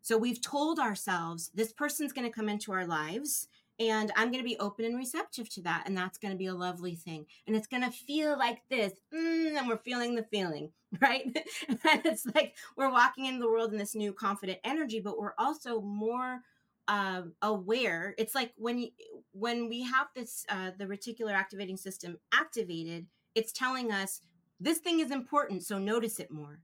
So 0.00 0.16
we've 0.16 0.40
told 0.40 0.78
ourselves 0.78 1.50
this 1.54 1.72
person's 1.72 2.12
going 2.12 2.26
to 2.26 2.32
come 2.32 2.48
into 2.48 2.72
our 2.72 2.86
lives 2.86 3.48
and 3.78 4.12
I'm 4.16 4.30
going 4.30 4.42
to 4.42 4.48
be 4.48 4.58
open 4.58 4.84
and 4.84 4.96
receptive 4.96 5.48
to 5.50 5.62
that. 5.62 5.84
And 5.86 5.96
that's 5.96 6.18
going 6.18 6.32
to 6.32 6.38
be 6.38 6.46
a 6.46 6.54
lovely 6.54 6.96
thing. 6.96 7.26
And 7.46 7.54
it's 7.54 7.66
going 7.66 7.84
to 7.84 7.90
feel 7.90 8.36
like 8.36 8.62
this. 8.68 8.92
Mm, 9.14 9.56
and 9.56 9.68
we're 9.68 9.78
feeling 9.78 10.14
the 10.14 10.24
feeling, 10.24 10.72
right? 11.00 11.24
and 11.68 11.78
it's 12.04 12.26
like 12.34 12.54
we're 12.76 12.90
walking 12.90 13.26
into 13.26 13.40
the 13.40 13.50
world 13.50 13.72
in 13.72 13.78
this 13.78 13.94
new 13.94 14.12
confident 14.12 14.58
energy, 14.64 15.00
but 15.00 15.18
we're 15.18 15.34
also 15.38 15.80
more 15.80 16.40
uh, 16.88 17.22
aware. 17.42 18.14
It's 18.18 18.34
like 18.34 18.52
when 18.56 18.78
you, 18.78 18.88
when 19.32 19.68
we 19.68 19.82
have 19.82 20.08
this 20.16 20.44
uh, 20.48 20.70
the 20.76 20.86
reticular 20.86 21.32
activating 21.32 21.76
system 21.76 22.18
activated, 22.32 23.06
it's 23.34 23.52
telling 23.52 23.92
us 23.92 24.22
this 24.58 24.78
thing 24.78 25.00
is 25.00 25.10
important, 25.10 25.62
so 25.62 25.78
notice 25.78 26.18
it 26.18 26.30
more. 26.30 26.60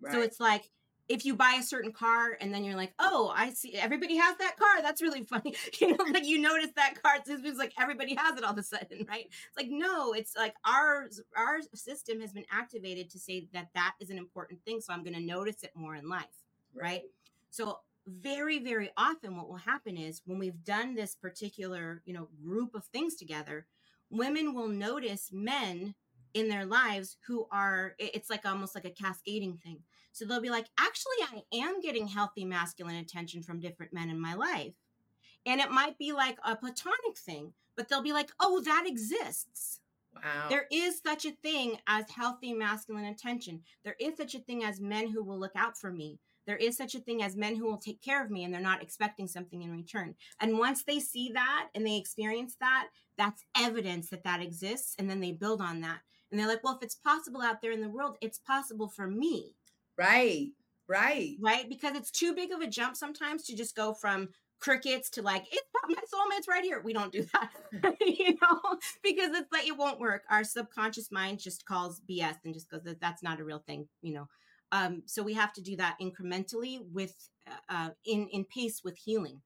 Right. 0.00 0.12
So 0.12 0.20
it's 0.20 0.40
like 0.40 0.70
if 1.10 1.24
you 1.24 1.34
buy 1.34 1.56
a 1.58 1.62
certain 1.64 1.90
car 1.90 2.38
and 2.40 2.54
then 2.54 2.62
you're 2.62 2.76
like, 2.76 2.92
oh, 3.00 3.32
I 3.34 3.50
see 3.50 3.74
everybody 3.74 4.16
has 4.16 4.36
that 4.38 4.56
car. 4.56 4.80
That's 4.80 5.02
really 5.02 5.24
funny. 5.24 5.56
You 5.80 5.96
know, 5.96 6.04
like 6.12 6.24
you 6.24 6.38
notice 6.38 6.70
that 6.76 7.02
car. 7.02 7.16
It's 7.26 7.58
like 7.58 7.72
everybody 7.78 8.14
has 8.14 8.38
it 8.38 8.44
all 8.44 8.52
of 8.52 8.58
a 8.58 8.62
sudden, 8.62 9.04
right? 9.08 9.26
It's 9.26 9.56
like, 9.56 9.66
no, 9.68 10.12
it's 10.12 10.36
like 10.36 10.54
our 10.64 11.08
our 11.36 11.58
system 11.74 12.20
has 12.20 12.32
been 12.32 12.44
activated 12.52 13.10
to 13.10 13.18
say 13.18 13.48
that 13.52 13.70
that 13.74 13.96
is 13.98 14.10
an 14.10 14.18
important 14.18 14.64
thing. 14.64 14.80
So 14.80 14.92
I'm 14.92 15.02
going 15.02 15.14
to 15.14 15.20
notice 15.20 15.64
it 15.64 15.72
more 15.74 15.96
in 15.96 16.08
life, 16.08 16.26
right? 16.72 16.82
right? 16.84 17.02
So 17.50 17.80
very, 18.06 18.60
very 18.60 18.90
often 18.96 19.36
what 19.36 19.48
will 19.48 19.56
happen 19.56 19.96
is 19.96 20.22
when 20.26 20.38
we've 20.38 20.62
done 20.62 20.94
this 20.94 21.16
particular, 21.16 22.02
you 22.04 22.14
know, 22.14 22.28
group 22.40 22.76
of 22.76 22.84
things 22.84 23.16
together, 23.16 23.66
women 24.10 24.54
will 24.54 24.68
notice 24.68 25.30
men 25.32 25.96
in 26.34 26.48
their 26.48 26.64
lives 26.64 27.16
who 27.26 27.48
are 27.50 27.96
it's 27.98 28.30
like 28.30 28.46
almost 28.46 28.76
like 28.76 28.84
a 28.84 28.90
cascading 28.90 29.58
thing 29.64 29.80
so 30.12 30.24
they'll 30.24 30.40
be 30.40 30.50
like 30.50 30.66
actually 30.78 31.16
i 31.20 31.42
am 31.54 31.80
getting 31.80 32.06
healthy 32.06 32.44
masculine 32.44 32.96
attention 32.96 33.42
from 33.42 33.60
different 33.60 33.92
men 33.92 34.10
in 34.10 34.20
my 34.20 34.34
life. 34.34 34.74
And 35.46 35.60
it 35.60 35.70
might 35.70 35.96
be 35.98 36.12
like 36.12 36.38
a 36.44 36.56
platonic 36.56 37.16
thing 37.16 37.52
but 37.76 37.88
they'll 37.88 38.02
be 38.02 38.12
like 38.12 38.30
oh 38.40 38.60
that 38.60 38.84
exists. 38.86 39.80
Wow. 40.14 40.48
There 40.48 40.66
is 40.72 41.00
such 41.04 41.24
a 41.24 41.30
thing 41.30 41.78
as 41.86 42.10
healthy 42.10 42.52
masculine 42.52 43.04
attention. 43.04 43.62
There 43.84 43.96
is 44.00 44.16
such 44.16 44.34
a 44.34 44.40
thing 44.40 44.64
as 44.64 44.80
men 44.80 45.08
who 45.08 45.22
will 45.22 45.38
look 45.38 45.54
out 45.54 45.78
for 45.78 45.92
me. 45.92 46.18
There 46.46 46.56
is 46.56 46.76
such 46.76 46.94
a 46.94 47.00
thing 47.00 47.22
as 47.22 47.36
men 47.36 47.54
who 47.54 47.64
will 47.64 47.78
take 47.78 48.02
care 48.02 48.24
of 48.24 48.30
me 48.30 48.44
and 48.44 48.52
they're 48.52 48.60
not 48.60 48.82
expecting 48.82 49.28
something 49.28 49.62
in 49.62 49.70
return. 49.70 50.16
And 50.40 50.58
once 50.58 50.82
they 50.82 50.98
see 50.98 51.30
that 51.34 51.68
and 51.74 51.86
they 51.86 51.96
experience 51.96 52.56
that 52.60 52.88
that's 53.16 53.44
evidence 53.56 54.10
that 54.10 54.24
that 54.24 54.42
exists 54.42 54.96
and 54.98 55.08
then 55.08 55.20
they 55.20 55.32
build 55.32 55.60
on 55.60 55.80
that. 55.82 56.00
And 56.30 56.38
they're 56.38 56.48
like, 56.48 56.64
well, 56.64 56.76
if 56.76 56.82
it's 56.82 56.94
possible 56.94 57.42
out 57.42 57.60
there 57.60 57.72
in 57.72 57.80
the 57.80 57.88
world, 57.88 58.16
it's 58.20 58.38
possible 58.38 58.88
for 58.88 59.06
me. 59.06 59.54
Right. 59.98 60.48
Right. 60.88 61.36
Right. 61.40 61.68
Because 61.68 61.96
it's 61.96 62.10
too 62.10 62.34
big 62.34 62.52
of 62.52 62.60
a 62.60 62.66
jump 62.66 62.96
sometimes 62.96 63.44
to 63.44 63.56
just 63.56 63.76
go 63.76 63.94
from 63.94 64.28
crickets 64.60 65.08
to 65.08 65.22
like 65.22 65.46
it's 65.50 65.66
my 65.88 65.94
soulmate's 65.94 66.46
right 66.46 66.62
here 66.64 66.82
we 66.84 66.92
don't 66.92 67.12
do 67.12 67.24
that 67.32 67.50
you 68.06 68.36
know 68.42 68.60
because 69.02 69.30
it's 69.34 69.50
like 69.50 69.66
it 69.66 69.74
won't 69.74 69.98
work 69.98 70.22
our 70.30 70.44
subconscious 70.44 71.10
mind 71.10 71.38
just 71.38 71.64
calls 71.64 72.02
bs 72.06 72.34
and 72.44 72.52
just 72.52 72.68
goes 72.70 72.82
that's 73.00 73.22
not 73.22 73.40
a 73.40 73.44
real 73.44 73.62
thing 73.66 73.88
you 74.02 74.12
know 74.12 74.28
um 74.72 75.02
so 75.06 75.22
we 75.22 75.32
have 75.32 75.50
to 75.54 75.62
do 75.62 75.76
that 75.76 75.96
incrementally 75.98 76.80
with 76.92 77.14
uh, 77.48 77.54
uh 77.70 77.88
in 78.04 78.28
in 78.32 78.44
pace 78.44 78.82
with 78.84 78.98
healing 78.98 79.40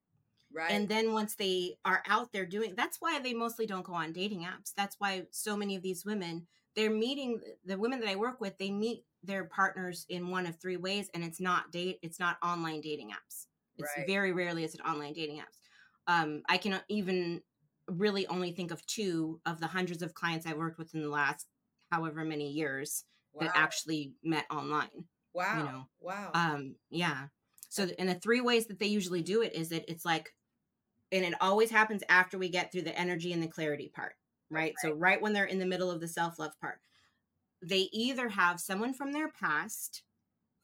Right. 0.52 0.70
And 0.70 0.88
then 0.88 1.12
once 1.12 1.34
they 1.34 1.78
are 1.84 2.02
out 2.08 2.32
there 2.32 2.46
doing 2.46 2.74
that's 2.76 2.98
why 3.00 3.18
they 3.18 3.34
mostly 3.34 3.66
don't 3.66 3.84
go 3.84 3.94
on 3.94 4.12
dating 4.12 4.42
apps. 4.42 4.72
That's 4.76 4.96
why 5.00 5.24
so 5.32 5.56
many 5.56 5.74
of 5.74 5.82
these 5.82 6.04
women 6.04 6.46
they're 6.76 6.90
meeting 6.90 7.40
the 7.64 7.78
women 7.78 8.00
that 8.00 8.08
I 8.08 8.16
work 8.16 8.40
with, 8.40 8.58
they 8.58 8.70
meet 8.70 9.04
their 9.26 9.44
partners 9.44 10.06
in 10.08 10.28
one 10.28 10.46
of 10.46 10.60
three 10.60 10.76
ways, 10.76 11.08
and 11.14 11.24
it's 11.24 11.40
not 11.40 11.72
date, 11.72 11.98
it's 12.02 12.20
not 12.20 12.36
online 12.42 12.80
dating 12.80 13.10
apps. 13.10 13.46
It's 13.76 13.90
right. 13.96 14.06
very 14.06 14.32
rarely 14.32 14.64
is 14.64 14.74
it 14.74 14.80
online 14.82 15.12
dating 15.12 15.38
apps. 15.38 15.58
Um, 16.06 16.42
I 16.48 16.58
can 16.58 16.80
even 16.88 17.40
really 17.88 18.26
only 18.28 18.52
think 18.52 18.70
of 18.70 18.84
two 18.86 19.40
of 19.46 19.60
the 19.60 19.66
hundreds 19.66 20.02
of 20.02 20.14
clients 20.14 20.46
I've 20.46 20.56
worked 20.56 20.78
with 20.78 20.94
in 20.94 21.02
the 21.02 21.08
last 21.08 21.46
however 21.90 22.24
many 22.24 22.50
years 22.50 23.04
wow. 23.32 23.46
that 23.46 23.56
actually 23.56 24.12
met 24.22 24.44
online. 24.50 25.04
Wow. 25.34 25.58
You 25.58 25.64
know. 25.64 25.84
Wow. 26.00 26.30
Um, 26.34 26.76
yeah. 26.90 27.26
So 27.68 27.88
and 27.98 28.08
the 28.08 28.14
three 28.14 28.40
ways 28.40 28.66
that 28.66 28.78
they 28.78 28.86
usually 28.86 29.22
do 29.22 29.42
it 29.42 29.54
is 29.54 29.70
that 29.70 29.90
it's 29.90 30.04
like 30.04 30.32
and 31.10 31.24
it 31.24 31.34
always 31.40 31.70
happens 31.70 32.02
after 32.08 32.38
we 32.38 32.48
get 32.48 32.70
through 32.70 32.82
the 32.82 32.98
energy 32.98 33.32
and 33.32 33.42
the 33.42 33.48
clarity 33.48 33.90
part 33.94 34.14
right? 34.50 34.60
right? 34.60 34.74
So, 34.80 34.92
right 34.92 35.20
when 35.20 35.32
they're 35.32 35.44
in 35.44 35.58
the 35.58 35.66
middle 35.66 35.90
of 35.90 36.00
the 36.00 36.08
self 36.08 36.38
love 36.38 36.52
part, 36.60 36.80
they 37.68 37.88
either 37.92 38.28
have 38.28 38.60
someone 38.60 38.94
from 38.94 39.12
their 39.12 39.30
past 39.30 40.02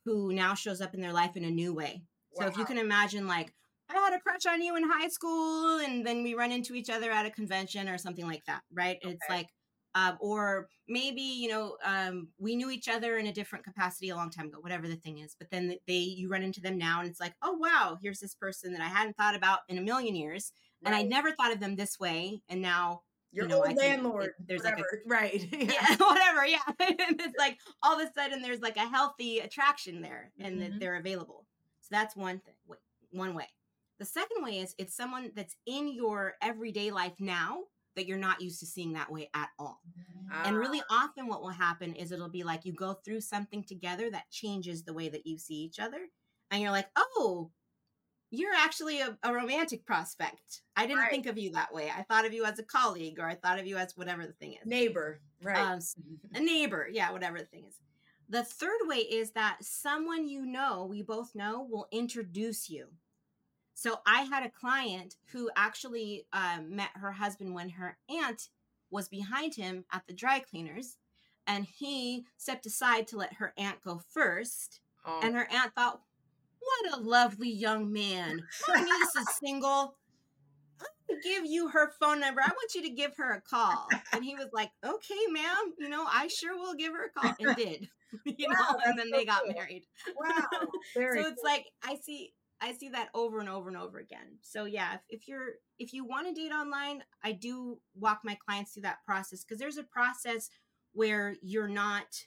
who 0.05 0.33
now 0.33 0.55
shows 0.55 0.81
up 0.81 0.95
in 0.95 1.01
their 1.01 1.13
life 1.13 1.37
in 1.37 1.45
a 1.45 1.51
new 1.51 1.75
way. 1.75 2.03
Wow. 2.33 2.45
So, 2.45 2.53
if 2.53 2.57
you 2.59 2.65
can 2.65 2.79
imagine, 2.79 3.27
like, 3.27 3.53
I 3.89 3.95
had 3.95 4.15
a 4.15 4.21
crush 4.21 4.47
on 4.47 4.63
you 4.63 4.77
in 4.77 4.89
high 4.89 5.09
school, 5.09 5.79
and 5.79 6.07
then 6.07 6.23
we 6.23 6.35
run 6.35 6.53
into 6.53 6.75
each 6.75 6.91
other 6.91 7.11
at 7.11 7.27
a 7.27 7.31
convention 7.31 7.89
or 7.89 7.99
something 7.99 8.27
like 8.27 8.45
that, 8.47 8.63
right? 8.73 8.99
Okay. 9.03 9.13
It's 9.13 9.29
like, 9.29 9.49
um, 9.95 10.17
or 10.21 10.69
maybe 10.89 11.21
you 11.21 11.49
know 11.49 11.77
um, 11.85 12.29
we 12.39 12.57
knew 12.57 12.71
each 12.71 12.89
other 12.89 13.17
in 13.19 13.27
a 13.27 13.33
different 13.33 13.65
capacity 13.65 14.11
a 14.11 14.17
long 14.17 14.31
time 14.31 14.47
ago 14.47 14.59
whatever 14.61 14.87
the 14.89 14.97
thing 14.97 15.19
is 15.19 15.35
but 15.39 15.51
then 15.51 15.75
they 15.87 15.95
you 15.95 16.29
run 16.29 16.43
into 16.43 16.61
them 16.61 16.79
now 16.79 17.01
and 17.01 17.09
it's 17.09 17.21
like 17.21 17.35
oh 17.43 17.53
wow 17.53 17.99
here's 18.01 18.21
this 18.21 18.35
person 18.35 18.73
that 18.73 18.83
i 18.83 18.87
hadn't 18.87 19.17
thought 19.17 19.35
about 19.35 19.61
in 19.69 19.79
a 19.79 19.83
million 19.83 20.15
years 20.15 20.53
right. 20.85 20.93
and 20.93 20.95
i 20.95 21.03
never 21.03 21.33
thought 21.33 21.53
of 21.53 21.61
them 21.61 21.77
this 21.77 21.99
way 21.99 22.41
and 22.49 22.63
now 22.63 23.03
your 23.33 23.45
you 23.45 23.51
know, 23.51 23.65
old 23.65 23.77
landlord. 23.77 24.33
there's 24.47 24.63
whatever. 24.63 24.83
like 24.93 25.01
a 25.05 25.09
right, 25.09 25.49
yeah. 25.53 25.73
yeah, 25.73 25.97
whatever, 25.99 26.47
yeah. 26.47 26.59
it's 26.81 27.39
like 27.39 27.59
all 27.83 28.01
of 28.01 28.07
a 28.07 28.13
sudden 28.13 28.43
there's 28.43 28.61
like 28.61 28.77
a 28.77 28.89
healthy 28.89 29.39
attraction 29.39 30.03
there, 30.03 30.33
and 30.39 30.59
mm-hmm. 30.61 30.73
that 30.73 30.81
they're 30.81 30.97
available. 30.97 31.47
So 31.81 31.89
that's 31.91 32.17
one 32.17 32.41
thing, 32.41 32.55
one 33.13 33.35
way. 33.35 33.49
The 33.99 34.05
second 34.07 34.43
way 34.43 34.59
is 34.59 34.75
it's 34.79 34.97
someone 34.97 35.31
that's 35.37 35.57
in 35.67 35.93
your 35.93 36.35
everyday 36.43 36.91
life 36.91 37.15
now 37.21 37.65
that 37.97 38.07
you're 38.07 38.19
not 38.19 38.41
used 38.41 38.61
to 38.61 38.67
seeing 38.67 38.95
that 38.95 39.11
way 39.11 39.29
at 39.35 39.51
all. 39.59 39.81
Ah. 40.33 40.45
And 40.47 40.57
really 40.57 40.83
ah. 40.91 41.05
often 41.05 41.27
what 41.27 41.43
will 41.43 41.49
happen 41.49 41.95
is 41.95 42.13
it'll 42.13 42.29
be 42.29 42.43
like 42.43 42.65
you 42.65 42.73
go 42.73 42.95
through 42.95 43.21
something 43.21 43.63
together 43.63 44.11
that 44.11 44.31
changes 44.31 44.85
the 44.85 44.95
way 44.95 45.09
that 45.09 45.27
you 45.27 45.39
see 45.39 45.57
each 45.57 45.79
other. 45.79 45.99
And 46.51 46.63
you're 46.63 46.71
like, 46.71 46.89
oh, 46.97 47.51
you're 48.31 48.55
actually 48.55 49.01
a, 49.01 49.17
a 49.23 49.33
romantic 49.33 49.85
prospect. 49.85 50.63
I 50.77 50.87
didn't 50.87 51.01
right. 51.01 51.11
think 51.11 51.27
of 51.27 51.37
you 51.37 51.51
that 51.53 51.75
way. 51.75 51.91
I 51.95 52.03
thought 52.03 52.25
of 52.25 52.33
you 52.33 52.45
as 52.45 52.59
a 52.59 52.63
colleague 52.63 53.19
or 53.19 53.27
I 53.27 53.35
thought 53.35 53.59
of 53.59 53.67
you 53.67 53.77
as 53.77 53.97
whatever 53.97 54.27
the 54.27 54.33
thing 54.33 54.53
is. 54.53 54.67
Neighbor, 54.67 55.21
right. 55.43 55.59
Um, 55.59 55.81
a 56.35 56.41
neighbor, 56.41 56.89
yeah, 56.91 57.11
whatever 57.11 57.39
the 57.39 57.45
thing 57.45 57.65
is. 57.69 57.75
The 58.29 58.45
third 58.45 58.79
way 58.85 58.99
is 58.99 59.33
that 59.33 59.59
someone 59.61 60.29
you 60.29 60.47
know, 60.47 60.87
we 60.89 61.03
both 61.03 61.35
know, 61.35 61.67
will 61.69 61.89
introduce 61.91 62.71
you. 62.71 62.87
So 63.75 64.01
I 64.07 64.23
had 64.23 64.45
a 64.45 64.51
client 64.51 65.17
who 65.33 65.51
actually 65.57 66.27
um, 66.33 66.77
met 66.77 66.91
her 66.95 67.13
husband 67.13 67.55
when 67.55 67.71
her 67.71 67.97
aunt 68.09 68.49
was 68.91 69.09
behind 69.09 69.55
him 69.55 69.85
at 69.93 70.07
the 70.07 70.13
dry 70.13 70.39
cleaners. 70.39 70.97
And 71.47 71.65
he 71.65 72.27
stepped 72.37 72.67
aside 72.67 73.09
to 73.09 73.17
let 73.17 73.35
her 73.35 73.53
aunt 73.57 73.83
go 73.83 74.01
first. 74.13 74.81
Oh. 75.05 75.21
And 75.23 75.35
her 75.35 75.49
aunt 75.51 75.75
thought, 75.75 76.01
what 76.61 76.99
a 76.99 77.03
lovely 77.03 77.51
young 77.51 77.93
man. 77.93 78.43
My 78.69 78.81
niece 78.81 79.17
is 79.21 79.37
single. 79.39 79.97
I'm 80.81 80.87
gonna 81.09 81.21
give 81.23 81.45
you 81.45 81.69
her 81.69 81.93
phone 82.01 82.21
number. 82.21 82.41
I 82.41 82.49
want 82.49 82.75
you 82.75 82.83
to 82.83 82.91
give 82.91 83.17
her 83.17 83.33
a 83.33 83.41
call. 83.41 83.89
And 84.13 84.25
he 84.25 84.35
was 84.35 84.49
like, 84.53 84.71
okay, 84.85 85.27
ma'am, 85.31 85.75
you 85.79 85.89
know, 85.89 86.05
I 86.09 86.29
sure 86.29 86.57
will 86.57 86.75
give 86.75 86.93
her 86.93 87.07
a 87.07 87.21
call. 87.21 87.35
And 87.41 87.57
did. 87.57 87.89
You 88.25 88.49
wow, 88.49 88.73
know, 88.73 88.81
and 88.87 88.99
then 88.99 89.07
so 89.13 89.17
they 89.17 89.25
got 89.25 89.45
cool. 89.45 89.55
married. 89.55 89.85
Wow. 90.21 90.49
so 90.95 91.01
it's 91.01 91.15
cool. 91.29 91.35
like 91.45 91.67
I 91.85 91.95
see 91.95 92.33
I 92.61 92.73
see 92.73 92.89
that 92.91 93.09
over 93.15 93.39
and 93.39 93.49
over 93.49 93.69
and 93.69 93.79
over 93.79 93.99
again. 93.99 94.39
So 94.43 94.65
yeah, 94.65 94.95
if, 94.95 95.01
if 95.09 95.29
you're 95.29 95.51
if 95.79 95.93
you 95.93 96.05
want 96.05 96.27
to 96.27 96.35
date 96.35 96.53
online, 96.53 97.05
I 97.23 97.33
do 97.33 97.79
walk 97.95 98.21
my 98.25 98.37
clients 98.45 98.73
through 98.73 98.83
that 98.83 99.05
process 99.07 99.45
because 99.45 99.61
there's 99.61 99.79
a 99.79 99.85
process 99.85 100.51
where 100.93 101.37
you're 101.41 101.69
not 101.69 102.25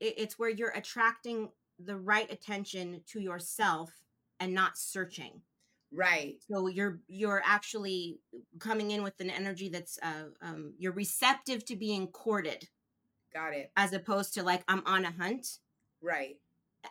it, 0.00 0.14
it's 0.16 0.38
where 0.38 0.50
you're 0.50 0.70
attracting 0.70 1.50
the 1.78 1.96
right 1.96 2.30
attention 2.32 3.02
to 3.08 3.20
yourself 3.20 3.90
and 4.40 4.54
not 4.54 4.76
searching. 4.76 5.40
Right. 5.94 6.36
So 6.50 6.68
you're 6.68 7.00
you're 7.06 7.42
actually 7.44 8.18
coming 8.58 8.90
in 8.92 9.02
with 9.02 9.20
an 9.20 9.30
energy 9.30 9.68
that's 9.68 9.98
uh, 10.02 10.30
um, 10.40 10.72
you're 10.78 10.92
receptive 10.92 11.64
to 11.66 11.76
being 11.76 12.06
courted 12.08 12.68
got 13.34 13.54
it. 13.54 13.70
as 13.76 13.92
opposed 13.92 14.34
to 14.34 14.42
like 14.42 14.62
i'm 14.68 14.82
on 14.86 15.04
a 15.04 15.10
hunt. 15.10 15.46
Right. 16.00 16.36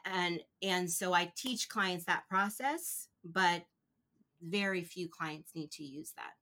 And 0.05 0.41
and 0.61 0.89
so 0.89 1.13
i 1.13 1.31
teach 1.35 1.67
clients 1.67 2.05
that 2.05 2.23
process 2.29 3.07
but 3.25 3.63
very 4.41 4.83
few 4.83 5.07
clients 5.09 5.51
need 5.55 5.71
to 5.71 5.83
use 5.83 6.13
that 6.17 6.33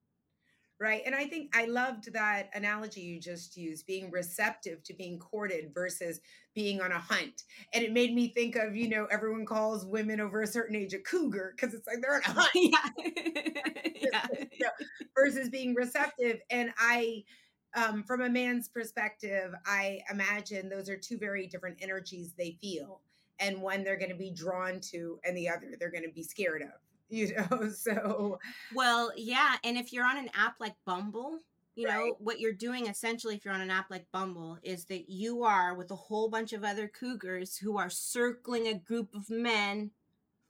right 0.80 1.02
and 1.06 1.14
i 1.14 1.26
think 1.26 1.56
i 1.56 1.66
loved 1.66 2.12
that 2.14 2.50
analogy 2.54 3.02
you 3.02 3.20
just 3.20 3.58
used 3.58 3.86
being 3.86 4.10
receptive 4.12 4.82
to 4.84 4.94
being 4.94 5.20
courted 5.20 5.72
versus 5.74 6.22
being 6.54 6.82
on 6.82 6.92
a 6.92 7.00
hunt 7.00 7.44
and 7.74 7.84
it 7.84 7.92
made 7.92 8.14
me 8.14 8.28
think 8.30 8.56
of 8.56 8.76
you 8.76 8.90
know 8.90 9.06
everyone 9.12 9.46
calls 9.46 9.86
women 9.86 10.20
over 10.20 10.42
a 10.42 10.48
certain 10.48 10.76
age 10.76 10.94
a 10.94 11.00
cougar 11.00 11.54
because 11.56 11.74
it's 11.74 11.88
like 11.88 11.98
they're 12.02 12.16
on 12.16 12.22
a 12.22 12.32
hunt 12.32 12.50
yeah. 12.56 14.26
yeah. 14.60 14.70
versus 15.16 15.50
being 15.50 15.74
receptive 15.76 16.40
and 16.50 16.72
i 16.78 17.24
um, 17.76 18.04
from 18.04 18.22
a 18.22 18.30
man's 18.30 18.68
perspective, 18.68 19.54
I 19.66 20.00
imagine 20.12 20.70
those 20.70 20.90
are 20.90 20.98
two 20.98 21.18
very 21.18 21.48
different 21.48 21.78
energies 21.82 22.34
they 22.38 22.58
feel, 22.60 23.02
and 23.40 23.62
one 23.62 23.84
they're 23.84 23.98
going 23.98 24.12
to 24.12 24.18
be 24.18 24.32
drawn 24.32 24.80
to, 24.92 25.20
and 25.24 25.38
the 25.38 25.50
other 25.50 25.76
they're 25.80 25.92
going 25.92 26.04
to 26.04 26.14
be 26.14 26.24
scared 26.24 26.64
of. 26.64 26.89
You 27.10 27.34
know, 27.36 27.70
so 27.76 28.39
well, 28.74 29.12
yeah. 29.16 29.55
And 29.64 29.78
if 29.78 29.91
you're 29.91 30.05
on 30.05 30.18
an 30.18 30.30
app 30.34 30.55
like 30.60 30.76
Bumble, 30.86 31.39
you 31.80 31.88
right. 31.88 31.95
know 31.95 32.16
what 32.20 32.39
you're 32.39 32.51
doing 32.51 32.88
essentially 32.88 33.36
if 33.36 33.45
you're 33.45 33.53
on 33.53 33.62
an 33.62 33.72
app 33.72 33.89
like 33.89 34.05
bumble 34.12 34.57
is 34.64 34.84
that 34.86 35.10
you 35.10 35.43
are 35.43 35.74
with 35.76 35.89
a 35.91 35.95
whole 35.95 36.28
bunch 36.28 36.51
of 36.51 36.66
other 36.66 36.89
cougars 36.89 37.55
who 37.55 37.78
are 37.78 37.89
circling 37.89 38.68
a 38.68 38.74
group 38.74 39.16
of 39.16 39.30
men 39.30 39.89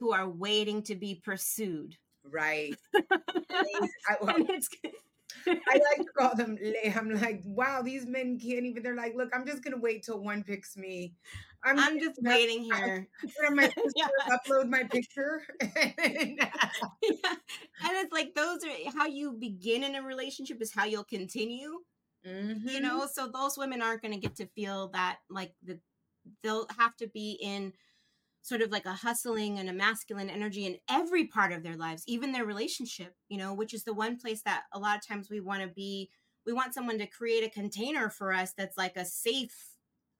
who 0.00 0.12
are 0.12 0.28
waiting 0.28 0.82
to 0.82 0.96
be 0.96 1.14
pursued 1.14 1.96
right 2.24 2.74
I, 2.94 4.16
well, 4.20 4.34
I 5.46 5.80
like 5.96 5.98
to 5.98 6.12
call 6.16 6.34
them 6.34 6.58
I'm 6.94 7.14
like, 7.20 7.42
wow, 7.44 7.82
these 7.82 8.06
men 8.06 8.38
can't 8.38 8.64
even. 8.64 8.82
They're 8.82 8.96
like, 8.96 9.14
look, 9.14 9.30
I'm 9.34 9.46
just 9.46 9.62
gonna 9.62 9.78
wait 9.78 10.02
till 10.02 10.18
one 10.18 10.42
picks 10.42 10.76
me. 10.76 11.14
I'm, 11.62 11.78
I'm 11.78 12.00
just 12.00 12.18
waiting 12.22 12.62
here. 12.62 13.06
my 13.50 13.66
picture, 13.66 13.82
yeah. 13.96 14.08
upload 14.30 14.68
my 14.68 14.84
picture. 14.84 15.42
and, 15.60 15.70
yeah. 16.38 17.34
and 17.82 17.96
it's 17.96 18.12
like 18.12 18.34
those 18.34 18.64
are 18.64 18.90
how 18.96 19.06
you 19.06 19.32
begin 19.32 19.84
in 19.84 19.94
a 19.94 20.02
relationship 20.02 20.60
is 20.62 20.72
how 20.72 20.84
you'll 20.84 21.04
continue. 21.04 21.80
Mm-hmm. 22.26 22.68
You 22.68 22.80
know, 22.80 23.06
so 23.10 23.28
those 23.28 23.58
women 23.58 23.82
aren't 23.82 24.02
going 24.02 24.14
to 24.14 24.20
get 24.20 24.36
to 24.36 24.46
feel 24.46 24.88
that 24.88 25.18
like 25.28 25.52
the 25.62 25.78
they'll 26.42 26.66
have 26.78 26.96
to 26.96 27.08
be 27.08 27.38
in 27.40 27.72
sort 28.42 28.62
of 28.62 28.70
like 28.70 28.86
a 28.86 28.92
hustling 28.92 29.58
and 29.58 29.68
a 29.68 29.72
masculine 29.72 30.30
energy 30.30 30.64
in 30.64 30.76
every 30.88 31.26
part 31.26 31.52
of 31.52 31.62
their 31.62 31.76
lives, 31.76 32.04
even 32.06 32.32
their 32.32 32.44
relationship, 32.44 33.14
you 33.28 33.36
know, 33.36 33.52
which 33.52 33.74
is 33.74 33.84
the 33.84 33.92
one 33.92 34.18
place 34.18 34.42
that 34.42 34.62
a 34.72 34.78
lot 34.78 34.96
of 34.96 35.06
times 35.06 35.28
we 35.30 35.40
want 35.40 35.62
to 35.62 35.68
be. 35.68 36.10
We 36.46 36.54
want 36.54 36.72
someone 36.72 36.98
to 36.98 37.06
create 37.06 37.44
a 37.44 37.50
container 37.50 38.08
for 38.08 38.32
us 38.32 38.54
that's 38.56 38.78
like 38.78 38.96
a 38.96 39.04
safe 39.04 39.76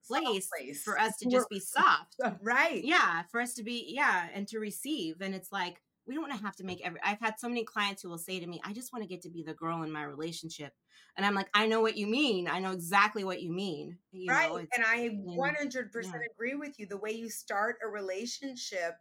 place, 0.07 0.49
place. 0.55 0.83
for 0.83 0.99
us 0.99 1.17
to 1.17 1.29
just 1.29 1.49
be 1.49 1.59
soft. 1.65 2.15
Right. 2.41 2.83
Yeah. 2.83 3.23
For 3.31 3.41
us 3.41 3.53
to 3.55 3.63
be, 3.63 3.85
yeah, 3.87 4.27
and 4.33 4.47
to 4.49 4.59
receive. 4.59 5.21
And 5.21 5.33
it's 5.33 5.51
like, 5.51 5.81
we 6.07 6.15
don't 6.15 6.23
want 6.27 6.35
to 6.35 6.43
have 6.43 6.55
to 6.57 6.63
make 6.63 6.81
every 6.83 6.99
I've 7.05 7.19
had 7.19 7.39
so 7.39 7.47
many 7.47 7.63
clients 7.63 8.01
who 8.01 8.09
will 8.09 8.17
say 8.17 8.39
to 8.39 8.47
me, 8.47 8.59
I 8.63 8.73
just 8.73 8.91
want 8.91 9.03
to 9.03 9.09
get 9.09 9.21
to 9.21 9.29
be 9.29 9.43
the 9.43 9.53
girl 9.53 9.83
in 9.83 9.91
my 9.91 10.03
relationship. 10.03 10.73
And 11.15 11.25
I'm 11.25 11.35
like, 11.35 11.49
I 11.53 11.67
know 11.67 11.81
what 11.81 11.97
you 11.97 12.07
mean. 12.07 12.47
I 12.47 12.59
know 12.59 12.71
exactly 12.71 13.23
what 13.23 13.41
you 13.41 13.51
mean. 13.51 13.97
You 14.11 14.31
right. 14.31 14.49
Know, 14.49 14.57
and 14.57 14.85
I 14.85 15.09
100% 15.09 15.89
yeah. 16.03 16.11
agree 16.33 16.55
with 16.55 16.79
you. 16.79 16.87
The 16.87 16.97
way 16.97 17.11
you 17.11 17.29
start 17.29 17.77
a 17.83 17.87
relationship 17.87 18.95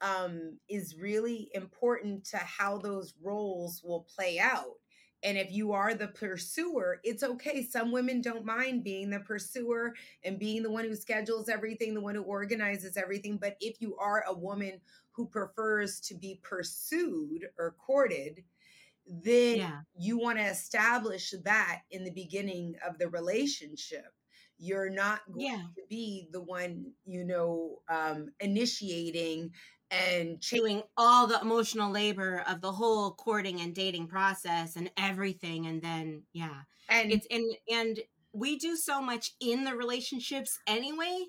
um, 0.00 0.58
is 0.68 0.96
really 1.00 1.50
important 1.54 2.24
to 2.26 2.38
how 2.38 2.78
those 2.78 3.14
roles 3.22 3.82
will 3.84 4.06
play 4.14 4.38
out. 4.38 4.74
And 5.24 5.38
if 5.38 5.50
you 5.50 5.72
are 5.72 5.94
the 5.94 6.08
pursuer, 6.08 7.00
it's 7.02 7.22
okay. 7.22 7.64
Some 7.64 7.90
women 7.90 8.20
don't 8.20 8.44
mind 8.44 8.84
being 8.84 9.08
the 9.08 9.20
pursuer 9.20 9.94
and 10.22 10.38
being 10.38 10.62
the 10.62 10.70
one 10.70 10.84
who 10.84 10.94
schedules 10.94 11.48
everything, 11.48 11.94
the 11.94 12.00
one 12.02 12.14
who 12.14 12.22
organizes 12.22 12.98
everything. 12.98 13.38
But 13.38 13.56
if 13.58 13.80
you 13.80 13.96
are 13.96 14.22
a 14.28 14.34
woman 14.34 14.80
who 15.12 15.26
prefers 15.26 15.98
to 16.00 16.14
be 16.14 16.40
pursued 16.42 17.46
or 17.58 17.74
courted, 17.78 18.44
then 19.06 19.56
yeah. 19.58 19.80
you 19.98 20.18
want 20.18 20.38
to 20.38 20.44
establish 20.44 21.34
that 21.44 21.82
in 21.90 22.04
the 22.04 22.10
beginning 22.10 22.74
of 22.86 22.98
the 22.98 23.08
relationship. 23.08 24.12
You're 24.58 24.90
not 24.90 25.20
going 25.32 25.46
yeah. 25.46 25.62
to 25.74 25.82
be 25.88 26.28
the 26.32 26.40
one, 26.40 26.92
you 27.06 27.24
know, 27.24 27.80
um, 27.88 28.28
initiating 28.40 29.52
and 29.94 30.40
doing 30.40 30.82
all 30.96 31.26
the 31.26 31.40
emotional 31.40 31.90
labor 31.90 32.44
of 32.48 32.60
the 32.60 32.72
whole 32.72 33.12
courting 33.12 33.60
and 33.60 33.74
dating 33.74 34.06
process 34.06 34.76
and 34.76 34.90
everything 34.96 35.66
and 35.66 35.82
then 35.82 36.22
yeah 36.32 36.62
and 36.88 37.12
it's 37.12 37.26
and 37.30 37.44
and 37.70 38.00
we 38.32 38.56
do 38.56 38.76
so 38.76 39.00
much 39.00 39.32
in 39.40 39.64
the 39.64 39.74
relationships 39.74 40.58
anyway 40.66 41.24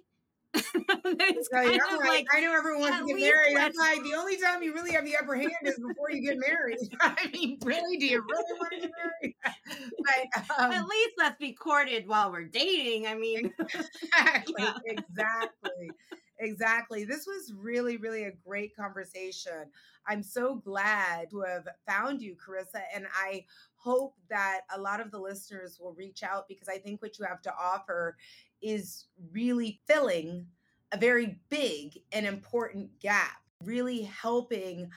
it's 0.56 1.50
right, 1.52 1.68
right. 1.68 2.00
Like, 2.08 2.28
I 2.34 2.40
know 2.40 2.56
everyone 2.56 2.82
wants 2.82 3.00
to 3.00 3.08
get 3.08 3.20
married. 3.20 3.58
I'm 3.58 3.74
like, 3.76 4.04
the 4.04 4.18
only 4.18 4.38
time 4.38 4.64
you 4.64 4.74
really 4.74 4.92
have 4.92 5.04
the 5.04 5.18
upper 5.18 5.36
hand 5.36 5.52
is 5.64 5.76
before 5.76 6.12
you 6.12 6.22
get 6.22 6.38
married. 6.38 6.78
I 7.02 7.30
mean, 7.34 7.58
really, 7.64 7.98
do 7.98 8.06
you 8.06 8.24
really 8.30 8.60
want 8.60 8.72
to 8.72 8.80
get 8.80 8.92
married? 8.96 9.36
but 9.44 10.58
um, 10.58 10.72
at 10.72 10.86
least 10.86 11.12
let's 11.18 11.38
be 11.40 11.54
courted 11.54 12.08
while 12.08 12.32
we're 12.32 12.46
dating. 12.46 13.08
I 13.08 13.16
mean, 13.16 13.54
exactly, 13.60 14.56
yeah. 14.60 14.74
exactly, 14.86 15.92
exactly. 16.40 17.06
This 17.06 17.26
was 17.26 17.54
really, 17.54 17.98
really 17.98 18.26
a 18.26 18.32
great 18.32 18.76
conversation. 18.76 19.66
I'm 20.08 20.22
so 20.24 20.56
glad 20.56 21.30
to 21.32 21.42
have 21.42 21.68
found 21.88 22.22
you, 22.22 22.36
Carisa, 22.36 22.82
and 22.94 23.06
I 23.14 23.46
hope 23.76 24.16
that 24.30 24.62
a 24.76 24.80
lot 24.80 25.00
of 25.00 25.12
the 25.12 25.20
listeners 25.20 25.80
will 25.80 25.94
reach 25.94 26.24
out 26.24 26.48
because 26.48 26.70
I 26.70 26.78
think 26.78 27.02
what 27.02 27.18
you 27.20 27.26
have 27.26 27.42
to 27.44 27.54
offer 27.60 28.18
is 28.62 29.06
really 29.32 29.80
filling 29.88 30.46
a 30.92 30.98
very 30.98 31.38
big 31.50 32.00
and 32.12 32.26
important 32.26 32.90
gap, 33.00 33.42
really 33.64 34.04
helping 34.04 34.90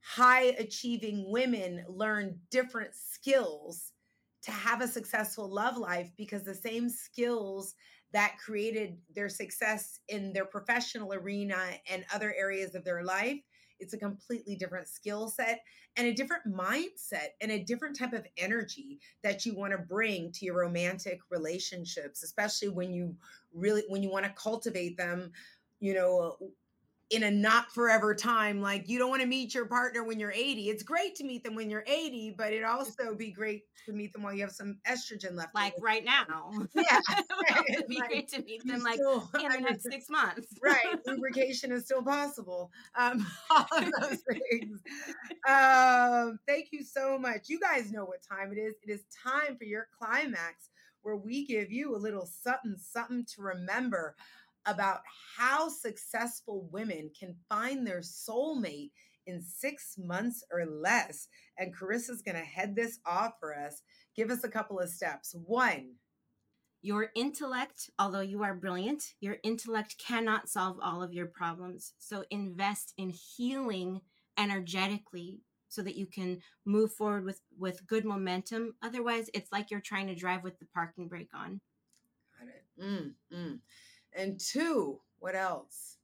high 0.00 0.54
achieving 0.58 1.30
women 1.30 1.84
learn 1.88 2.38
different 2.50 2.94
skills 2.94 3.92
to 4.42 4.50
have 4.52 4.80
a 4.80 4.88
successful 4.88 5.48
love 5.52 5.76
life 5.76 6.10
because 6.16 6.44
the 6.44 6.54
same 6.54 6.88
skills 6.88 7.74
that 8.16 8.38
created 8.38 8.96
their 9.14 9.28
success 9.28 10.00
in 10.08 10.32
their 10.32 10.46
professional 10.46 11.12
arena 11.12 11.58
and 11.90 12.02
other 12.14 12.34
areas 12.34 12.74
of 12.74 12.82
their 12.82 13.04
life. 13.04 13.42
It's 13.78 13.92
a 13.92 13.98
completely 13.98 14.56
different 14.56 14.88
skill 14.88 15.28
set 15.28 15.60
and 15.96 16.06
a 16.06 16.14
different 16.14 16.44
mindset 16.46 17.34
and 17.42 17.52
a 17.52 17.62
different 17.62 17.94
type 17.94 18.14
of 18.14 18.26
energy 18.38 19.00
that 19.22 19.44
you 19.44 19.54
want 19.54 19.72
to 19.72 19.78
bring 19.78 20.32
to 20.32 20.46
your 20.46 20.56
romantic 20.56 21.20
relationships, 21.30 22.22
especially 22.22 22.70
when 22.70 22.90
you 22.94 23.14
really 23.52 23.82
when 23.88 24.02
you 24.02 24.10
want 24.10 24.24
to 24.24 24.32
cultivate 24.32 24.96
them, 24.96 25.30
you 25.80 25.92
know, 25.92 26.38
in 27.10 27.22
a 27.22 27.30
not 27.30 27.70
forever 27.72 28.14
time 28.14 28.60
like 28.60 28.88
you 28.88 28.98
don't 28.98 29.10
want 29.10 29.22
to 29.22 29.28
meet 29.28 29.54
your 29.54 29.66
partner 29.66 30.02
when 30.02 30.18
you're 30.18 30.32
80 30.32 30.70
it's 30.70 30.82
great 30.82 31.14
to 31.14 31.24
meet 31.24 31.44
them 31.44 31.54
when 31.54 31.70
you're 31.70 31.84
80 31.86 32.34
but 32.36 32.52
it 32.52 32.64
also 32.64 33.14
be 33.14 33.30
great 33.30 33.62
to 33.84 33.92
meet 33.92 34.12
them 34.12 34.24
while 34.24 34.34
you 34.34 34.40
have 34.40 34.50
some 34.50 34.78
estrogen 34.88 35.36
left 35.36 35.54
like 35.54 35.72
right 35.80 36.04
now. 36.04 36.50
Yeah 36.74 37.00
it'd 37.68 37.86
be 37.88 37.98
like, 37.98 38.08
great 38.08 38.28
to 38.28 38.42
meet 38.42 38.66
them 38.66 38.82
like 38.82 38.96
still, 38.96 39.30
in 39.40 39.52
the 39.52 39.60
next 39.60 39.84
six 39.84 40.10
months. 40.10 40.48
Right 40.60 40.98
lubrication 41.06 41.70
is 41.70 41.84
still 41.84 42.02
possible 42.02 42.72
um 42.96 43.24
all 43.50 43.66
of 43.76 43.92
those 44.00 44.22
things. 44.28 44.80
Um 45.48 46.38
thank 46.46 46.68
you 46.72 46.82
so 46.82 47.18
much. 47.18 47.48
You 47.48 47.60
guys 47.60 47.92
know 47.92 48.04
what 48.04 48.22
time 48.28 48.52
it 48.52 48.58
is. 48.58 48.74
It 48.82 48.90
is 48.90 49.04
time 49.22 49.56
for 49.56 49.64
your 49.64 49.86
climax 49.96 50.70
where 51.02 51.16
we 51.16 51.46
give 51.46 51.70
you 51.70 51.94
a 51.94 51.98
little 51.98 52.26
something 52.26 52.74
something 52.76 53.24
to 53.36 53.42
remember 53.42 54.16
about 54.66 55.00
how 55.36 55.68
successful 55.68 56.68
women 56.72 57.10
can 57.18 57.36
find 57.48 57.86
their 57.86 58.00
soulmate 58.00 58.90
in 59.26 59.42
six 59.42 59.96
months 59.98 60.44
or 60.52 60.64
less. 60.66 61.28
And 61.58 61.76
Carisa's 61.76 62.22
going 62.22 62.36
to 62.36 62.42
head 62.42 62.76
this 62.76 62.98
off 63.06 63.32
for 63.40 63.56
us. 63.56 63.82
Give 64.14 64.30
us 64.30 64.44
a 64.44 64.48
couple 64.48 64.78
of 64.78 64.88
steps. 64.88 65.34
One, 65.34 65.94
your 66.82 67.10
intellect, 67.14 67.90
although 67.98 68.20
you 68.20 68.42
are 68.44 68.54
brilliant, 68.54 69.14
your 69.20 69.36
intellect 69.42 69.96
cannot 69.98 70.48
solve 70.48 70.78
all 70.82 71.02
of 71.02 71.12
your 71.12 71.26
problems. 71.26 71.94
So 71.98 72.24
invest 72.30 72.94
in 72.96 73.10
healing 73.10 74.00
energetically 74.38 75.40
so 75.68 75.82
that 75.82 75.96
you 75.96 76.06
can 76.06 76.38
move 76.64 76.92
forward 76.92 77.24
with 77.24 77.40
with 77.58 77.86
good 77.86 78.04
momentum. 78.04 78.74
Otherwise, 78.82 79.28
it's 79.34 79.50
like 79.50 79.70
you're 79.70 79.80
trying 79.80 80.06
to 80.06 80.14
drive 80.14 80.42
with 80.44 80.58
the 80.58 80.66
parking 80.66 81.08
brake 81.08 81.30
on. 81.34 81.60
Got 82.38 82.48
it. 82.48 82.64
Mm, 82.80 83.14
mm. 83.34 83.58
And 84.16 84.40
two, 84.40 85.00
what 85.18 85.34
else? 85.34 85.98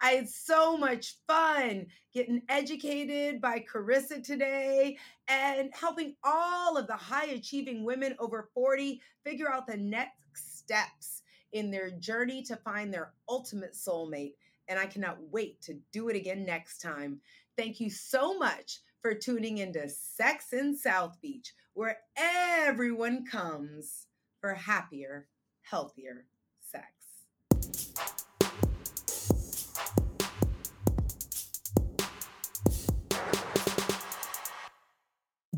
I 0.00 0.10
had 0.10 0.28
so 0.28 0.76
much 0.76 1.16
fun 1.28 1.86
getting 2.12 2.42
educated 2.48 3.40
by 3.40 3.64
Carisa 3.72 4.22
today 4.22 4.98
and 5.28 5.70
helping 5.72 6.16
all 6.24 6.76
of 6.76 6.86
the 6.86 6.96
high 6.96 7.26
achieving 7.26 7.84
women 7.84 8.16
over 8.18 8.48
40 8.54 9.00
figure 9.24 9.50
out 9.50 9.66
the 9.66 9.76
next 9.76 10.58
steps 10.58 11.22
in 11.52 11.70
their 11.70 11.90
journey 11.90 12.42
to 12.44 12.56
find 12.56 12.92
their 12.92 13.12
ultimate 13.28 13.74
soulmate. 13.74 14.34
And 14.68 14.78
I 14.78 14.86
cannot 14.86 15.18
wait 15.30 15.60
to 15.62 15.78
do 15.92 16.08
it 16.08 16.16
again 16.16 16.44
next 16.44 16.78
time. 16.78 17.20
Thank 17.56 17.78
you 17.78 17.90
so 17.90 18.36
much 18.38 18.80
for 19.00 19.14
tuning 19.14 19.58
into 19.58 19.88
Sex 19.88 20.52
in 20.52 20.76
South 20.76 21.20
Beach, 21.20 21.52
where 21.74 21.98
everyone 22.16 23.26
comes 23.26 24.06
for 24.40 24.54
happier, 24.54 25.28
healthier 25.72 26.26
sex. 26.70 26.84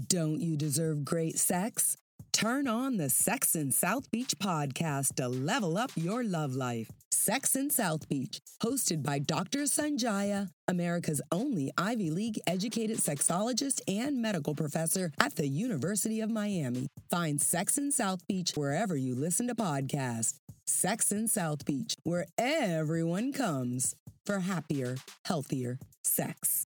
Don't 0.07 0.41
you 0.41 0.57
deserve 0.57 1.05
great 1.05 1.37
sex? 1.37 1.97
Turn 2.33 2.69
on 2.69 2.97
the 2.97 3.11
Sex 3.11 3.57
in 3.57 3.73
South 3.73 4.09
Beach 4.13 4.39
podcast 4.39 5.17
to 5.17 5.27
level 5.27 5.77
up 5.77 5.91
your 5.97 6.23
love 6.23 6.55
life. 6.55 6.91
Sex 7.25 7.57
in 7.57 7.71
South 7.71 8.07
Beach, 8.07 8.39
hosted 8.63 9.03
by 9.03 9.19
Dr. 9.19 9.61
Sonjia, 9.61 10.51
America's 10.69 11.23
only 11.33 11.73
Ivy 11.79 12.11
League 12.11 12.39
educated 12.47 12.99
sexologist 12.99 13.81
and 13.89 14.21
medical 14.21 14.55
professor 14.55 15.11
at 15.19 15.37
the 15.37 15.49
University 15.49 16.21
of 16.21 16.29
Miami. 16.29 16.89
Find 17.09 17.41
Sex 17.41 17.79
in 17.79 17.93
South 17.93 18.27
Beach 18.27 18.53
wherever 18.57 18.95
you 18.95 19.15
listen 19.15 19.49
to 19.49 19.55
podcasts. 19.55 20.35
Sex 20.67 21.11
in 21.13 21.27
South 21.27 21.65
Beach, 21.65 21.97
where 22.03 22.27
everyone 22.37 23.33
comes 23.33 23.95
for 24.27 24.41
happier, 24.41 24.97
healthier 25.25 25.79
sex. 26.03 26.67